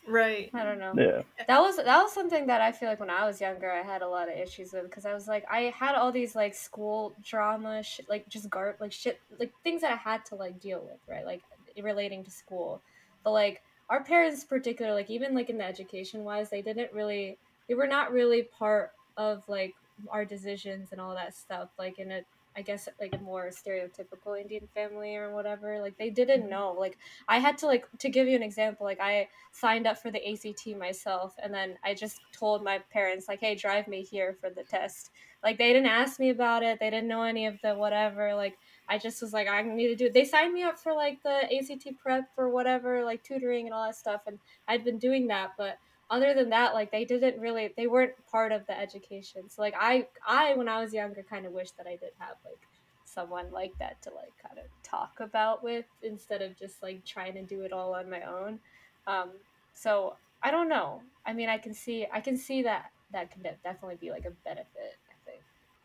Right. 0.08 0.50
I 0.54 0.64
don't 0.64 0.80
know. 0.80 0.94
Yeah. 0.98 1.22
That 1.48 1.60
was 1.60 1.78
that 1.78 2.02
was 2.02 2.12
something 2.12 2.48
that 2.48 2.62
I 2.62 2.72
feel 2.72 2.90
like 2.90 3.00
when 3.00 3.10
I 3.10 3.26
was 3.26 3.40
younger 3.40 3.72
I 3.72 3.82
had 3.82 4.02
a 4.02 4.08
lot 4.08 4.28
of 4.28 4.38
issues 4.38 4.74
with 4.74 4.84
because 4.84 5.06
I 5.06 5.14
was 5.14 5.28
like 5.28 5.46
I 5.50 5.74
had 5.78 5.96
all 5.96 6.12
these 6.12 6.36
like 6.36 6.54
school 6.54 7.14
drama 7.24 7.82
shit 7.84 8.10
like 8.10 8.28
just 8.28 8.50
gar 8.50 8.76
like 8.80 8.92
shit 8.92 9.20
like 9.40 9.54
things 9.64 9.82
that 9.82 9.92
I 9.94 9.96
had 9.96 10.26
to 10.26 10.36
like 10.36 10.60
deal 10.60 10.82
with 10.82 11.00
right 11.08 11.26
like 11.26 11.42
relating 11.82 12.24
to 12.26 12.32
school 12.32 12.82
but 13.24 13.32
like 13.32 13.64
our 13.90 14.04
parents 14.04 14.44
particular 14.44 14.94
like 14.94 15.10
even 15.10 15.34
like 15.34 15.50
in 15.50 15.58
the 15.58 15.66
education 15.66 16.26
wise 16.26 16.50
they 16.50 16.62
didn't 16.62 16.92
really 16.92 17.38
they 17.70 17.74
were 17.74 17.88
not 17.88 18.12
really 18.12 18.44
part 18.44 18.92
of 19.16 19.48
like 19.48 19.74
our 20.10 20.26
decisions 20.26 20.92
and 20.92 21.00
all 21.00 21.14
that 21.14 21.36
stuff 21.36 21.70
like 21.78 22.00
in 22.00 22.12
a 22.12 22.22
I 22.56 22.62
guess 22.62 22.88
like 23.00 23.16
a 23.16 23.18
more 23.24 23.50
stereotypical 23.50 24.40
Indian 24.40 24.68
family 24.74 25.16
or 25.16 25.34
whatever 25.34 25.82
like 25.82 25.98
they 25.98 26.10
didn't 26.10 26.42
mm-hmm. 26.42 26.50
know 26.50 26.76
like 26.78 26.98
I 27.28 27.40
had 27.40 27.58
to 27.60 27.68
like 27.68 27.86
to 28.00 28.10
give 28.10 28.28
you 28.28 28.36
an 28.36 28.44
example 28.44 28.86
like 28.86 29.00
I 29.02 29.28
signed 29.52 29.88
up 29.88 29.98
for 29.98 30.12
the 30.12 30.22
ACT 30.32 30.68
myself 30.78 31.36
and 31.42 31.54
then 31.54 31.78
I 31.84 31.94
just 31.94 32.22
told 32.32 32.64
my 32.64 32.80
parents 32.92 33.28
like 33.28 33.40
hey 33.40 33.56
drive 33.56 33.88
me 33.88 34.04
here 34.04 34.38
for 34.40 34.50
the 34.50 34.64
test. 34.64 35.12
Like 35.44 35.58
they 35.58 35.74
didn't 35.74 35.88
ask 35.88 36.20
me 36.20 36.30
about 36.30 36.64
it 36.64 36.80
they 36.80 36.90
didn't 36.90 37.08
know 37.08 37.24
any 37.24 37.48
of 37.48 37.60
the 37.62 37.76
whatever 37.76 38.36
like 38.36 38.58
I 38.88 38.98
just 38.98 39.22
was 39.22 39.34
like 39.34 39.48
I 39.48 39.62
need 39.62 39.88
to 39.88 39.96
do 39.96 40.06
it 40.06 40.14
they 40.14 40.26
signed 40.26 40.54
me 40.54 40.64
up 40.64 40.80
for 40.80 40.94
like 40.94 41.22
the 41.24 41.54
ACT 41.54 41.98
prep 42.00 42.30
or 42.38 42.50
whatever 42.50 43.04
like 43.04 43.24
tutoring 43.24 43.66
and 43.66 43.74
all 43.74 43.86
that 43.86 43.96
stuff 43.96 44.22
and 44.28 44.40
I'd 44.68 44.86
been 44.86 45.00
doing 45.00 45.28
that 45.28 45.52
but 45.58 45.78
other 46.10 46.34
than 46.34 46.50
that 46.50 46.74
like 46.74 46.92
they 46.92 47.06
didn't 47.06 47.40
really 47.40 47.74
they 47.78 47.88
weren't 47.88 48.14
part 48.32 48.52
of 48.52 48.66
the 48.68 48.78
education 48.78 49.50
so 49.50 49.62
like 49.62 49.76
I 49.80 50.08
I 50.28 50.54
when 50.56 50.68
I 50.68 50.82
was 50.82 50.94
younger 50.94 51.24
kind 51.24 51.46
of 51.46 51.54
wished 51.54 51.78
that 51.78 51.88
I 51.88 51.98
did 51.98 52.12
have 52.20 52.38
like 52.46 52.68
someone 53.06 53.52
like 53.52 53.74
that 53.80 54.02
to 54.04 54.12
like 54.14 54.34
kind 54.42 54.60
of 54.60 54.66
talk 54.84 55.20
about 55.20 55.64
with 55.64 55.86
instead 56.02 56.42
of 56.42 56.58
just 56.58 56.82
like 56.82 57.06
trying 57.06 57.34
to 57.36 57.44
do 57.46 57.62
it 57.64 57.74
all 57.74 57.96
on 57.96 58.10
my 58.10 58.22
own 58.24 58.60
um, 59.08 59.32
so 59.74 60.18
I 60.42 60.52
don't 60.52 60.70
know. 60.70 61.04
I 61.26 61.34
mean, 61.34 61.50
I 61.50 61.58
can 61.58 61.74
see, 61.74 62.08
I 62.12 62.22
can 62.22 62.38
see 62.38 62.64
that 62.64 62.92
that 63.12 63.32
can 63.32 63.44
de- 63.44 63.58
definitely 63.64 63.98
be 63.98 64.12
like 64.12 64.26
a 64.26 64.32
benefit. 64.32 64.98
I 65.10 65.16
think. 65.26 65.44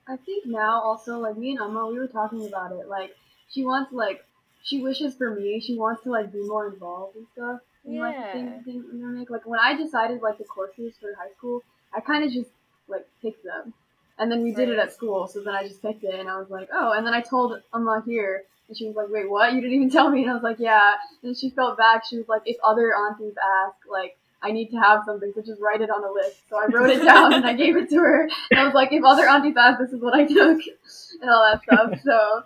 I 0.08 0.16
think 0.16 0.46
now 0.46 0.80
also 0.80 1.18
like 1.18 1.36
me 1.36 1.50
and 1.52 1.60
Amma, 1.60 1.86
we 1.86 1.98
were 1.98 2.08
talking 2.08 2.46
about 2.46 2.72
it. 2.72 2.88
Like 2.88 3.14
she 3.48 3.64
wants 3.64 3.92
like 3.92 4.24
she 4.62 4.82
wishes 4.82 5.16
for 5.16 5.34
me. 5.34 5.60
She 5.60 5.76
wants 5.76 6.02
to 6.04 6.10
like 6.10 6.32
be 6.32 6.42
more 6.42 6.72
involved 6.72 7.16
and 7.16 7.26
stuff. 7.32 7.60
And, 7.88 7.98
like 8.00 8.14
Yeah. 8.14 8.32
things, 8.64 8.84
you 8.92 8.98
know, 9.00 9.18
like 9.18 9.30
like 9.30 9.46
when 9.46 9.60
I 9.60 9.74
decided 9.74 10.20
like 10.22 10.38
the 10.38 10.44
courses 10.44 10.94
for 11.00 11.08
high 11.14 11.30
school, 11.36 11.62
I 11.94 12.00
kind 12.00 12.24
of 12.24 12.30
just 12.30 12.50
like 12.88 13.06
picked 13.22 13.44
them, 13.44 13.72
and 14.18 14.30
then 14.30 14.42
we 14.42 14.52
did 14.52 14.68
it 14.68 14.78
at 14.78 14.92
school. 14.92 15.26
So 15.26 15.42
then 15.42 15.54
I 15.54 15.66
just 15.66 15.82
picked 15.82 16.04
it, 16.04 16.14
and 16.20 16.28
I 16.28 16.38
was 16.38 16.50
like, 16.50 16.68
oh. 16.72 16.92
And 16.92 17.06
then 17.06 17.14
I 17.14 17.20
told 17.20 17.60
Amma 17.74 18.02
here, 18.06 18.44
and 18.68 18.76
she 18.76 18.86
was 18.86 18.96
like, 18.96 19.08
wait, 19.10 19.28
what? 19.30 19.52
You 19.54 19.60
didn't 19.60 19.76
even 19.76 19.90
tell 19.98 20.10
me. 20.10 20.22
And 20.22 20.30
I 20.30 20.34
was 20.34 20.42
like, 20.42 20.58
yeah. 20.58 20.94
And 21.22 21.36
she 21.36 21.50
felt 21.50 21.78
bad. 21.78 22.02
She 22.08 22.16
was 22.18 22.28
like, 22.28 22.42
if 22.46 22.56
other 22.62 22.94
aunties 22.94 23.34
ask, 23.64 23.76
like. 23.90 24.16
I 24.40 24.52
need 24.52 24.70
to 24.70 24.76
have 24.76 25.00
something, 25.04 25.32
so 25.34 25.42
just 25.42 25.60
write 25.60 25.80
it 25.80 25.90
on 25.90 26.04
a 26.04 26.12
list. 26.12 26.48
So 26.48 26.56
I 26.56 26.66
wrote 26.66 26.90
it 26.90 27.04
down 27.04 27.34
and 27.34 27.44
I 27.44 27.54
gave 27.54 27.76
it 27.76 27.88
to 27.90 27.96
her. 27.96 28.28
And 28.52 28.60
I 28.60 28.62
was 28.62 28.72
like, 28.72 28.92
if 28.92 29.02
other 29.02 29.28
aunties 29.28 29.56
ask, 29.58 29.80
this 29.80 29.90
is 29.90 30.00
what 30.00 30.14
I 30.14 30.26
took, 30.26 30.60
and 31.20 31.28
all 31.28 31.42
that 31.50 31.60
stuff. 31.64 32.00
So, 32.04 32.44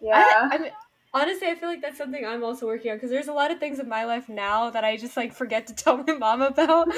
yeah. 0.00 0.48
I, 0.50 0.54
I 0.54 0.58
mean, 0.58 0.72
honestly, 1.20 1.48
I 1.48 1.54
feel 1.54 1.68
like 1.68 1.80
that's 1.82 1.98
something 1.98 2.24
I'm 2.24 2.44
also 2.44 2.66
working 2.66 2.90
on 2.90 2.96
because 2.96 3.10
there's 3.10 3.28
a 3.28 3.32
lot 3.32 3.50
of 3.50 3.58
things 3.58 3.78
in 3.78 3.88
my 3.88 4.04
life 4.04 4.28
now 4.28 4.70
that 4.70 4.84
I 4.84 4.96
just 4.96 5.16
like 5.16 5.32
forget 5.32 5.66
to 5.68 5.74
tell 5.82 5.96
my 5.96 6.12
mom 6.14 6.42
about, 6.42 6.88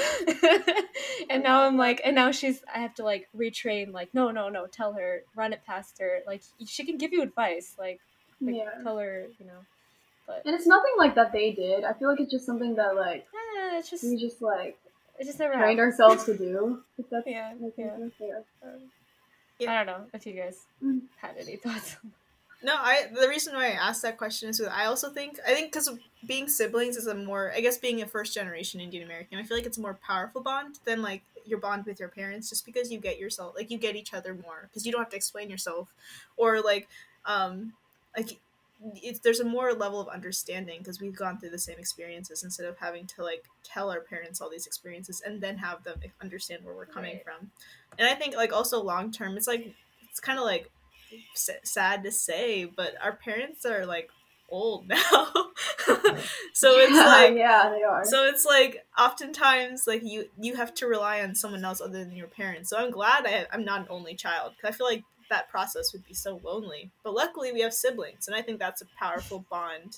and 1.29 1.43
now 1.43 1.63
I'm 1.65 1.77
like, 1.77 2.01
and 2.03 2.15
now 2.15 2.31
she's, 2.31 2.61
I 2.73 2.79
have 2.79 2.93
to 2.95 3.03
like 3.03 3.27
retrain, 3.35 3.91
like, 3.93 4.13
no, 4.13 4.31
no, 4.31 4.49
no, 4.49 4.67
tell 4.67 4.93
her, 4.93 5.23
run 5.35 5.53
it 5.53 5.61
past 5.65 5.97
her, 5.99 6.19
like 6.27 6.41
she 6.65 6.85
can 6.85 6.97
give 6.97 7.13
you 7.13 7.21
advice, 7.21 7.75
like, 7.79 7.99
like 8.41 8.55
Yeah. 8.55 8.83
tell 8.83 8.97
her, 8.97 9.27
you 9.39 9.45
know. 9.45 9.61
But 10.27 10.43
And 10.45 10.53
it's 10.55 10.67
nothing 10.67 10.91
like 10.97 11.15
that 11.15 11.31
they 11.31 11.51
did. 11.51 11.83
I 11.83 11.93
feel 11.93 12.07
like 12.09 12.19
it's 12.19 12.31
just 12.31 12.45
something 12.45 12.75
that 12.75 12.95
like 12.95 13.25
eh, 13.33 13.79
it's 13.79 13.89
just 13.89 14.03
we 14.03 14.15
just 14.17 14.41
like 14.41 14.77
it 15.19 15.25
just 15.25 15.39
never 15.39 15.53
trained 15.55 15.79
happened. 15.79 15.99
ourselves 15.99 16.25
to 16.25 16.37
do. 16.45 16.83
If 16.97 17.09
that's 17.09 17.25
Yeah, 17.27 17.53
yeah. 17.77 17.97
Yeah. 18.19 18.37
Yeah. 19.59 19.71
I 19.71 19.75
don't 19.77 19.87
know 19.87 20.05
if 20.13 20.25
you 20.25 20.33
guys 20.33 20.57
Mm. 20.83 21.01
had 21.21 21.35
any 21.37 21.55
thoughts. 21.57 21.97
No, 22.61 22.75
I 22.75 23.07
the 23.13 23.27
reason 23.29 23.55
why 23.55 23.67
I 23.67 23.71
asked 23.71 24.01
that 24.01 24.17
question 24.17 24.49
is 24.49 24.57
because 24.57 24.73
I 24.73 24.85
also 24.85 25.09
think 25.09 25.39
I 25.47 25.53
think 25.53 25.71
because 25.71 25.89
being 26.27 26.47
siblings 26.49 26.97
is 26.97 27.07
a 27.07 27.15
more 27.15 27.53
I 27.55 27.61
guess 27.61 27.77
being 27.77 28.01
a 28.01 28.05
first 28.05 28.33
generation 28.33 28.81
Indian 28.81 29.03
American 29.03 29.39
I 29.39 29.43
feel 29.43 29.55
like 29.55 29.65
it's 29.65 29.77
a 29.77 29.81
more 29.81 29.97
powerful 30.05 30.41
bond 30.41 30.79
than 30.83 31.01
like 31.01 31.21
your 31.45 31.59
bond 31.59 31.85
with 31.85 31.99
your 31.99 32.09
parents 32.09 32.49
just 32.49 32.65
because 32.65 32.91
you 32.91 32.99
get 32.99 33.17
yourself 33.17 33.55
like 33.55 33.71
you 33.71 33.77
get 33.77 33.95
each 33.95 34.13
other 34.13 34.33
more 34.33 34.67
because 34.67 34.85
you 34.85 34.91
don't 34.91 35.01
have 35.01 35.09
to 35.09 35.15
explain 35.15 35.49
yourself 35.49 35.93
or 36.35 36.59
like 36.61 36.89
um 37.25 37.71
like 38.17 38.37
it's 38.95 39.19
there's 39.19 39.39
a 39.39 39.45
more 39.45 39.73
level 39.73 40.01
of 40.01 40.07
understanding 40.09 40.79
because 40.79 40.99
we've 40.99 41.15
gone 41.15 41.37
through 41.39 41.49
the 41.49 41.57
same 41.59 41.77
experiences 41.79 42.43
instead 42.43 42.65
of 42.65 42.77
having 42.77 43.05
to 43.05 43.23
like 43.23 43.45
tell 43.63 43.89
our 43.89 44.01
parents 44.01 44.41
all 44.41 44.49
these 44.49 44.67
experiences 44.67 45.21
and 45.25 45.39
then 45.41 45.57
have 45.57 45.83
them 45.85 45.97
understand 46.21 46.63
where 46.65 46.75
we're 46.75 46.85
coming 46.85 47.15
Right. 47.15 47.23
from 47.23 47.51
and 47.97 48.07
I 48.07 48.15
think 48.15 48.35
like 48.35 48.51
also 48.51 48.81
long 48.83 49.11
term 49.11 49.37
it's 49.37 49.47
like 49.47 49.73
it's 50.09 50.19
kind 50.19 50.37
of 50.37 50.43
like 50.45 50.69
sad 51.33 52.03
to 52.03 52.11
say, 52.11 52.65
but 52.65 52.93
our 53.01 53.13
parents 53.13 53.65
are 53.65 53.85
like 53.85 54.09
old 54.51 54.87
now. 54.87 54.97
so 56.53 56.79
it's 56.79 56.91
yeah, 56.91 57.05
like 57.05 57.33
yeah, 57.35 57.69
they 57.69 57.83
are. 57.83 58.03
so 58.05 58.25
it's 58.25 58.45
like 58.45 58.85
oftentimes 58.97 59.85
like 59.87 60.01
you 60.03 60.25
you 60.39 60.55
have 60.55 60.73
to 60.75 60.87
rely 60.87 61.21
on 61.21 61.35
someone 61.35 61.63
else 61.63 61.81
other 61.81 62.03
than 62.03 62.15
your 62.15 62.27
parents. 62.27 62.69
So 62.69 62.77
I'm 62.77 62.91
glad 62.91 63.25
I, 63.25 63.45
I'm 63.51 63.65
not 63.65 63.81
an 63.81 63.87
only 63.89 64.15
child 64.15 64.53
because 64.55 64.73
I 64.73 64.77
feel 64.77 64.87
like 64.87 65.03
that 65.29 65.49
process 65.49 65.93
would 65.93 66.05
be 66.05 66.13
so 66.13 66.39
lonely. 66.43 66.91
But 67.03 67.13
luckily 67.13 67.51
we 67.51 67.61
have 67.61 67.73
siblings, 67.73 68.27
and 68.27 68.35
I 68.35 68.41
think 68.41 68.59
that's 68.59 68.81
a 68.81 68.87
powerful 68.97 69.45
bond 69.49 69.97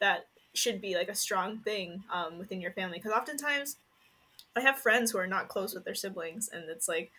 that 0.00 0.26
should 0.54 0.80
be 0.80 0.94
like 0.94 1.08
a 1.08 1.14
strong 1.14 1.58
thing 1.58 2.02
um, 2.12 2.38
within 2.38 2.60
your 2.60 2.72
family. 2.72 2.98
Because 2.98 3.12
oftentimes 3.12 3.76
I 4.56 4.60
have 4.60 4.78
friends 4.78 5.10
who 5.10 5.18
are 5.18 5.26
not 5.26 5.48
close 5.48 5.74
with 5.74 5.84
their 5.84 5.94
siblings, 5.94 6.48
and 6.52 6.68
it's 6.68 6.88
like 6.88 7.10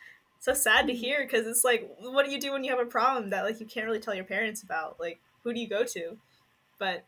so 0.41 0.53
sad 0.55 0.87
to 0.87 0.93
hear 0.93 1.23
because 1.23 1.45
it's 1.47 1.63
like 1.63 1.89
what 1.99 2.25
do 2.25 2.31
you 2.31 2.39
do 2.39 2.51
when 2.51 2.63
you 2.63 2.71
have 2.71 2.79
a 2.79 2.89
problem 2.89 3.29
that 3.29 3.45
like 3.45 3.59
you 3.59 3.65
can't 3.65 3.85
really 3.85 3.99
tell 3.99 4.15
your 4.15 4.25
parents 4.25 4.63
about? 4.63 4.99
Like 4.99 5.21
who 5.43 5.53
do 5.53 5.59
you 5.61 5.69
go 5.69 5.85
to? 5.85 6.17
But 6.79 7.05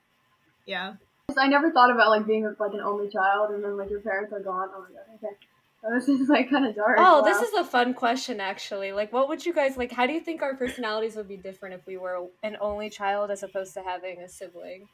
yeah. 0.65 0.93
I 1.35 1.47
never 1.47 1.71
thought 1.71 1.89
about 1.89 2.09
like 2.09 2.27
being 2.27 2.43
like 2.43 2.73
an 2.73 2.79
only 2.79 3.09
child 3.09 3.49
and 3.49 3.63
then 3.63 3.75
like 3.75 3.89
your 3.89 4.01
parents 4.01 4.31
are 4.31 4.39
gone. 4.39 4.69
Oh 4.73 4.81
my 4.81 4.95
god. 4.95 5.15
Okay. 5.15 5.35
So 5.81 5.89
this 5.93 6.07
is 6.07 6.29
like 6.29 6.51
kind 6.51 6.65
of 6.67 6.75
dark. 6.75 6.97
Oh, 6.99 7.25
this 7.25 7.41
is 7.41 7.53
a 7.55 7.63
fun 7.63 7.95
question 7.95 8.39
actually. 8.39 8.91
Like 8.93 9.11
what 9.11 9.27
would 9.27 9.43
you 9.43 9.51
guys 9.51 9.77
like 9.77 9.91
how 9.91 10.05
do 10.05 10.13
you 10.13 10.21
think 10.21 10.43
our 10.43 10.55
personalities 10.55 11.15
would 11.15 11.27
be 11.27 11.37
different 11.37 11.73
if 11.73 11.87
we 11.87 11.97
were 11.97 12.27
an 12.43 12.55
only 12.61 12.91
child 12.91 13.31
as 13.31 13.41
opposed 13.41 13.73
to 13.73 13.81
having 13.81 14.19
a 14.19 14.29
sibling? 14.29 14.87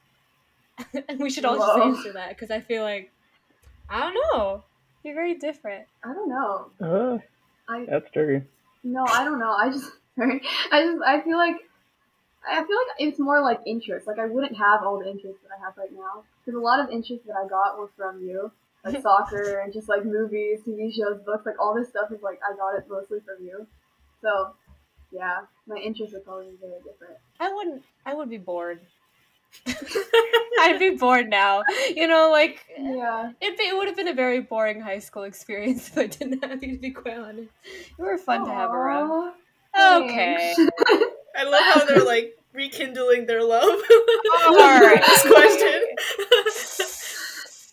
and 1.09 1.19
we 1.19 1.29
should 1.29 1.43
all 1.43 1.57
just 1.57 1.77
answer 1.77 2.13
that 2.13 2.29
because 2.29 2.51
I 2.51 2.61
feel 2.61 2.83
like 2.83 3.11
I 3.89 3.99
don't 3.99 4.13
know. 4.13 4.63
You're 5.03 5.15
very 5.15 5.35
different. 5.35 5.87
I 6.05 6.13
don't 6.13 6.29
know. 6.29 6.71
Uh, 6.79 7.17
I 7.69 7.85
that's 7.85 8.09
tricky. 8.11 8.45
no, 8.83 9.05
I 9.05 9.23
don't 9.23 9.39
know. 9.39 9.51
I 9.51 9.69
just 9.69 9.91
I 10.19 10.83
just 10.83 11.03
I 11.05 11.21
feel 11.21 11.37
like 11.37 11.55
I 12.47 12.55
feel 12.55 12.77
like 12.77 12.95
it's 12.99 13.19
more 13.19 13.41
like 13.41 13.59
interest. 13.65 14.07
Like 14.07 14.19
I 14.19 14.25
wouldn't 14.25 14.57
have 14.57 14.83
all 14.83 14.99
the 14.99 15.09
interests 15.09 15.41
that 15.43 15.49
I 15.57 15.63
have 15.63 15.77
right 15.77 15.91
now 15.93 16.23
because 16.43 16.57
a 16.57 16.61
lot 16.61 16.79
of 16.79 16.89
interests 16.89 17.25
that 17.27 17.35
I 17.35 17.47
got 17.47 17.77
were 17.77 17.89
from 17.95 18.21
you, 18.21 18.51
like 18.83 19.01
soccer 19.03 19.59
and 19.59 19.71
just 19.71 19.87
like 19.89 20.05
movies, 20.05 20.59
TV 20.65 20.93
shows, 20.93 21.21
books. 21.25 21.45
Like 21.45 21.59
all 21.59 21.75
this 21.75 21.89
stuff 21.89 22.11
is 22.11 22.21
like 22.21 22.39
I 22.43 22.55
got 22.55 22.77
it 22.77 22.85
mostly 22.89 23.19
from 23.19 23.45
you. 23.45 23.67
So 24.21 24.55
yeah, 25.11 25.41
my 25.67 25.77
interests 25.77 26.15
are 26.15 26.19
probably 26.19 26.47
very 26.59 26.77
different. 26.77 27.17
I 27.39 27.53
wouldn't 27.53 27.83
I 28.05 28.15
would 28.15 28.29
be 28.29 28.37
bored. 28.37 28.81
I'd 30.61 30.77
be 30.79 30.91
bored 30.91 31.29
now. 31.29 31.63
You 31.95 32.07
know, 32.07 32.29
like 32.31 32.65
Yeah. 32.77 33.31
it, 33.41 33.59
it 33.59 33.75
would 33.77 33.87
have 33.87 33.95
been 33.95 34.07
a 34.07 34.13
very 34.13 34.41
boring 34.41 34.81
high 34.81 34.99
school 34.99 35.23
experience 35.23 35.87
if 35.91 35.97
I 35.97 36.07
didn't 36.07 36.43
have 36.43 36.63
you 36.63 36.73
to 36.73 36.77
be 36.81 36.91
quite 36.91 37.17
honest. 37.17 37.49
You 37.97 38.05
were 38.05 38.17
fun 38.17 38.45
to 38.45 38.51
have 38.51 38.71
around. 38.71 39.33
Okay. 39.79 40.55
I 41.37 41.43
love 41.43 41.63
how 41.73 41.85
they're 41.85 42.03
like 42.03 42.35
rekindling 42.53 43.25
their 43.27 43.43
love. 43.43 43.63
Alright. 44.47 45.01
this 45.05 45.21
question. 45.21 45.81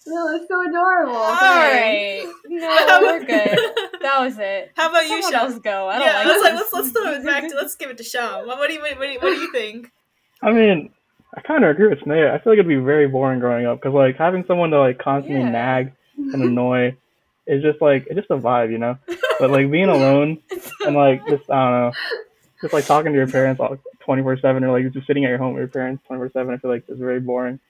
no, 0.07 0.29
it's 0.37 0.47
so 0.49 0.69
adorable. 0.69 1.17
All 1.17 1.37
Thanks. 1.37 2.27
right. 2.27 2.33
No, 2.49 2.99
we're 3.03 3.21
good. 3.25 3.59
That 4.03 4.21
was 4.21 4.39
it. 4.39 4.71
How 4.77 4.89
about 4.91 5.03
you, 5.03 5.21
Someone 5.23 5.33
Sham? 5.33 5.51
else 5.51 5.59
go. 5.59 5.89
I 5.89 5.99
don't 5.99 6.07
yeah, 6.07 6.17
like 6.19 6.27
let's 6.27 6.43
like 6.45 6.55
let's 6.55 6.73
let's 6.73 6.91
throw 6.91 7.13
it 7.15 7.25
back 7.25 7.49
to 7.49 7.57
let's 7.57 7.75
give 7.75 7.91
it 7.91 7.97
to 7.99 8.05
Sham. 8.05 8.47
What, 8.47 8.59
what 8.59 8.69
do 8.69 8.75
you 8.75 8.81
what 8.81 9.01
do 9.01 9.07
you, 9.09 9.19
what 9.19 9.35
do 9.35 9.41
you 9.41 9.51
think? 9.53 9.91
I 10.43 10.53
mean, 10.53 10.91
I 11.37 11.43
kind 11.43 11.65
of 11.65 11.71
agree 11.71 11.89
with 11.89 12.01
Sneha. 12.01 12.31
I 12.33 12.39
feel 12.39 12.53
like 12.53 12.59
it'd 12.59 12.69
be 12.69 12.77
very 12.77 13.07
boring 13.09 13.41
growing 13.41 13.67
up 13.67 13.79
because 13.79 13.95
like 13.95 14.17
having 14.17 14.45
someone 14.47 14.71
to 14.71 14.79
like 14.79 14.99
constantly 14.99 15.43
Yeah. 15.43 15.51
nag 15.51 15.93
and 16.17 16.43
annoy 16.43 16.97
is 17.47 17.63
just 17.63 17.81
like 17.83 18.07
it's 18.07 18.17
just 18.17 18.31
a 18.31 18.39
vibe, 18.39 18.71
you 18.73 18.79
know. 18.79 18.97
But 19.39 19.51
like 19.51 19.71
being 19.71 19.89
alone 19.97 20.39
and 20.85 20.97
like 20.97 21.27
just 21.29 21.49
I 21.51 21.71
don't 21.71 21.81
know, 21.81 21.93
just 22.63 22.73
like 22.73 22.87
talking 22.87 23.13
to 23.13 23.19
your 23.19 23.29
parents 23.29 23.61
all 23.61 23.77
twenty 24.01 24.23
four 24.23 24.39
seven 24.39 24.65
or 24.65 24.73
like 24.73 24.91
just 24.93 25.07
sitting 25.07 25.25
at 25.25 25.29
your 25.29 25.39
home 25.39 25.53
with 25.55 25.61
your 25.61 25.69
parents 25.69 26.03
twenty 26.07 26.21
four 26.21 26.31
seven. 26.33 26.55
I 26.55 26.59
feel 26.59 26.71
like 26.71 26.85
it's 26.89 26.99
very 26.99 27.21
boring. 27.21 27.61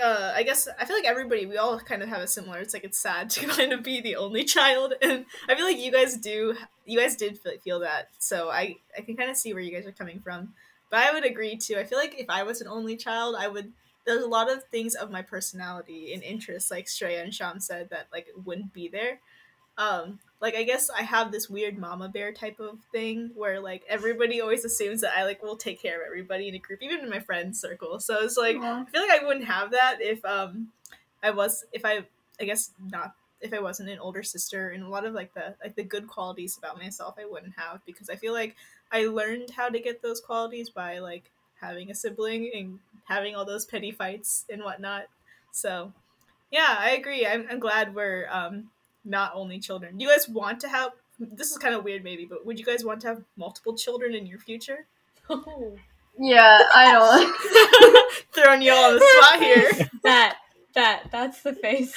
Uh, 0.00 0.32
I 0.34 0.44
guess 0.44 0.68
I 0.78 0.84
feel 0.84 0.96
like 0.96 1.04
everybody 1.04 1.46
we 1.46 1.56
all 1.58 1.78
kind 1.80 2.02
of 2.02 2.08
have 2.08 2.22
a 2.22 2.26
similar. 2.26 2.58
It's 2.58 2.72
like 2.74 2.84
it's 2.84 2.98
sad 2.98 3.28
to 3.30 3.46
kind 3.56 3.72
of 3.72 3.82
be 3.82 4.00
the 4.00 4.16
only 4.16 4.44
child, 4.44 4.94
and 5.02 5.24
I 5.48 5.54
feel 5.54 5.64
like 5.64 5.78
you 5.78 5.90
guys 5.90 6.16
do. 6.16 6.54
You 6.86 6.98
guys 6.98 7.16
did 7.16 7.38
feel, 7.38 7.52
feel 7.64 7.80
that, 7.80 8.08
so 8.18 8.50
I 8.50 8.76
I 8.96 9.00
can 9.02 9.16
kind 9.16 9.30
of 9.30 9.36
see 9.36 9.52
where 9.52 9.62
you 9.62 9.72
guys 9.72 9.86
are 9.86 9.92
coming 9.92 10.20
from. 10.20 10.52
But 10.90 11.00
I 11.00 11.12
would 11.12 11.24
agree 11.24 11.56
too. 11.56 11.76
I 11.78 11.84
feel 11.84 11.98
like 11.98 12.18
if 12.18 12.28
I 12.28 12.42
was 12.42 12.60
an 12.60 12.68
only 12.68 12.96
child, 12.96 13.36
I 13.38 13.48
would. 13.48 13.72
There's 14.06 14.22
a 14.24 14.28
lot 14.28 14.50
of 14.50 14.64
things 14.64 14.94
of 14.94 15.10
my 15.10 15.22
personality 15.22 16.12
and 16.14 16.22
interests, 16.22 16.70
like 16.70 16.86
Shreya 16.86 17.22
and 17.22 17.34
Sham 17.34 17.60
said, 17.60 17.90
that 17.90 18.08
like 18.12 18.28
wouldn't 18.44 18.72
be 18.72 18.88
there. 18.88 19.20
Um, 19.78 20.18
like 20.40 20.54
I 20.56 20.62
guess 20.62 20.90
I 20.90 21.02
have 21.02 21.32
this 21.32 21.48
weird 21.48 21.78
mama 21.78 22.08
bear 22.08 22.32
type 22.32 22.60
of 22.60 22.78
thing 22.92 23.30
where 23.34 23.60
like 23.60 23.82
everybody 23.88 24.40
always 24.40 24.64
assumes 24.64 25.02
that 25.02 25.16
I 25.16 25.24
like 25.24 25.42
will 25.42 25.56
take 25.56 25.80
care 25.80 26.00
of 26.00 26.06
everybody 26.06 26.48
in 26.48 26.54
a 26.54 26.58
group, 26.58 26.82
even 26.82 27.00
in 27.00 27.10
my 27.10 27.20
friends 27.20 27.60
circle. 27.60 28.00
So 28.00 28.22
it's 28.22 28.36
like 28.36 28.56
Aw. 28.56 28.82
I 28.82 28.90
feel 28.90 29.02
like 29.02 29.20
I 29.20 29.24
wouldn't 29.24 29.46
have 29.46 29.70
that 29.72 29.98
if 30.00 30.24
um 30.24 30.68
I 31.22 31.30
was 31.30 31.64
if 31.72 31.84
I 31.84 32.06
I 32.40 32.44
guess 32.44 32.72
not 32.90 33.14
if 33.40 33.52
I 33.54 33.60
wasn't 33.60 33.90
an 33.90 33.98
older 33.98 34.22
sister 34.22 34.70
and 34.70 34.82
a 34.82 34.88
lot 34.88 35.06
of 35.06 35.14
like 35.14 35.34
the 35.34 35.54
like 35.62 35.76
the 35.76 35.84
good 35.84 36.08
qualities 36.08 36.56
about 36.58 36.78
myself 36.78 37.14
I 37.18 37.26
wouldn't 37.26 37.54
have 37.58 37.80
because 37.86 38.10
I 38.10 38.16
feel 38.16 38.32
like 38.32 38.56
I 38.92 39.06
learned 39.06 39.50
how 39.50 39.68
to 39.68 39.80
get 39.80 40.02
those 40.02 40.20
qualities 40.20 40.70
by 40.70 40.98
like 40.98 41.30
having 41.60 41.90
a 41.90 41.94
sibling 41.94 42.50
and 42.54 42.78
having 43.04 43.34
all 43.34 43.44
those 43.44 43.66
petty 43.66 43.92
fights 43.92 44.44
and 44.50 44.62
whatnot. 44.62 45.04
So 45.52 45.92
yeah, 46.50 46.76
I 46.78 46.90
agree. 46.90 47.26
I'm, 47.26 47.46
I'm 47.50 47.60
glad 47.60 47.94
we're 47.94 48.28
um 48.30 48.70
not 49.04 49.32
only 49.34 49.58
children. 49.58 49.96
Do 49.96 50.04
you 50.04 50.10
guys 50.10 50.28
want 50.28 50.60
to 50.60 50.68
have 50.68 50.92
this 51.18 51.50
is 51.50 51.58
kind 51.58 51.74
of 51.74 51.84
weird 51.84 52.02
maybe, 52.02 52.24
but 52.24 52.46
would 52.46 52.58
you 52.58 52.64
guys 52.64 52.84
want 52.84 53.00
to 53.02 53.08
have 53.08 53.22
multiple 53.36 53.76
children 53.76 54.14
in 54.14 54.26
your 54.26 54.38
future? 54.38 54.86
Oh, 55.28 55.76
Yeah, 56.18 56.58
I 56.74 56.92
don't. 56.92 58.22
Throwing 58.32 58.62
you 58.62 58.72
all 58.72 58.92
on 58.92 58.98
the 58.98 59.22
spot 59.22 59.40
here. 59.40 59.88
that 60.02 60.36
that 60.74 61.04
that's 61.10 61.42
the 61.42 61.54
face. 61.54 61.94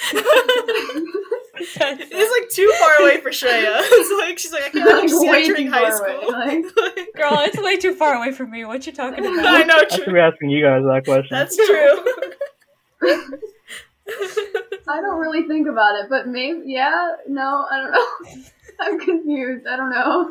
That's 1.78 2.00
It's 2.10 2.40
like 2.40 2.50
too 2.50 2.72
far 2.80 3.02
away 3.02 3.20
for 3.20 3.30
Shreya. 3.30 3.78
It's 3.82 4.20
like 4.20 4.38
she's 4.38 4.52
like 4.52 4.64
I 4.64 4.70
can't 4.70 4.84
believe 4.84 5.10
she's 5.10 5.20
Way 5.20 5.42
entering 5.44 5.66
too 5.66 5.72
high 5.72 5.90
far 5.90 6.06
away, 6.06 6.18
school. 6.20 6.32
like- 6.32 7.14
Girl, 7.16 7.38
it's 7.40 7.58
way 7.62 7.76
too 7.76 7.94
far 7.94 8.14
away 8.14 8.32
from 8.32 8.50
me. 8.50 8.64
What 8.64 8.86
you 8.86 8.92
talking 8.92 9.24
about? 9.24 9.46
I 9.46 9.62
know, 9.64 9.76
I 9.78 9.88
should 9.94 10.12
be 10.12 10.18
asking 10.20 10.50
you 10.50 10.62
guys 10.64 10.82
that 10.82 11.04
question. 11.04 11.28
That's 11.36 11.56
true. 11.56 12.04
I 14.86 15.00
don't 15.00 15.18
really 15.18 15.46
think 15.48 15.66
about 15.66 15.94
it, 16.00 16.10
but 16.10 16.28
maybe, 16.28 16.62
yeah, 16.66 17.12
no, 17.26 17.64
I 17.70 17.78
don't 17.80 17.92
know. 17.92 18.42
I'm 18.80 19.00
confused. 19.00 19.66
I 19.66 19.76
don't 19.76 19.90
know. 19.90 20.30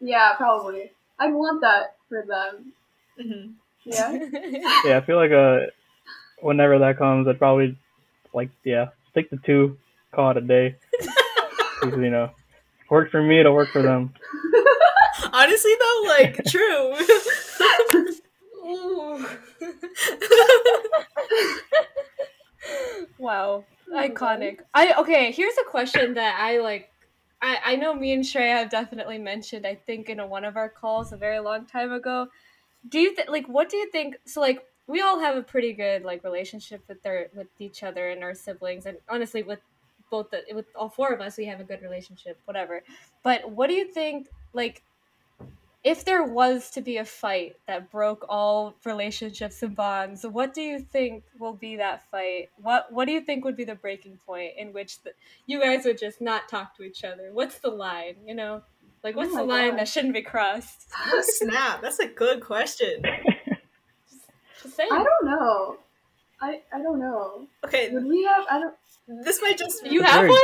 Yeah, 0.00 0.32
probably. 0.36 0.92
I'd 1.18 1.32
want 1.34 1.60
that 1.62 1.96
for 2.08 2.24
them. 2.26 2.72
Mhm. 3.20 3.52
Yeah. 3.84 4.12
yeah, 4.84 4.96
I 4.98 5.00
feel 5.00 5.16
like 5.16 5.32
uh, 5.32 5.66
whenever 6.40 6.78
that 6.78 6.98
comes, 6.98 7.26
I'd 7.26 7.38
probably 7.38 7.76
like 8.32 8.50
yeah 8.64 8.88
stick 9.10 9.28
to 9.30 9.38
two, 9.44 9.76
call 10.12 10.30
it 10.32 10.36
a 10.36 10.40
day. 10.40 10.76
'Cause, 11.80 11.92
you 11.96 12.10
know, 12.10 12.30
worked 12.90 13.10
for 13.10 13.22
me, 13.22 13.40
it'll 13.40 13.54
work 13.54 13.70
for 13.70 13.82
them. 13.82 14.12
Honestly, 15.32 15.72
though, 15.80 16.02
like 16.08 16.44
true. 16.48 16.94
Wow, 23.18 23.64
oh, 23.92 23.94
iconic. 23.96 24.58
I 24.74 24.94
okay. 24.98 25.32
Here's 25.32 25.56
a 25.58 25.64
question 25.70 26.14
that 26.14 26.38
I 26.40 26.58
like. 26.60 26.90
I 27.42 27.58
I 27.64 27.76
know 27.76 27.94
me 27.94 28.12
and 28.12 28.24
Shreya 28.24 28.56
have 28.58 28.70
definitely 28.70 29.18
mentioned. 29.18 29.66
I 29.66 29.74
think 29.74 30.08
in 30.08 30.20
a, 30.20 30.26
one 30.26 30.44
of 30.44 30.56
our 30.56 30.68
calls 30.68 31.12
a 31.12 31.16
very 31.16 31.38
long 31.38 31.66
time 31.66 31.92
ago. 31.92 32.28
Do 32.88 32.98
you 33.00 33.14
think 33.14 33.28
like 33.30 33.46
what 33.48 33.68
do 33.70 33.76
you 33.76 33.90
think? 33.90 34.16
So 34.26 34.40
like 34.40 34.64
we 34.86 35.00
all 35.02 35.20
have 35.20 35.36
a 35.36 35.42
pretty 35.42 35.72
good 35.72 36.02
like 36.04 36.24
relationship 36.24 36.82
with 36.88 37.02
their 37.02 37.28
with 37.34 37.48
each 37.58 37.82
other 37.82 38.10
and 38.10 38.22
our 38.24 38.34
siblings, 38.34 38.86
and 38.86 38.98
honestly 39.08 39.42
with 39.42 39.60
both 40.10 40.30
the 40.30 40.42
with 40.54 40.66
all 40.74 40.88
four 40.88 41.12
of 41.12 41.20
us 41.20 41.36
we 41.36 41.46
have 41.46 41.60
a 41.60 41.64
good 41.64 41.82
relationship. 41.82 42.38
Whatever. 42.44 42.82
But 43.22 43.50
what 43.50 43.68
do 43.68 43.74
you 43.74 43.86
think? 43.92 44.28
Like 44.52 44.82
if 45.82 46.04
there 46.04 46.22
was 46.24 46.70
to 46.72 46.82
be 46.82 46.98
a 46.98 47.04
fight 47.06 47.56
that 47.66 47.90
broke 47.90 48.26
all 48.28 48.74
relationships 48.84 49.62
and 49.62 49.74
bonds, 49.74 50.26
what 50.26 50.52
do 50.52 50.60
you 50.60 50.78
think 50.80 51.24
will 51.38 51.54
be 51.54 51.76
that 51.76 52.08
fight? 52.10 52.50
What 52.60 52.92
What 52.92 53.06
do 53.06 53.12
you 53.12 53.20
think 53.22 53.44
would 53.44 53.56
be 53.56 53.64
the 53.64 53.74
breaking 53.76 54.18
point 54.26 54.52
in 54.58 54.72
which 54.74 55.02
the, 55.02 55.12
you 55.46 55.60
guys 55.60 55.84
would 55.86 55.98
just 55.98 56.20
not 56.20 56.48
talk 56.48 56.76
to 56.76 56.82
each 56.82 57.02
other? 57.04 57.30
What's 57.32 57.58
the 57.60 57.70
line? 57.70 58.16
You 58.26 58.34
know, 58.34 58.62
like 59.02 59.16
what's 59.16 59.32
Oh 59.32 59.38
the 59.38 59.44
line 59.44 59.70
God. 59.70 59.78
that 59.80 59.88
shouldn't 59.88 60.14
be 60.14 60.22
crossed? 60.22 60.88
Oh, 61.06 61.22
snap. 61.24 61.80
That's 61.80 61.98
a 61.98 62.08
good 62.08 62.42
question. 62.42 63.02
Just 64.62 64.76
saying. 64.76 64.90
I 64.92 65.02
don't 65.02 65.24
know. 65.24 65.78
I 66.40 66.60
I 66.72 66.78
don't 66.82 66.98
know. 66.98 67.46
Okay, 67.64 67.90
Would 67.90 68.04
we 68.04 68.24
have? 68.24 68.44
I 68.50 68.58
don't. 68.60 68.74
This 69.24 69.40
might 69.42 69.58
just 69.58 69.84
You 69.86 70.02
have 70.02 70.28
one? 70.28 70.38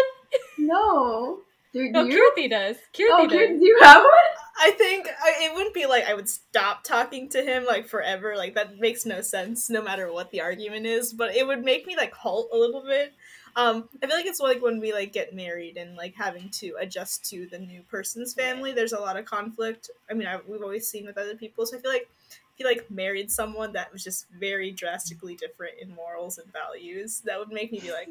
No. 0.59 1.41
Do 1.73 1.91
No, 1.91 2.05
you? 2.05 2.33
Kirti 2.37 2.49
does. 2.51 2.77
Kirti 2.95 3.09
Oh, 3.13 3.27
does. 3.27 3.59
do 3.59 3.65
you 3.65 3.79
have 3.83 4.03
one? 4.03 4.13
I 4.59 4.71
think 4.71 5.07
I, 5.23 5.45
it 5.45 5.55
wouldn't 5.55 5.75
be 5.75 5.87
like 5.87 6.05
I 6.09 6.15
would 6.15 6.29
stop 6.29 6.83
talking 6.85 7.29
to 7.31 7.43
him 7.43 7.65
like 7.67 7.87
forever. 7.89 8.35
Like 8.37 8.55
that 8.55 8.79
makes 8.79 9.05
no 9.05 9.21
sense, 9.21 9.69
no 9.69 9.83
matter 9.83 10.11
what 10.13 10.31
the 10.31 10.41
argument 10.41 10.87
is. 10.87 11.13
But 11.13 11.37
it 11.37 11.47
would 11.47 11.65
make 11.65 11.87
me 11.87 11.97
like 11.97 12.15
halt 12.15 12.49
a 12.53 12.57
little 12.57 12.83
bit. 12.83 13.13
Um, 13.55 13.89
I 14.03 14.07
feel 14.07 14.17
like 14.17 14.27
it's 14.27 14.41
like 14.41 14.63
when 14.63 14.81
we 14.81 14.93
like 14.93 15.13
get 15.13 15.35
married 15.35 15.77
and 15.77 15.97
like 15.97 16.15
having 16.15 16.49
to 16.61 16.75
adjust 16.79 17.25
to 17.31 17.47
the 17.51 17.59
new 17.59 17.83
person's 17.91 18.33
family. 18.35 18.73
There's 18.73 18.93
a 18.93 19.01
lot 19.01 19.17
of 19.19 19.25
conflict. 19.27 19.91
I 20.11 20.15
mean, 20.15 20.27
I, 20.27 20.41
we've 20.47 20.63
always 20.63 20.89
seen 20.89 21.07
with 21.07 21.19
other 21.19 21.35
people. 21.37 21.67
So 21.67 21.77
I 21.77 21.81
feel 21.81 21.91
like 21.93 22.09
if 22.57 22.61
you 22.61 22.67
like 22.67 22.91
married 22.91 23.31
someone 23.31 23.75
that 23.75 23.93
was 23.93 24.03
just 24.03 24.27
very 24.31 24.71
drastically 24.71 25.37
different 25.37 25.75
in 25.79 25.95
morals 25.95 26.39
and 26.39 26.51
values, 26.51 27.21
that 27.27 27.39
would 27.39 27.51
make 27.51 27.71
me 27.71 27.81
be 27.81 27.93
like, 27.93 28.09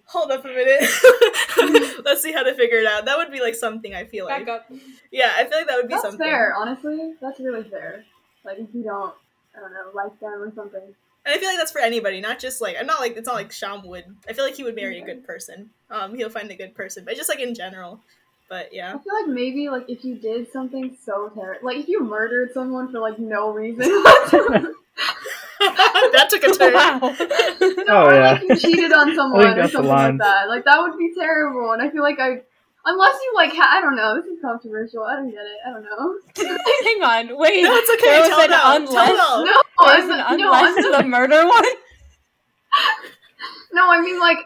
hold 0.06 0.32
up 0.32 0.44
a 0.44 0.48
minute, 0.48 0.90
let's 2.04 2.20
see 2.20 2.32
how 2.32 2.42
to 2.42 2.54
figure 2.54 2.78
it 2.78 2.86
out. 2.86 3.04
That 3.04 3.16
would 3.16 3.30
be 3.30 3.40
like 3.40 3.54
something 3.54 3.94
I 3.94 4.04
feel 4.04 4.24
like. 4.24 4.46
Back 4.46 4.62
up. 4.70 4.72
Yeah, 5.12 5.30
I 5.36 5.44
feel 5.44 5.58
like 5.58 5.68
that 5.68 5.76
would 5.76 5.86
be 5.86 5.94
something. 5.94 6.02
That's 6.02 6.02
something. 6.02 6.26
fair, 6.26 6.54
honestly. 6.56 7.14
That's 7.20 7.38
really 7.38 7.62
fair. 7.62 8.04
Like 8.44 8.58
if 8.58 8.66
you 8.74 8.82
don't, 8.82 9.14
I 9.56 9.60
don't 9.60 9.72
know, 9.72 9.90
like 9.94 10.18
them 10.18 10.42
or 10.42 10.52
something. 10.52 10.82
And 11.26 11.34
I 11.34 11.38
feel 11.38 11.48
like 11.48 11.58
that's 11.58 11.70
for 11.70 11.80
anybody, 11.80 12.20
not 12.20 12.40
just 12.40 12.60
like 12.60 12.76
I'm 12.78 12.86
not 12.86 12.98
like 12.98 13.16
it's 13.16 13.26
not 13.26 13.36
like 13.36 13.52
Sham 13.52 13.86
would. 13.86 14.04
I 14.28 14.32
feel 14.32 14.44
like 14.44 14.56
he 14.56 14.64
would 14.64 14.74
marry 14.74 15.00
a 15.00 15.04
good 15.04 15.24
person. 15.24 15.70
Um, 15.88 16.16
he'll 16.16 16.30
find 16.30 16.50
a 16.50 16.56
good 16.56 16.74
person, 16.74 17.04
but 17.04 17.14
just 17.14 17.28
like 17.28 17.40
in 17.40 17.54
general. 17.54 18.00
But 18.48 18.72
yeah. 18.72 18.94
I 18.94 18.98
feel 18.98 19.14
like 19.14 19.28
maybe 19.28 19.68
like 19.68 19.84
if 19.88 20.04
you 20.04 20.16
did 20.16 20.50
something 20.52 20.96
so 21.04 21.30
terrible, 21.34 21.66
like 21.66 21.78
if 21.78 21.88
you 21.88 22.02
murdered 22.04 22.52
someone 22.52 22.90
for 22.92 22.98
like 23.00 23.18
no 23.18 23.50
reason. 23.50 23.78
that 25.60 26.26
took 26.30 26.42
a 26.44 26.52
turn. 26.52 26.74
Wow. 26.74 26.98
No, 27.86 27.96
Oh, 27.96 28.06
or 28.06 28.14
yeah. 28.14 28.32
like 28.32 28.42
you 28.42 28.56
cheated 28.56 28.92
on 28.92 29.14
someone 29.14 29.58
or 29.58 29.68
something 29.68 29.90
like 29.90 30.18
that. 30.18 30.48
Like 30.48 30.64
that 30.64 30.80
would 30.80 30.96
be 30.98 31.12
terrible. 31.18 31.72
And 31.72 31.82
I 31.82 31.90
feel 31.90 32.02
like 32.02 32.18
I, 32.20 32.40
unless 32.84 33.14
you 33.22 33.32
like, 33.34 33.50
ha- 33.52 33.76
I 33.78 33.80
don't 33.80 33.96
know. 33.96 34.16
This 34.16 34.26
is 34.26 34.38
controversial. 34.42 35.02
I 35.04 35.16
don't 35.16 35.30
get 35.30 35.40
it. 35.40 35.58
I 35.66 35.70
don't 35.70 35.82
know. 35.84 36.18
Hang 36.36 37.30
on. 37.30 37.38
Wait. 37.38 37.62
No, 37.62 37.74
it's 37.74 37.90
okay. 37.90 38.10
There 38.10 38.20
was 38.20 38.28
Tell 38.28 38.40
an 38.40 38.82
it 38.82 38.88
unless. 38.88 39.08
No, 39.16 39.44
There's 39.86 40.10
I'm- 40.10 40.32
an 40.32 40.38
no, 40.38 40.52
unless 40.52 40.84
I'm 40.84 40.92
the 40.92 41.08
murder 41.08 41.46
one. 41.46 41.64
no. 43.72 43.90
I 43.90 44.00
mean 44.02 44.18
like, 44.20 44.38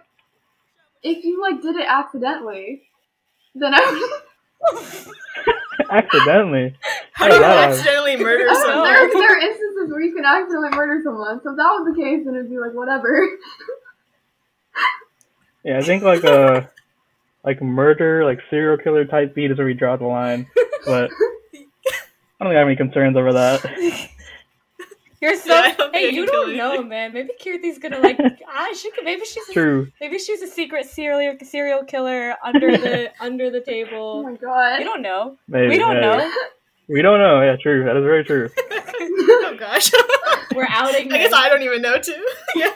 if 1.02 1.24
you 1.24 1.40
like 1.40 1.62
did 1.62 1.76
it 1.76 1.86
accidentally, 1.88 2.82
then 3.60 3.74
I. 3.74 4.20
Accidentally. 5.90 6.76
How 7.12 7.28
do 7.28 7.34
you 7.34 7.40
wow. 7.40 7.68
accidentally 7.70 8.16
murder 8.22 8.44
I 8.48 8.52
don't 8.52 8.62
know, 8.62 8.66
someone? 8.66 8.84
there, 8.84 9.08
there 9.08 9.36
are 9.36 9.40
instances 9.40 9.90
where 9.90 10.02
you 10.02 10.14
can 10.14 10.24
accidentally 10.24 10.70
murder 10.70 11.00
someone. 11.02 11.40
So 11.42 11.50
if 11.50 11.56
that 11.56 11.62
was 11.62 11.94
the 11.94 12.02
case, 12.02 12.24
then 12.24 12.34
it'd 12.34 12.50
be 12.50 12.58
like 12.58 12.74
whatever. 12.74 13.26
Yeah, 15.64 15.78
I 15.78 15.82
think 15.82 16.02
like 16.04 16.22
a 16.24 16.70
like 17.44 17.60
murder, 17.60 18.24
like 18.24 18.38
serial 18.48 18.78
killer 18.78 19.04
type 19.04 19.34
beat 19.34 19.50
is 19.50 19.58
where 19.58 19.66
we 19.66 19.74
draw 19.74 19.96
the 19.96 20.06
line. 20.06 20.46
But 20.86 21.10
I 22.40 22.44
don't 22.44 22.54
have 22.54 22.66
any 22.66 22.76
concerns 22.76 23.16
over 23.16 23.32
that. 23.34 24.10
You're 25.20 25.36
so. 25.36 25.52
Yeah, 25.52 25.60
I 25.60 25.72
don't 25.72 25.92
think 25.92 26.10
hey, 26.10 26.14
you 26.14 26.26
don't 26.26 26.56
know, 26.56 26.70
anything. 26.70 26.88
man. 26.88 27.12
Maybe 27.12 27.30
Kirti's 27.40 27.78
gonna 27.78 27.98
like. 27.98 28.18
ah, 28.48 28.68
she 28.74 28.90
could. 28.92 29.04
Maybe 29.04 29.24
she's. 29.24 29.56
A, 29.56 29.86
maybe 30.00 30.18
she's 30.18 30.42
a 30.42 30.46
secret 30.46 30.86
serial 30.86 31.36
serial 31.42 31.84
killer 31.84 32.36
under 32.44 32.76
the 32.76 33.10
under 33.20 33.50
the 33.50 33.60
table. 33.60 34.24
oh 34.26 34.30
my 34.30 34.36
god. 34.36 34.78
We 34.78 34.84
don't 34.84 35.02
know. 35.02 35.36
Maybe. 35.48 35.68
we 35.68 35.78
don't 35.78 35.94
maybe. 35.94 36.06
know. 36.06 36.32
We 36.90 37.02
don't 37.02 37.18
know. 37.18 37.42
Yeah, 37.42 37.56
true. 37.60 37.84
That 37.84 37.98
is 37.98 38.02
very 38.02 38.24
true. 38.24 38.48
oh 38.56 39.56
gosh. 39.58 39.92
We're 40.54 40.66
outing. 40.70 41.12
I 41.12 41.18
guess. 41.18 41.34
I 41.34 41.50
don't 41.50 41.60
even 41.60 41.82
know 41.82 41.98
too. 41.98 42.26
yeah. 42.56 42.70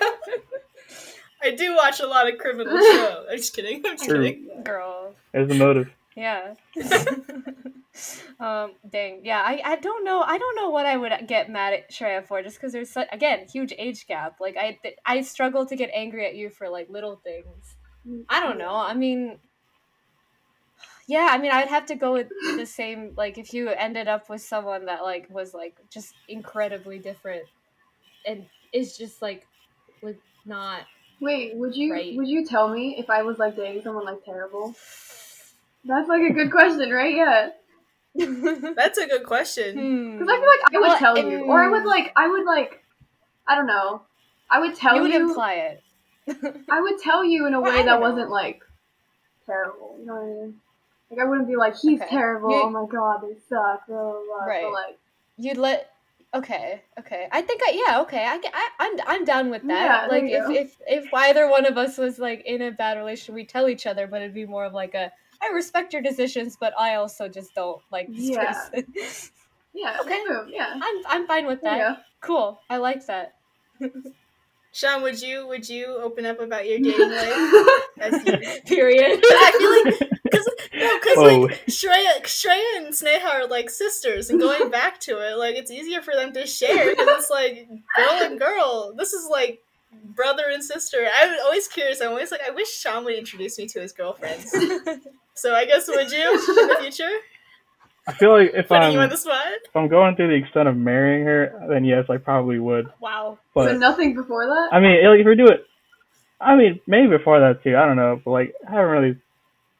I 1.42 1.50
do 1.50 1.74
watch 1.74 1.98
a 2.00 2.06
lot 2.06 2.30
of 2.30 2.38
criminal 2.38 2.78
shows. 2.78 3.26
I'm 3.30 3.36
just 3.38 3.54
kidding. 3.56 3.82
I'm 3.86 3.96
just 3.96 4.04
True. 4.04 4.22
kidding. 4.22 4.62
girl. 4.64 5.14
There's 5.32 5.48
the 5.48 5.54
motive. 5.54 5.90
Yeah. 6.14 6.54
um. 8.40 8.72
Dang. 8.90 9.20
Yeah. 9.24 9.42
I. 9.44 9.60
I 9.64 9.76
don't 9.76 10.04
know. 10.04 10.20
I 10.22 10.38
don't 10.38 10.56
know 10.56 10.70
what 10.70 10.86
I 10.86 10.96
would 10.96 11.12
get 11.26 11.50
mad 11.50 11.74
at 11.74 11.90
Shreya 11.90 12.26
for, 12.26 12.42
just 12.42 12.56
because 12.56 12.72
there's 12.72 12.90
such 12.90 13.08
again 13.12 13.46
huge 13.52 13.72
age 13.78 14.06
gap. 14.06 14.36
Like 14.40 14.56
I. 14.58 14.78
I 15.04 15.20
struggle 15.22 15.66
to 15.66 15.76
get 15.76 15.90
angry 15.94 16.26
at 16.26 16.34
you 16.34 16.50
for 16.50 16.68
like 16.68 16.88
little 16.90 17.16
things. 17.16 17.76
I 18.28 18.40
don't 18.40 18.58
know. 18.58 18.74
I 18.74 18.94
mean. 18.94 19.38
Yeah, 21.08 21.28
I 21.30 21.38
mean, 21.38 21.50
I'd 21.50 21.68
have 21.68 21.86
to 21.86 21.96
go 21.96 22.12
with 22.12 22.28
the 22.56 22.64
same. 22.64 23.12
Like, 23.16 23.36
if 23.36 23.52
you 23.52 23.68
ended 23.68 24.08
up 24.08 24.30
with 24.30 24.40
someone 24.40 24.86
that 24.86 25.02
like 25.02 25.26
was 25.28 25.52
like 25.52 25.76
just 25.90 26.14
incredibly 26.28 26.98
different, 26.98 27.44
and 28.24 28.46
is 28.72 28.96
just 28.96 29.20
like, 29.20 29.46
like 30.02 30.18
not 30.46 30.82
Wait, 31.22 31.54
would 31.54 31.76
you 31.76 31.92
Right. 31.92 32.16
would 32.16 32.26
you 32.26 32.44
tell 32.44 32.68
me 32.68 32.96
if 32.98 33.08
I 33.08 33.22
was 33.22 33.38
like 33.38 33.54
dating 33.54 33.82
someone 33.82 34.04
like 34.04 34.24
terrible? 34.24 34.74
That's 35.84 36.08
like 36.08 36.22
a 36.28 36.32
good 36.32 36.50
question, 36.50 36.90
right? 36.90 37.14
Yeah. 37.14 37.50
That's 38.76 38.98
a 38.98 39.06
good 39.06 39.24
question. 39.24 39.78
Hmm. 39.78 40.18
Because 40.18 40.28
I 40.28 40.38
feel 40.38 40.48
like 40.48 40.60
I 40.74 40.78
would 40.78 40.88
Well, 40.88 40.98
tell 40.98 41.18
you, 41.18 41.44
or 41.44 41.62
I 41.62 41.68
would 41.68 41.82
mm. 41.82 41.86
like, 41.86 42.12
I 42.16 42.28
would 42.28 42.44
like, 42.44 42.82
I 43.48 43.54
don't 43.54 43.66
know, 43.66 44.02
I 44.50 44.60
would 44.60 44.74
tell 44.74 44.96
you 44.96 45.06
you, 45.06 45.12
would 45.12 45.30
imply 45.30 45.54
it. 45.54 45.82
I 46.70 46.80
would 46.80 46.98
tell 47.00 47.24
you 47.24 47.46
in 47.46 47.54
a 47.54 47.60
way 47.60 47.70
that 47.76 47.86
know. 47.86 48.00
wasn't 48.00 48.30
like 48.30 48.62
terrible. 49.46 49.96
You 49.98 50.06
know 50.06 50.14
what 50.14 50.22
I 50.22 50.26
mean? 50.26 50.54
Like 51.10 51.20
I 51.20 51.24
wouldn't 51.24 51.48
be 51.48 51.56
like, 51.56 51.74
he's 51.76 52.00
Okay. 52.00 52.10
terrible. 52.10 52.50
You- 52.50 52.62
Oh 52.64 52.70
my 52.70 52.86
god, 52.90 53.22
they 53.22 53.34
suck. 53.48 53.86
Blah, 53.86 53.96
blah, 53.96 54.12
blah. 54.26 54.44
Right. 54.46 54.62
But 54.64 54.72
like, 54.72 54.98
You'd 55.38 55.56
let. 55.56 55.88
Okay, 56.34 56.80
okay. 56.98 57.28
I 57.30 57.42
think 57.42 57.60
I 57.62 57.82
yeah. 57.86 58.00
Okay, 58.02 58.24
I, 58.24 58.40
I 58.54 58.68
I'm 58.80 59.00
I'm 59.06 59.24
down 59.26 59.50
with 59.50 59.62
that. 59.68 60.08
Yeah, 60.10 60.16
like 60.16 60.24
if, 60.24 60.48
if 60.48 60.76
if 61.04 61.12
either 61.12 61.46
one 61.50 61.66
of 61.66 61.76
us 61.76 61.98
was 61.98 62.18
like 62.18 62.42
in 62.46 62.62
a 62.62 62.70
bad 62.70 62.96
relationship, 62.96 63.34
we 63.34 63.44
tell 63.44 63.68
each 63.68 63.86
other, 63.86 64.06
but 64.06 64.22
it'd 64.22 64.32
be 64.32 64.46
more 64.46 64.64
of 64.64 64.72
like 64.72 64.94
a 64.94 65.12
I 65.42 65.52
respect 65.54 65.92
your 65.92 66.02
decisions, 66.02 66.56
but 66.58 66.72
I 66.78 66.94
also 66.94 67.28
just 67.28 67.54
don't 67.54 67.80
like 67.90 68.08
this 68.08 68.30
Yeah. 68.30 68.52
person. 68.52 68.86
yeah, 69.74 69.96
Okay. 70.02 70.22
move, 70.28 70.48
yeah. 70.50 70.74
I'm 70.80 70.96
I'm 71.06 71.26
fine 71.26 71.46
with 71.46 71.60
that. 71.62 71.76
Yeah. 71.78 71.96
Cool. 72.20 72.60
I 72.70 72.76
like 72.78 73.04
that. 73.06 73.34
Sham, 74.74 75.02
would 75.02 75.20
you 75.20 75.46
would 75.48 75.68
you 75.68 75.86
open 76.00 76.24
up 76.24 76.40
about 76.40 76.66
your 76.66 76.78
dating 76.78 77.10
life? 77.10 77.80
As 78.00 78.24
you, 78.24 78.32
Period. 78.66 79.20
I 79.22 79.52
feel 79.58 79.70
like 80.00 80.10
because 80.22 80.48
no, 80.74 80.98
because 80.98 81.16
Whoa. 81.16 81.40
like 81.40 81.52
oh. 81.52 81.70
Shreya, 81.70 82.22
Shreya 82.22 82.76
and 82.78 82.86
Sneha 82.94 83.24
are 83.42 83.46
like 83.48 83.68
sisters, 83.68 84.30
and 84.30 84.40
going 84.40 84.70
back 84.70 84.98
to 85.00 85.18
it, 85.18 85.36
like 85.36 85.56
it's 85.56 85.70
easier 85.70 86.00
for 86.00 86.14
them 86.14 86.32
to 86.32 86.46
share 86.46 86.88
because 86.90 87.08
it's 87.20 87.30
like 87.30 87.68
girl 87.96 88.22
and 88.22 88.38
girl. 88.38 88.94
This 88.96 89.12
is 89.12 89.28
like 89.28 89.60
brother 90.04 90.44
and 90.52 90.62
sister. 90.62 91.06
I'm 91.20 91.38
always 91.44 91.68
curious. 91.68 92.00
I'm 92.00 92.10
always 92.10 92.30
like, 92.30 92.40
I 92.46 92.50
wish 92.50 92.68
Sham 92.70 93.04
would 93.04 93.14
introduce 93.14 93.58
me 93.58 93.66
to 93.68 93.80
his 93.80 93.92
girlfriends. 93.92 94.54
So 95.34 95.54
I 95.54 95.64
guess 95.64 95.88
would 95.88 96.12
you 96.12 96.30
in 96.30 96.68
the 96.68 96.76
future? 96.80 97.08
I 98.06 98.12
feel 98.12 98.32
like 98.32 98.50
if 98.52 98.68
Putting 98.68 98.82
I'm 98.82 98.92
you 98.92 99.00
on 99.00 99.08
the 99.08 99.16
spot. 99.16 99.46
if 99.64 99.74
I'm 99.74 99.88
going 99.88 100.14
through 100.14 100.28
the 100.28 100.34
extent 100.34 100.68
of 100.68 100.76
marrying 100.76 101.24
her, 101.24 101.66
then 101.70 101.84
yes, 101.86 102.04
I 102.10 102.18
probably 102.18 102.58
would. 102.58 102.92
wow. 103.00 103.38
so 103.54 103.64
But 103.64 103.78
nothing 103.78 104.14
before 104.14 104.44
that. 104.44 104.68
I 104.72 104.78
mean, 104.78 105.02
like, 105.06 105.20
if 105.20 105.26
we 105.26 105.36
do 105.36 105.46
it, 105.46 105.64
I 106.38 106.54
mean, 106.54 106.80
maybe 106.86 107.08
before 107.08 107.40
that 107.40 107.62
too. 107.62 107.76
I 107.78 107.86
don't 107.86 107.96
know, 107.96 108.20
but 108.22 108.30
like, 108.30 108.54
I 108.68 108.72
haven't 108.72 108.90
really, 108.90 109.08
I 109.08 109.14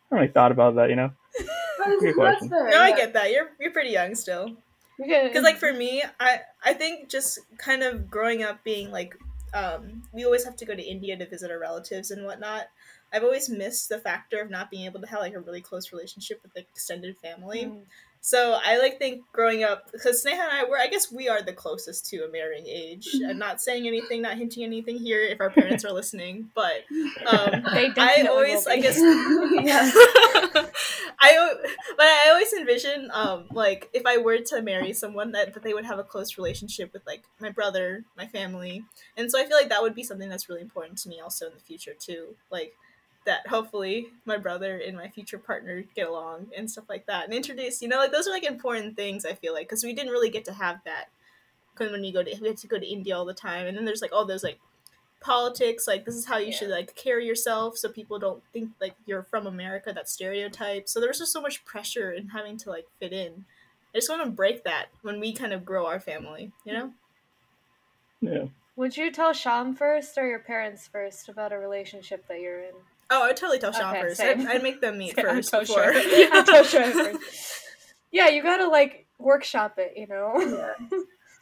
haven't 0.08 0.18
really 0.22 0.28
thought 0.32 0.52
about 0.52 0.76
that. 0.76 0.88
You 0.88 0.96
know? 0.96 1.10
Good 2.00 2.14
question. 2.14 2.48
fair. 2.48 2.70
No, 2.70 2.80
I 2.80 2.92
get 2.96 3.12
that. 3.12 3.30
You're 3.30 3.50
you're 3.60 3.72
pretty 3.72 3.90
young 3.90 4.14
still. 4.14 4.56
Because 4.98 5.28
because 5.28 5.42
like 5.42 5.58
for 5.58 5.72
me 5.72 6.02
i 6.20 6.40
i 6.64 6.72
think 6.74 7.08
just 7.08 7.40
kind 7.58 7.82
of 7.82 8.08
growing 8.10 8.42
up 8.42 8.62
being 8.62 8.90
like 8.92 9.16
um 9.54 10.02
we 10.12 10.24
always 10.24 10.44
have 10.44 10.56
to 10.56 10.64
go 10.64 10.74
to 10.74 10.82
india 10.82 11.16
to 11.16 11.28
visit 11.28 11.50
our 11.50 11.58
relatives 11.58 12.10
and 12.10 12.24
whatnot 12.24 12.66
i've 13.12 13.24
always 13.24 13.48
missed 13.48 13.88
the 13.88 13.98
factor 13.98 14.40
of 14.40 14.50
not 14.50 14.70
being 14.70 14.86
able 14.86 15.00
to 15.00 15.06
have 15.06 15.20
like 15.20 15.34
a 15.34 15.40
really 15.40 15.60
close 15.60 15.92
relationship 15.92 16.40
with 16.42 16.54
like 16.56 16.66
extended 16.72 17.16
family 17.18 17.64
Mm. 17.64 17.82
So 18.22 18.58
i 18.64 18.78
like 18.78 18.98
think 18.98 19.22
growing 19.32 19.64
up 19.64 19.90
because 19.92 20.24
sneha 20.24 20.32
and 20.32 20.52
i 20.52 20.64
were 20.64 20.78
i 20.78 20.86
guess 20.86 21.12
we 21.12 21.28
are 21.28 21.42
the 21.42 21.52
closest 21.52 22.06
to 22.06 22.24
a 22.24 22.30
marrying 22.30 22.66
age 22.66 23.08
i'm 23.28 23.38
not 23.38 23.60
saying 23.60 23.86
anything 23.86 24.22
not 24.22 24.38
hinting 24.38 24.62
anything 24.64 24.96
here 24.96 25.20
if 25.22 25.40
our 25.40 25.50
parents 25.50 25.84
are 25.84 25.92
listening 25.92 26.48
but 26.54 26.84
um 27.26 27.50
i 27.66 28.26
always 28.30 28.66
i 28.66 28.78
guess. 28.78 28.98
I 31.20 31.54
but 31.96 32.06
I 32.06 32.30
always 32.30 32.52
envision 32.52 33.10
um 33.12 33.44
like 33.52 33.88
if 33.92 34.04
I 34.06 34.18
were 34.18 34.38
to 34.38 34.62
marry 34.62 34.92
someone 34.92 35.32
that, 35.32 35.54
that 35.54 35.62
they 35.62 35.72
would 35.72 35.84
have 35.84 35.98
a 35.98 36.04
close 36.04 36.36
relationship 36.36 36.92
with 36.92 37.06
like 37.06 37.22
my 37.40 37.50
brother, 37.50 38.04
my 38.16 38.26
family. 38.26 38.84
And 39.16 39.30
so 39.30 39.40
I 39.40 39.46
feel 39.46 39.56
like 39.56 39.68
that 39.68 39.82
would 39.82 39.94
be 39.94 40.02
something 40.02 40.28
that's 40.28 40.48
really 40.48 40.60
important 40.60 40.98
to 40.98 41.08
me 41.08 41.20
also 41.20 41.46
in 41.46 41.54
the 41.54 41.60
future 41.60 41.94
too. 41.98 42.34
Like 42.50 42.74
that 43.24 43.46
hopefully 43.46 44.08
my 44.24 44.36
brother 44.36 44.78
and 44.78 44.96
my 44.96 45.08
future 45.08 45.38
partner 45.38 45.84
get 45.94 46.08
along 46.08 46.46
and 46.56 46.70
stuff 46.70 46.84
like 46.88 47.06
that 47.06 47.24
and 47.24 47.32
introduce 47.34 47.80
you 47.80 47.88
know 47.88 47.98
like 47.98 48.12
those 48.12 48.26
are 48.26 48.32
like 48.32 48.44
important 48.44 48.96
things 48.96 49.24
i 49.24 49.32
feel 49.32 49.52
like 49.52 49.68
because 49.68 49.84
we 49.84 49.92
didn't 49.92 50.12
really 50.12 50.30
get 50.30 50.44
to 50.44 50.52
have 50.52 50.78
that 50.84 51.06
because 51.72 51.92
when 51.92 52.02
you 52.04 52.12
go 52.12 52.22
to 52.22 52.34
we 52.40 52.48
had 52.48 52.56
to 52.56 52.66
go 52.66 52.78
to 52.78 52.86
india 52.86 53.16
all 53.16 53.24
the 53.24 53.32
time 53.34 53.66
and 53.66 53.76
then 53.76 53.84
there's 53.84 54.02
like 54.02 54.12
all 54.12 54.24
those 54.26 54.42
like 54.42 54.58
politics 55.20 55.86
like 55.86 56.04
this 56.04 56.16
is 56.16 56.26
how 56.26 56.36
you 56.36 56.48
Yeah. 56.48 56.56
should 56.56 56.70
like 56.70 56.96
carry 56.96 57.24
yourself 57.26 57.78
so 57.78 57.88
people 57.88 58.18
don't 58.18 58.42
think 58.52 58.70
like 58.80 58.94
you're 59.06 59.22
from 59.22 59.46
america 59.46 59.92
that 59.92 60.08
stereotype 60.08 60.88
so 60.88 61.00
there's 61.00 61.18
just 61.20 61.32
so 61.32 61.40
much 61.40 61.64
pressure 61.64 62.10
in 62.10 62.28
having 62.30 62.56
to 62.58 62.70
like 62.70 62.86
fit 62.98 63.12
in 63.12 63.44
i 63.94 63.98
just 63.98 64.10
want 64.10 64.24
to 64.24 64.30
break 64.30 64.64
that 64.64 64.86
when 65.02 65.20
we 65.20 65.32
kind 65.32 65.52
of 65.52 65.64
grow 65.64 65.86
our 65.86 66.00
family 66.00 66.50
you 66.64 66.72
know 66.72 66.92
Yeah. 68.20 68.46
Would 68.74 68.96
you 68.96 69.10
tell 69.12 69.32
Sham 69.34 69.74
first 69.74 70.16
or 70.16 70.26
your 70.26 70.38
parents 70.38 70.88
first 70.88 71.28
about 71.28 71.52
a 71.52 71.58
relationship 71.58 72.26
that 72.28 72.40
you're 72.40 72.62
in? 72.62 72.74
Oh 73.14 73.22
i'd 73.24 73.36
totally 73.36 73.58
tell 73.58 73.72
sham 73.72 73.90
Okay, 73.94 74.00
first. 74.00 74.20
I'd, 74.20 74.46
I'd 74.46 74.62
make 74.62 74.80
them 74.80 74.98
meet 75.02 75.18
I'd 75.18 75.24
first 75.24 75.50
tell 75.50 75.60
before 75.60 75.92
Sham. 75.92 76.02
I'd 76.32 76.46
tell 76.46 76.64
first. 76.64 77.26
Yeah, 78.10 78.28
you 78.28 78.42
gotta 78.42 78.68
like 78.68 79.06
workshop 79.18 79.74
it, 79.78 79.92
you 79.96 80.06
know? 80.06 80.32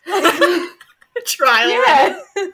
Yeah. 0.06 0.66
trial 1.26 1.68
yeah. 1.70 2.20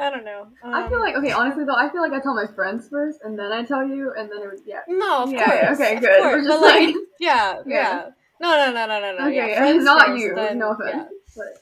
I 0.00 0.10
don't 0.10 0.24
know. 0.24 0.48
I 0.64 0.88
feel 0.88 0.96
Um, 0.98 1.00
like 1.04 1.14
okay, 1.16 1.30
honestly 1.30 1.64
though, 1.64 1.76
I 1.76 1.88
feel 1.90 2.00
like 2.02 2.12
I 2.12 2.18
tell 2.20 2.34
my 2.34 2.46
friends 2.54 2.88
first, 2.88 3.20
and 3.22 3.38
then 3.38 3.52
I 3.52 3.62
tell 3.64 3.86
you, 3.86 4.12
and 4.18 4.28
then 4.30 4.38
it 4.42 4.50
was 4.50 4.60
yeah. 4.66 4.80
no, 4.88 5.22
of 5.22 5.32
Yeah, 5.32 5.66
course. 5.66 5.80
okay, 5.80 6.00
good. 6.00 6.20
course, 6.20 6.32
We're 6.34 6.38
just 6.42 6.48
but, 6.48 6.60
like, 6.62 6.86
like- 6.86 6.94
yeah, 7.20 7.54
Yeah. 7.64 7.76
yeah. 7.76 8.08
No, 8.40 8.56
no, 8.56 8.72
no, 8.72 8.86
no, 8.86 9.00
no, 9.00 9.16
no. 9.18 9.26
Okay, 9.28 9.36
yeah, 9.36 9.46
yeah, 9.46 9.58
friends 9.58 9.84
not 9.84 10.06
first, 10.08 10.20
you. 10.22 10.34
then- 10.34 10.58
no 10.58 10.70
offense. 10.72 11.08
But 11.36 11.60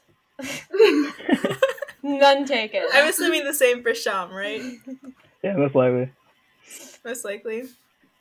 None 2.05 2.47
taken. 2.47 2.83
i'm 2.95 3.09
assuming 3.09 3.45
the 3.45 3.55
same 3.55 3.83
for 3.83 3.95
sham 3.95 4.33
right 4.33 4.63
Yeah, 5.45 5.55
most 5.57 5.75
likely. 5.75 6.11
Most 7.05 7.25
likely. 7.25 7.65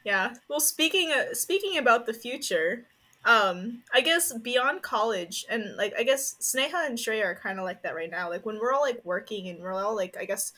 Yeah. 0.04 0.34
Well 0.48 0.60
speaking 0.60 1.12
uh, 1.12 1.34
speaking 1.34 1.78
about 1.78 2.06
the 2.06 2.14
future 2.14 2.86
um 3.24 3.84
i 3.94 4.02
guess 4.02 4.34
beyond 4.34 4.82
college 4.82 5.46
and 5.48 5.76
like 5.78 5.94
i 5.96 6.02
guess 6.02 6.36
sneha 6.42 6.88
and 6.88 6.98
shreya 6.98 7.24
are 7.24 7.36
kind 7.36 7.60
of 7.60 7.66
like 7.66 7.84
that 7.84 7.94
right 7.94 8.10
now. 8.10 8.28
Like 8.30 8.48
when 8.48 8.58
we're 8.58 8.74
all 8.74 8.82
like 8.82 9.06
working 9.06 9.48
and 9.48 9.60
we're 9.60 9.74
all 9.74 9.96
like 9.96 10.18
i 10.20 10.26
guess 10.26 10.54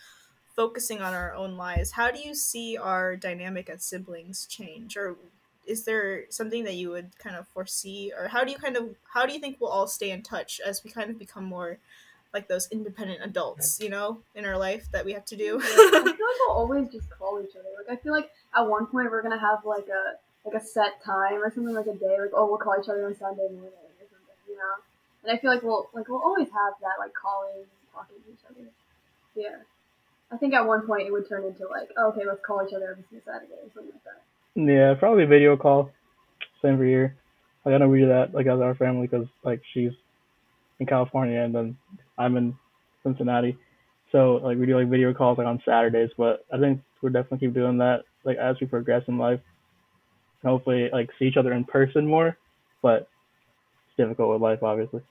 focusing 0.56 1.02
on 1.02 1.14
our 1.14 1.34
own 1.34 1.58
lives 1.58 1.92
how 1.92 2.12
do 2.12 2.20
you 2.20 2.34
see 2.34 2.78
our 2.78 3.16
dynamic 3.18 3.70
as 3.70 3.84
siblings 3.84 4.46
change? 4.46 4.96
Or 4.96 5.16
is 5.66 5.86
there 5.86 6.26
something 6.30 6.64
that 6.66 6.76
you 6.76 6.90
would 6.90 7.18
kind 7.18 7.36
of 7.36 7.48
foresee? 7.48 8.12
Or 8.18 8.28
how 8.28 8.44
do 8.44 8.52
you 8.52 8.58
kind 8.58 8.78
of 8.78 8.96
how 9.14 9.26
do 9.26 9.34
you 9.34 9.40
think 9.40 9.58
we'll 9.60 9.70
all 9.70 9.88
stay 9.88 10.12
in 10.12 10.22
touch 10.22 10.62
as 10.66 10.84
we 10.84 10.92
kind 10.92 11.10
of 11.10 11.20
become 11.20 11.46
more 11.46 11.80
like 12.34 12.48
those 12.48 12.68
independent 12.72 13.20
adults 13.24 13.80
you 13.80 13.90
know 13.90 14.20
in 14.36 14.46
our 14.46 14.58
life 14.58 14.88
that 14.92 15.06
we 15.06 15.14
have 15.14 15.26
to 15.26 15.36
do 15.36 15.62
I 15.64 16.02
feel 16.04 16.04
like 16.04 16.18
we'll 16.48 16.58
always 16.58 16.90
just 16.90 17.10
call 17.10 17.42
each 17.42 17.56
other. 17.56 17.70
Like 17.78 17.98
I 17.98 18.02
feel 18.02 18.14
like 18.14 18.30
at 18.56 18.62
one 18.68 18.86
point 18.88 19.10
we're 19.12 19.22
gonna 19.22 19.40
have 19.40 19.66
like 19.66 19.88
a 19.88 20.18
like 20.48 20.62
a 20.62 20.66
set 20.66 21.04
time 21.04 21.42
or 21.42 21.52
something 21.54 21.74
like 21.74 21.88
a 21.88 21.96
day. 21.96 22.18
Like 22.20 22.32
oh 22.36 22.48
we'll 22.48 22.58
call 22.58 22.76
each 22.82 22.90
other 22.90 23.06
on 23.06 23.16
Sunday 23.16 23.48
morning 23.52 23.72
or 24.00 24.06
something, 24.10 24.40
you 24.48 24.56
know. 24.56 24.76
And 25.24 25.38
I 25.38 25.42
feel 25.42 25.52
like 25.52 25.64
we'll 25.64 25.90
like 25.94 26.08
we'll 26.10 26.22
always 26.22 26.48
have 26.50 26.74
that 26.82 27.00
like 27.00 27.14
calling, 27.14 27.66
talking 27.94 28.18
to 28.26 28.32
each 28.32 28.46
other. 28.50 28.68
Yeah. 29.36 29.64
I 30.32 30.38
think 30.38 30.54
at 30.54 30.66
one 30.66 30.86
point 30.88 31.08
it 31.08 31.12
would 31.12 31.28
turn 31.28 31.46
into 31.46 31.68
like 31.68 31.90
oh, 31.98 32.10
okay 32.10 32.26
let's 32.26 32.42
call 32.46 32.66
each 32.66 32.74
other 32.74 32.92
every 32.92 33.04
single 33.10 33.26
Saturday 33.26 33.54
or 33.62 33.70
something 33.74 33.94
like 33.94 34.04
that. 34.04 34.22
Yeah, 34.56 34.94
probably 35.00 35.26
video 35.26 35.58
call. 35.58 35.92
Same 36.62 36.78
for 36.78 36.86
here. 36.86 37.16
Like 37.66 37.76
I 37.76 37.78
know 37.78 37.88
we 37.88 38.00
do 38.00 38.08
that 38.08 38.34
like 38.34 38.48
as 38.48 38.60
our 38.60 38.76
family 38.76 39.08
because 39.08 39.28
like 39.44 39.62
she's 39.74 39.92
in 40.80 40.86
California 40.86 41.40
and 41.40 41.56
then 41.56 41.78
I'm 42.18 42.38
in 42.38 42.56
Cincinnati, 43.04 43.58
so 44.12 44.36
like 44.44 44.58
we 44.58 44.66
do 44.66 44.78
like 44.78 44.90
video 44.90 45.14
calls 45.14 45.38
like 45.38 45.48
on 45.48 45.62
Saturdays. 45.66 46.10
But 46.18 46.46
I 46.54 46.60
think 46.60 46.82
we'll 47.02 47.12
definitely 47.12 47.48
keep 47.48 47.54
doing 47.54 47.78
that 47.80 48.04
like 48.24 48.38
as 48.38 48.56
we 48.62 48.68
progress 48.68 49.04
in 49.08 49.18
life. 49.18 49.40
And 50.42 50.50
hopefully 50.52 50.90
like 50.92 51.10
see 51.18 51.26
each 51.26 51.38
other 51.38 51.54
in 51.54 51.64
person 51.64 52.06
more, 52.06 52.38
but 52.82 53.08
it's 53.88 53.98
difficult 53.98 54.30
with 54.32 54.42
life 54.42 54.62
obviously. 54.64 55.02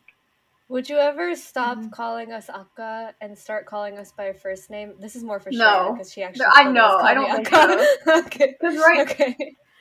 Would 0.68 0.88
you 0.88 0.96
ever 0.96 1.34
stop 1.34 1.76
Mhm. 1.76 1.90
calling 1.92 2.32
us 2.32 2.48
Akka 2.48 3.14
and 3.20 3.36
start 3.36 3.66
calling 3.66 3.98
us 3.98 4.12
by 4.12 4.28
our 4.28 4.34
first 4.34 4.70
name? 4.70 4.94
This 4.98 5.16
is 5.16 5.22
more 5.22 5.38
for 5.38 5.50
No. 5.50 5.58
Shreya 5.58 5.92
because 5.92 6.12
she 6.12 6.22
actually. 6.22 6.46
I 6.50 6.62
told 6.62 6.74
know, 6.74 6.86
us, 6.86 7.02
I 7.02 7.14
call 7.14 7.26
don't 7.28 7.38
me 7.38 7.44
think 7.44 7.52
Akka. 7.52 7.86
okay. 8.26 8.56
Because 8.58 8.76
right 8.78 9.00
Okay. 9.00 9.36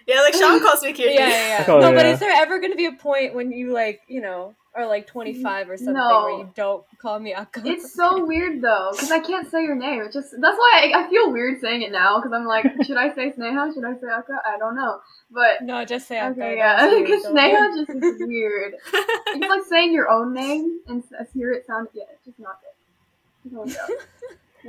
yeah 0.08 0.22
like 0.22 0.34
sham 0.34 0.60
calls 0.60 0.84
me 0.84 0.92
Kirti. 0.94 1.14
Yeah, 1.16 1.30
yeah, 1.30 1.48
yeah. 1.60 1.66
Oh, 1.70 1.80
no, 1.80 1.94
but 1.94 2.06
yeah. 2.06 2.12
is 2.12 2.20
there 2.20 2.32
ever 2.36 2.60
going 2.60 2.72
to 2.72 2.78
be 2.78 2.88
a 2.88 2.94
point 2.94 3.34
when 3.36 3.52
you 3.54 3.72
like, 3.72 4.02
you 4.08 4.20
know, 4.22 4.54
are 4.74 4.88
like 4.88 5.06
25 5.06 5.70
or 5.70 5.76
something 5.78 5.94
No. 5.96 6.24
where 6.24 6.38
you 6.40 6.50
don't 6.56 6.86
call 6.98 7.20
me 7.20 7.34
Akka? 7.34 7.62
It's 7.66 7.94
so 7.94 8.26
weird 8.26 8.62
though, 8.62 8.90
because 8.94 9.12
I 9.12 9.20
can't 9.20 9.50
say 9.52 9.64
your 9.64 9.76
name. 9.76 10.02
It's 10.02 10.14
just 10.14 10.32
that's 10.32 10.58
why 10.58 10.92
I, 10.96 11.04
I 11.06 11.10
feel 11.10 11.32
weird 11.32 11.60
saying 11.60 11.82
it 11.82 11.92
now. 11.92 12.18
Because 12.20 12.32
I'm 12.34 12.46
like, 12.46 12.66
should 12.86 12.98
I 12.98 13.14
say 13.14 13.32
Sneha? 13.38 13.74
Should 13.74 13.84
I 13.84 13.94
say 13.96 14.08
Akka? 14.08 14.34
I 14.46 14.58
don't 14.58 14.76
know. 14.76 15.00
But 15.30 15.62
No, 15.64 15.84
just 15.86 16.08
say 16.08 16.18
Akka. 16.20 16.32
okay, 16.42 16.58
yeah, 16.58 17.00
because 17.00 17.24
so- 17.24 17.34
Sneha 17.34 17.76
just 17.86 17.90
is 18.04 18.16
weird. 18.26 18.76
It's 18.94 19.48
like 19.50 19.64
saying 19.70 19.94
your 19.94 20.10
own 20.10 20.34
name 20.34 20.80
and 20.88 21.04
s- 21.04 21.12
uh, 21.20 21.24
hear 21.34 21.52
it 21.52 21.66
sound. 21.68 21.90
Yeah, 21.94 22.04
it's 22.14 22.26
just 22.26 22.40
not 22.40 22.60
good. 22.62 23.44
Just 23.44 23.56
won't 23.56 23.74
go. 23.74 23.96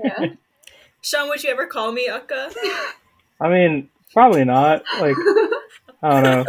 Yeah. 0.03 0.35
Sham, 1.01 1.29
would 1.29 1.43
you 1.45 1.51
ever 1.51 1.67
call 1.67 1.93
me 1.93 2.09
Akka? 2.09 2.51
I 3.41 3.49
mean, 3.49 3.89
probably 4.13 4.45
not. 4.45 4.83
Like 5.01 5.17
I 6.03 6.11
don't 6.11 6.23
know. 6.25 6.45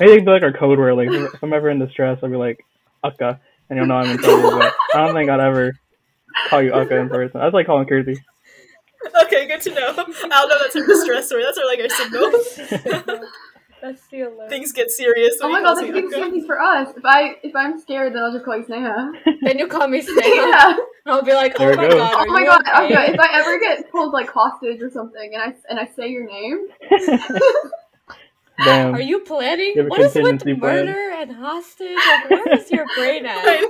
Maybe 0.00 0.12
it'd 0.12 0.24
be 0.24 0.30
like 0.30 0.42
our 0.42 0.52
code 0.52 0.78
word. 0.78 0.94
Like 0.94 1.08
if 1.10 1.42
I'm 1.42 1.52
ever 1.52 1.68
in 1.68 1.78
distress, 1.80 2.18
I'll 2.22 2.30
be 2.30 2.36
like 2.36 2.64
Akka, 3.04 3.40
and 3.70 3.76
you'll 3.78 3.86
know 3.86 3.96
I'm 3.96 4.10
in 4.10 4.18
trouble. 4.18 4.58
But 4.58 4.74
I 4.94 5.06
don't 5.06 5.14
think 5.14 5.30
I'd 5.30 5.40
ever 5.40 5.72
call 6.48 6.62
you 6.62 6.72
Akka 6.72 6.96
in 6.96 7.08
person. 7.08 7.40
That's 7.40 7.54
like 7.54 7.66
calling 7.66 7.86
Kirti. 7.86 8.16
Okay, 9.24 9.46
good 9.46 9.60
to 9.62 9.70
know. 9.74 9.94
I'll 10.32 10.48
know 10.48 10.58
that's 10.60 10.74
a 10.76 10.84
distress 10.86 11.26
story. 11.28 11.44
That's 11.44 11.58
our 11.58 11.66
like 11.66 11.80
our 11.80 11.88
signal. 11.88 13.20
That's 13.80 14.04
the 14.08 14.22
alert. 14.22 14.50
Things 14.50 14.72
get 14.72 14.90
serious. 14.90 15.38
oh 15.40 15.48
my 15.48 15.60
god, 15.60 15.66
calls 15.66 15.78
that's 15.82 15.92
me 15.92 16.00
the 16.00 16.06
Akka. 16.08 16.16
same 16.16 16.30
thing 16.32 16.46
for 16.46 16.60
us. 16.60 16.88
If 16.96 17.04
I 17.04 17.36
if 17.44 17.54
I'm 17.54 17.78
scared, 17.78 18.12
then 18.12 18.24
I'll 18.24 18.32
just 18.32 18.44
call 18.44 18.56
you 18.56 18.64
Sneha. 18.64 19.12
Then 19.42 19.56
you 19.60 19.68
call 19.68 19.86
me 19.86 20.00
Sneha. 20.02 20.18
yeah. 20.20 20.76
I'll 21.06 21.22
be 21.22 21.32
like, 21.32 21.56
There 21.56 21.68
oh 21.68 21.72
it 21.74 21.76
my 21.76 21.88
goes. 21.88 21.94
god, 21.94 22.14
Oh 22.26 22.32
my 22.32 22.40
you 22.40 22.46
god. 22.46 22.60
okay? 22.62 22.94
Okay. 22.96 23.12
If 23.12 23.20
I 23.20 23.38
ever 23.38 23.60
get 23.60 23.88
pulled 23.92 24.12
like 24.12 24.28
hostage 24.30 24.82
or 24.82 24.90
something, 24.90 25.30
and 25.32 25.40
I 25.40 25.54
and 25.70 25.78
I 25.78 25.86
say 25.94 26.08
your 26.08 26.26
name, 26.26 26.66
Damn. 28.64 28.94
Are 28.94 29.00
you 29.00 29.20
planning? 29.20 29.72
You 29.76 29.84
What 29.86 30.00
is 30.00 30.06
with 30.14 30.24
contingency 30.24 30.54
plan? 30.54 30.86
murder 30.86 31.10
and 31.16 31.32
hostage? 31.32 31.96
Like, 31.96 32.30
where 32.30 32.58
is 32.58 32.70
your 32.70 32.86
brain 32.96 33.24
at? 33.34 33.62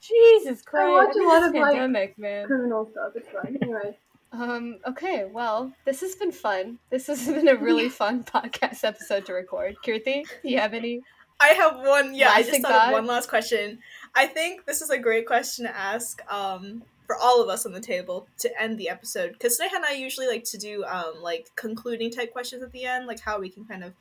Jesus 0.00 0.62
Christ! 0.62 0.86
I 0.86 0.90
watch 0.90 1.10
a 1.10 1.12
think 1.14 1.26
lot 1.26 1.36
it's 1.38 1.46
of, 1.48 1.54
like, 1.54 1.72
pandemic, 1.72 2.18
man. 2.18 2.46
criminal 2.46 2.88
stuff. 2.90 3.12
It's 3.14 3.28
fine. 3.28 3.58
Anyway. 3.62 3.96
Um. 4.32 4.78
Okay. 4.86 5.26
Well, 5.30 5.72
this 5.84 6.00
has 6.00 6.14
been 6.14 6.32
fun. 6.32 6.78
This 6.90 7.06
has 7.08 7.26
been 7.26 7.48
a 7.48 7.56
really 7.56 7.88
fun 8.00 8.24
podcast 8.24 8.82
episode 8.84 9.26
to 9.26 9.32
record. 9.34 9.76
Kirti, 9.84 10.24
do 10.42 10.48
you 10.48 10.58
have 10.58 10.74
any? 10.74 11.02
I 11.40 11.48
have 11.48 11.78
one. 11.80 12.14
Yeah, 12.14 12.30
I 12.30 12.40
just 12.40 12.50
thing 12.52 12.62
thought 12.62 12.88
of 12.88 12.92
one 12.92 13.06
last 13.06 13.28
question. 13.28 13.78
I 14.14 14.26
think 14.26 14.64
this 14.64 14.80
is 14.80 14.90
a 14.90 14.98
great 14.98 15.26
question 15.26 15.66
to 15.66 15.76
ask 15.76 16.22
um, 16.32 16.82
for 17.12 17.18
all 17.20 17.42
of 17.42 17.48
us 17.50 17.66
on 17.66 17.72
the 17.72 17.80
table 17.80 18.26
to 18.38 18.62
end 18.62 18.78
the 18.78 18.88
episode 18.88 19.32
because 19.32 19.58
Sneha 19.58 19.76
and 19.76 19.84
I 19.84 19.92
usually 19.92 20.26
like 20.26 20.44
to 20.44 20.56
do 20.56 20.82
um, 20.84 21.20
like 21.20 21.50
concluding 21.56 22.10
type 22.10 22.32
questions 22.32 22.62
at 22.62 22.72
the 22.72 22.86
end, 22.86 23.06
like 23.06 23.20
how 23.20 23.38
we 23.38 23.50
can 23.50 23.66
kind 23.66 23.84
of 23.84 23.92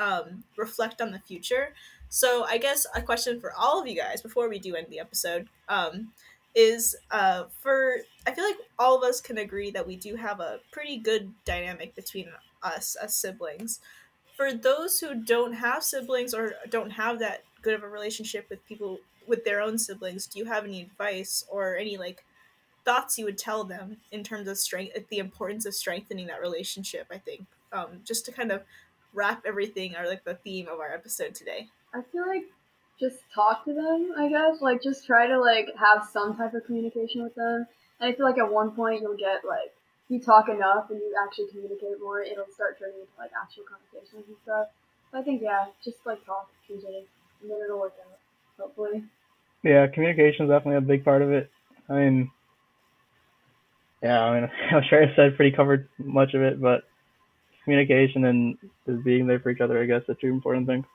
um, 0.00 0.42
reflect 0.56 1.00
on 1.00 1.12
the 1.12 1.20
future. 1.20 1.72
So 2.08 2.44
I 2.44 2.58
guess 2.58 2.88
a 2.92 3.02
question 3.02 3.40
for 3.40 3.52
all 3.56 3.80
of 3.80 3.86
you 3.86 3.94
guys 3.94 4.20
before 4.20 4.48
we 4.48 4.58
do 4.58 4.74
end 4.74 4.88
the 4.90 4.98
episode 4.98 5.46
um, 5.68 6.08
is 6.56 6.96
uh, 7.12 7.44
for 7.60 7.98
I 8.26 8.32
feel 8.32 8.44
like 8.44 8.58
all 8.80 8.98
of 8.98 9.04
us 9.04 9.20
can 9.20 9.38
agree 9.38 9.70
that 9.70 9.86
we 9.86 9.94
do 9.94 10.16
have 10.16 10.40
a 10.40 10.58
pretty 10.72 10.96
good 10.96 11.32
dynamic 11.44 11.94
between 11.94 12.30
us 12.64 12.96
as 12.96 13.14
siblings 13.14 13.78
for 14.36 14.52
those 14.52 14.98
who 14.98 15.14
don't 15.14 15.52
have 15.52 15.84
siblings 15.84 16.34
or 16.34 16.54
don't 16.68 16.90
have 16.90 17.20
that 17.20 17.44
good 17.62 17.74
of 17.74 17.84
a 17.84 17.88
relationship 17.88 18.46
with 18.50 18.66
people 18.66 18.98
with 19.28 19.44
their 19.44 19.62
own 19.62 19.78
siblings 19.78 20.26
do 20.26 20.38
you 20.38 20.44
have 20.44 20.64
any 20.64 20.82
advice 20.82 21.44
or 21.48 21.76
any 21.76 21.96
like 21.96 22.24
thoughts 22.84 23.18
you 23.18 23.24
would 23.24 23.38
tell 23.38 23.64
them 23.64 23.98
in 24.10 24.22
terms 24.24 24.48
of 24.48 24.56
strength 24.56 24.96
the 25.10 25.18
importance 25.18 25.66
of 25.66 25.74
strengthening 25.74 26.26
that 26.26 26.40
relationship 26.40 27.06
i 27.10 27.18
think 27.18 27.46
um, 27.72 28.00
just 28.04 28.24
to 28.24 28.32
kind 28.32 28.50
of 28.50 28.62
wrap 29.12 29.44
everything 29.46 29.94
or 29.96 30.06
like 30.06 30.24
the 30.24 30.34
theme 30.34 30.66
of 30.66 30.80
our 30.80 30.92
episode 30.92 31.34
today 31.34 31.68
I 31.92 32.02
feel 32.12 32.26
like 32.26 32.44
just 32.98 33.18
talk 33.34 33.64
to 33.64 33.72
them, 33.72 34.12
I 34.16 34.28
guess. 34.28 34.60
Like 34.60 34.82
just 34.82 35.06
try 35.06 35.26
to 35.26 35.40
like 35.40 35.66
have 35.78 36.06
some 36.12 36.36
type 36.36 36.54
of 36.54 36.64
communication 36.64 37.22
with 37.22 37.34
them. 37.34 37.66
And 37.98 38.12
I 38.12 38.16
feel 38.16 38.26
like 38.26 38.38
at 38.38 38.50
one 38.50 38.72
point 38.72 39.00
you'll 39.02 39.16
get 39.16 39.44
like 39.44 39.74
you 40.08 40.20
talk 40.20 40.48
enough 40.48 40.90
and 40.90 40.98
you 40.98 41.14
actually 41.24 41.48
communicate 41.50 42.00
more, 42.02 42.20
it'll 42.22 42.50
start 42.52 42.78
turning 42.78 43.00
into 43.00 43.12
like 43.18 43.30
actual 43.40 43.64
conversations 43.64 44.28
and 44.28 44.36
stuff. 44.42 44.68
But 45.10 45.18
I 45.18 45.22
think 45.22 45.42
yeah, 45.42 45.66
just 45.84 45.98
like 46.06 46.24
talk 46.24 46.50
to 46.68 46.74
each 46.74 46.84
other 46.84 47.02
and 47.42 47.50
then 47.50 47.58
it'll 47.64 47.80
work 47.80 47.94
out. 48.06 48.18
Hopefully. 48.58 49.04
Yeah, 49.62 49.86
communication 49.88 50.46
is 50.46 50.50
definitely 50.50 50.76
a 50.76 50.80
big 50.80 51.04
part 51.04 51.22
of 51.22 51.32
it. 51.32 51.50
I 51.88 51.94
mean, 51.94 52.30
yeah, 54.02 54.20
I 54.20 54.40
mean, 54.40 54.50
I'm 54.72 54.82
sure 54.88 55.02
I 55.02 55.14
said 55.14 55.36
pretty 55.36 55.54
covered 55.54 55.88
much 55.98 56.34
of 56.34 56.42
it, 56.42 56.60
but 56.60 56.82
communication 57.64 58.24
and 58.24 58.58
just 58.86 59.04
being 59.04 59.26
there 59.26 59.40
for 59.40 59.50
each 59.50 59.60
other, 59.60 59.82
I 59.82 59.86
guess, 59.86 60.02
are 60.08 60.14
two 60.14 60.28
important 60.28 60.66
things. 60.66 60.86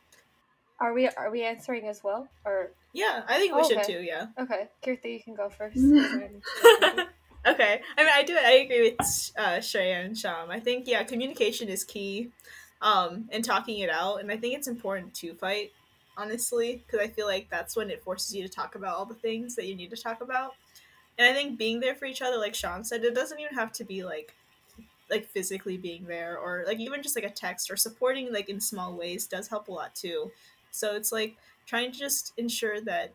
Are 0.79 0.93
we 0.93 1.07
are 1.07 1.31
we 1.31 1.43
answering 1.43 1.87
as 1.87 2.03
well? 2.03 2.27
Or 2.45 2.71
yeah 2.93 3.23
i 3.27 3.37
think 3.37 3.53
we 3.53 3.63
should 3.63 3.77
Okay. 3.77 3.93
too 3.93 4.01
yeah 4.01 4.27
okay, 4.39 4.67
Kirti, 4.83 5.13
you 5.13 5.23
can 5.23 5.35
go 5.35 5.49
first. 5.49 5.77
Okay, 7.47 7.79
I 7.95 8.03
mean, 8.03 8.11
I 8.11 8.23
do. 8.23 8.35
I 8.35 8.51
agree 8.53 8.81
with 8.81 9.31
uh, 9.37 9.57
Shreya 9.57 10.03
and 10.03 10.17
Sham. 10.17 10.49
I 10.49 10.59
think 10.59 10.87
yeah, 10.87 11.03
communication 11.03 11.69
is 11.69 11.83
key, 11.83 12.29
um, 12.81 13.29
and 13.31 13.43
talking 13.43 13.77
it 13.79 13.89
out. 13.91 14.19
And 14.19 14.31
I 14.31 14.37
think 14.37 14.55
it's 14.55 14.67
important 14.67 15.13
to 15.15 15.35
fight, 15.35 15.69
honestly, 16.17 16.83
because 16.83 17.05
I 17.05 17.11
feel 17.11 17.27
like 17.27 17.49
that's 17.51 17.75
when 17.75 17.91
it 17.91 18.01
forces 18.01 18.35
you 18.35 18.41
to 18.41 18.49
talk 18.49 18.73
about 18.73 18.97
all 18.97 19.05
the 19.05 19.13
things 19.13 19.53
that 19.55 19.67
you 19.67 19.75
need 19.75 19.91
to 19.91 19.95
talk 19.95 20.21
about. 20.21 20.55
And 21.17 21.27
I 21.27 21.33
think 21.33 21.57
being 21.57 21.79
there 21.79 21.95
for 21.95 22.05
each 22.05 22.21
other, 22.21 22.37
like 22.37 22.55
Sham 22.55 22.83
said, 22.83 23.03
it 23.03 23.15
doesn't 23.15 23.39
even 23.39 23.55
have 23.55 23.71
to 23.73 23.83
be 23.85 24.03
like, 24.03 24.33
like 25.09 25.27
physically 25.27 25.77
being 25.77 26.05
there, 26.07 26.37
or 26.37 26.63
like 26.67 26.79
even 26.79 27.03
just 27.03 27.15
like 27.15 27.25
a 27.25 27.29
text 27.29 27.71
or 27.71 27.77
supporting 27.77 28.33
like 28.33 28.49
in 28.49 28.59
small 28.59 28.93
ways 28.95 29.27
does 29.27 29.47
help 29.47 29.67
a 29.67 29.71
lot 29.71 29.95
too. 29.95 30.31
So 30.71 30.95
it's 30.95 31.11
like 31.11 31.37
trying 31.65 31.91
to 31.91 31.97
just 31.97 32.33
ensure 32.37 32.81
that 32.81 33.13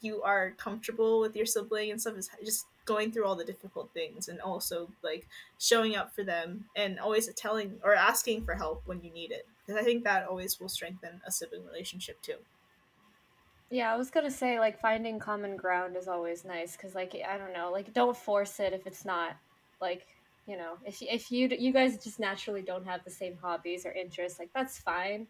you 0.00 0.22
are 0.22 0.52
comfortable 0.56 1.20
with 1.20 1.36
your 1.36 1.46
sibling 1.46 1.90
and 1.90 2.00
stuff 2.00 2.16
is 2.16 2.30
just 2.44 2.66
going 2.84 3.12
through 3.12 3.26
all 3.26 3.36
the 3.36 3.44
difficult 3.44 3.90
things 3.92 4.28
and 4.28 4.40
also 4.40 4.88
like 5.02 5.28
showing 5.58 5.94
up 5.94 6.14
for 6.14 6.24
them 6.24 6.64
and 6.74 6.98
always 6.98 7.32
telling 7.34 7.78
or 7.84 7.94
asking 7.94 8.44
for 8.44 8.54
help 8.54 8.82
when 8.86 9.00
you 9.02 9.12
need 9.12 9.30
it 9.30 9.46
because 9.64 9.80
i 9.80 9.84
think 9.84 10.02
that 10.02 10.26
always 10.26 10.58
will 10.58 10.68
strengthen 10.68 11.20
a 11.26 11.30
sibling 11.30 11.64
relationship 11.66 12.20
too 12.22 12.36
Yeah, 13.70 13.92
I 13.92 13.96
was 13.96 14.10
gonna 14.10 14.30
say 14.30 14.58
like 14.58 14.80
finding 14.80 15.18
common 15.20 15.56
ground 15.56 15.96
is 15.96 16.08
always 16.08 16.44
nice 16.44 16.76
because 16.76 16.94
like 16.94 17.14
I 17.28 17.38
don't 17.38 17.52
know, 17.52 17.70
like 17.70 17.92
don't 17.92 18.16
force 18.16 18.58
it 18.60 18.72
if 18.72 18.86
it's 18.86 19.04
not 19.04 19.36
like 19.80 20.06
you 20.46 20.56
know 20.56 20.74
if 20.84 21.00
if 21.02 21.30
you 21.30 21.48
you 21.56 21.72
guys 21.72 22.02
just 22.02 22.18
naturally 22.18 22.62
don't 22.62 22.84
have 22.86 23.04
the 23.04 23.10
same 23.10 23.36
hobbies 23.40 23.86
or 23.86 23.92
interests, 23.92 24.38
like 24.40 24.50
that's 24.54 24.78
fine. 24.78 25.28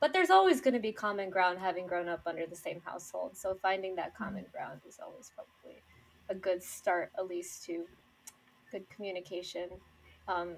But 0.00 0.12
there's 0.12 0.30
always 0.30 0.60
going 0.60 0.74
to 0.74 0.80
be 0.80 0.92
common 0.92 1.30
ground 1.30 1.58
having 1.58 1.86
grown 1.86 2.08
up 2.08 2.22
under 2.26 2.46
the 2.46 2.56
same 2.56 2.80
household. 2.84 3.36
So 3.36 3.56
finding 3.62 3.96
that 3.96 4.14
common 4.16 4.44
ground 4.52 4.80
is 4.86 4.98
always 5.02 5.30
probably 5.34 5.82
a 6.28 6.34
good 6.34 6.62
start, 6.62 7.12
at 7.18 7.26
least 7.26 7.64
to 7.66 7.84
good 8.70 8.88
communication. 8.90 9.70
Um, 10.28 10.56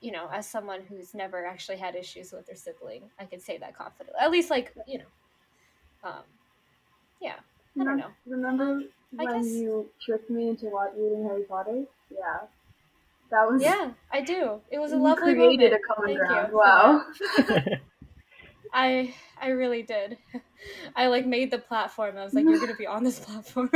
you 0.00 0.12
know, 0.12 0.28
as 0.32 0.46
someone 0.48 0.82
who's 0.82 1.14
never 1.14 1.46
actually 1.46 1.78
had 1.78 1.94
issues 1.96 2.32
with 2.32 2.46
their 2.46 2.56
sibling, 2.56 3.04
I 3.18 3.24
can 3.24 3.40
say 3.40 3.56
that 3.58 3.76
confidently. 3.76 4.20
At 4.20 4.30
least, 4.30 4.50
like 4.50 4.74
you 4.86 4.98
know, 4.98 5.04
um, 6.04 6.24
yeah. 7.22 7.36
I 7.80 7.84
don't 7.84 7.94
hmm. 7.94 8.00
know. 8.00 8.06
Remember 8.26 8.82
I 9.18 9.24
when 9.24 9.42
guess- 9.42 9.52
you 9.52 9.88
tricked 10.04 10.30
me 10.30 10.48
into 10.50 10.70
reading 10.96 11.24
Harry 11.24 11.44
Potter? 11.44 11.84
Yeah. 12.10 12.40
That 13.30 13.50
was 13.50 13.62
Yeah, 13.62 13.92
I 14.12 14.20
do. 14.20 14.60
It 14.70 14.78
was 14.78 14.92
a 14.92 14.96
lovely 14.96 15.32
created 15.32 15.72
moment. 15.72 15.82
a 15.90 15.94
common 15.94 16.16
Thank 16.18 16.28
ground. 16.28 16.48
you 16.52 16.58
Wow. 16.58 17.76
I 18.74 19.14
I 19.40 19.48
really 19.48 19.82
did. 19.82 20.18
I 20.96 21.06
like 21.06 21.26
made 21.26 21.50
the 21.50 21.58
platform. 21.58 22.16
I 22.18 22.24
was 22.24 22.34
like, 22.34 22.44
you're 22.44 22.60
gonna 22.60 22.76
be 22.76 22.86
on 22.86 23.04
this 23.04 23.20
platform. 23.20 23.70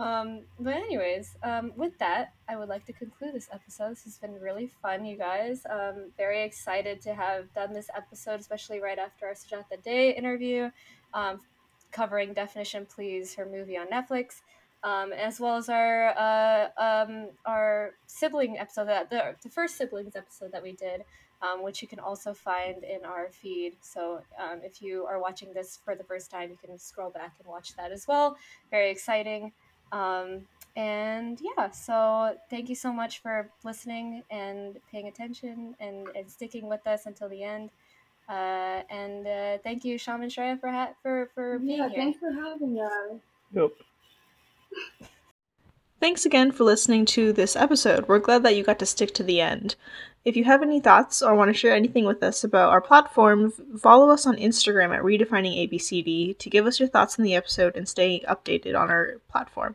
Um, 0.00 0.42
but 0.58 0.74
anyways, 0.74 1.36
um, 1.42 1.72
with 1.76 1.98
that, 1.98 2.32
I 2.48 2.56
would 2.56 2.68
like 2.68 2.86
to 2.86 2.92
conclude 2.92 3.34
this 3.34 3.48
episode. 3.52 3.90
This 3.90 4.04
has 4.04 4.18
been 4.18 4.40
really 4.40 4.66
fun, 4.66 5.04
you 5.04 5.16
guys. 5.16 5.66
Um, 5.68 6.10
very 6.16 6.42
excited 6.42 7.00
to 7.02 7.14
have 7.14 7.52
done 7.52 7.72
this 7.72 7.90
episode, 7.94 8.40
especially 8.40 8.80
right 8.80 8.98
after 8.98 9.26
our 9.26 9.34
Sujata 9.34 9.82
Day 9.82 10.14
interview, 10.14 10.70
um, 11.12 11.40
covering 11.92 12.32
Definition 12.32 12.86
Please, 12.86 13.34
her 13.34 13.44
movie 13.44 13.76
on 13.76 13.88
Netflix. 13.88 14.40
Um, 14.82 15.12
as 15.12 15.38
well 15.38 15.58
as 15.58 15.68
our 15.68 16.08
uh, 16.16 16.68
um, 16.78 17.28
our 17.44 17.90
sibling 18.06 18.58
episode 18.58 18.86
that 18.86 19.10
the, 19.10 19.34
the 19.42 19.50
first 19.50 19.76
siblings 19.76 20.16
episode 20.16 20.52
that 20.52 20.62
we 20.62 20.72
did 20.72 21.04
um, 21.42 21.62
which 21.62 21.80
you 21.82 21.88
can 21.88 21.98
also 21.98 22.34
find 22.34 22.84
in 22.84 23.04
our 23.04 23.28
feed. 23.30 23.76
So 23.80 24.22
if 24.62 24.82
you 24.82 25.06
are 25.06 25.20
watching 25.20 25.52
this 25.54 25.78
for 25.84 25.94
the 25.94 26.04
first 26.04 26.30
time, 26.30 26.50
you 26.50 26.56
can 26.62 26.78
scroll 26.78 27.10
back 27.10 27.34
and 27.38 27.48
watch 27.48 27.74
that 27.76 27.92
as 27.92 28.06
well. 28.06 28.36
Very 28.70 28.90
exciting. 28.90 29.52
Um, 29.92 30.46
and 30.76 31.40
yeah, 31.40 31.70
so 31.70 32.36
thank 32.48 32.68
you 32.68 32.76
so 32.76 32.92
much 32.92 33.20
for 33.20 33.50
listening 33.64 34.24
and 34.30 34.78
paying 34.90 35.08
attention 35.08 35.74
and, 35.80 36.08
and 36.14 36.30
sticking 36.30 36.68
with 36.68 36.86
us 36.86 37.06
until 37.06 37.28
the 37.28 37.42
end. 37.42 37.70
Uh, 38.28 38.82
and 38.90 39.26
uh, 39.26 39.58
thank 39.64 39.84
you, 39.84 39.98
Sham 39.98 40.22
and 40.22 40.30
Shreya, 40.30 40.60
for 40.60 40.70
ha- 40.70 40.94
for 41.02 41.30
for 41.34 41.58
being 41.58 41.78
Yeah, 41.78 41.88
here. 41.88 41.98
thanks 41.98 42.18
for 42.18 42.32
having 42.32 42.80
us. 42.80 43.20
Yep. 43.52 43.72
Thanks 46.00 46.24
again 46.24 46.50
for 46.50 46.64
listening 46.64 47.04
to 47.06 47.30
this 47.30 47.54
episode. 47.54 48.08
We're 48.08 48.20
glad 48.20 48.42
that 48.44 48.56
you 48.56 48.64
got 48.64 48.78
to 48.78 48.86
stick 48.86 49.12
to 49.14 49.22
the 49.22 49.42
end. 49.42 49.76
If 50.24 50.34
you 50.34 50.44
have 50.44 50.62
any 50.62 50.80
thoughts 50.80 51.20
or 51.20 51.34
want 51.34 51.50
to 51.50 51.54
share 51.54 51.74
anything 51.74 52.06
with 52.06 52.22
us 52.22 52.42
about 52.42 52.70
our 52.70 52.80
platform, 52.80 53.52
follow 53.78 54.08
us 54.08 54.26
on 54.26 54.36
Instagram 54.36 54.96
at 54.96 55.02
Redefining 55.02 55.68
ABCD 55.68 56.38
to 56.38 56.50
give 56.50 56.66
us 56.66 56.80
your 56.80 56.88
thoughts 56.88 57.18
on 57.18 57.24
the 57.24 57.34
episode 57.34 57.76
and 57.76 57.86
stay 57.86 58.24
updated 58.26 58.80
on 58.80 58.88
our 58.88 59.20
platform. 59.30 59.74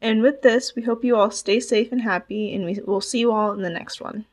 And 0.00 0.22
with 0.22 0.40
this, 0.40 0.74
we 0.74 0.84
hope 0.84 1.04
you 1.04 1.16
all 1.16 1.30
stay 1.30 1.60
safe 1.60 1.92
and 1.92 2.00
happy, 2.00 2.54
and 2.54 2.64
we 2.64 2.80
will 2.86 3.02
see 3.02 3.18
you 3.18 3.30
all 3.30 3.52
in 3.52 3.60
the 3.60 3.68
next 3.68 4.00
one. 4.00 4.24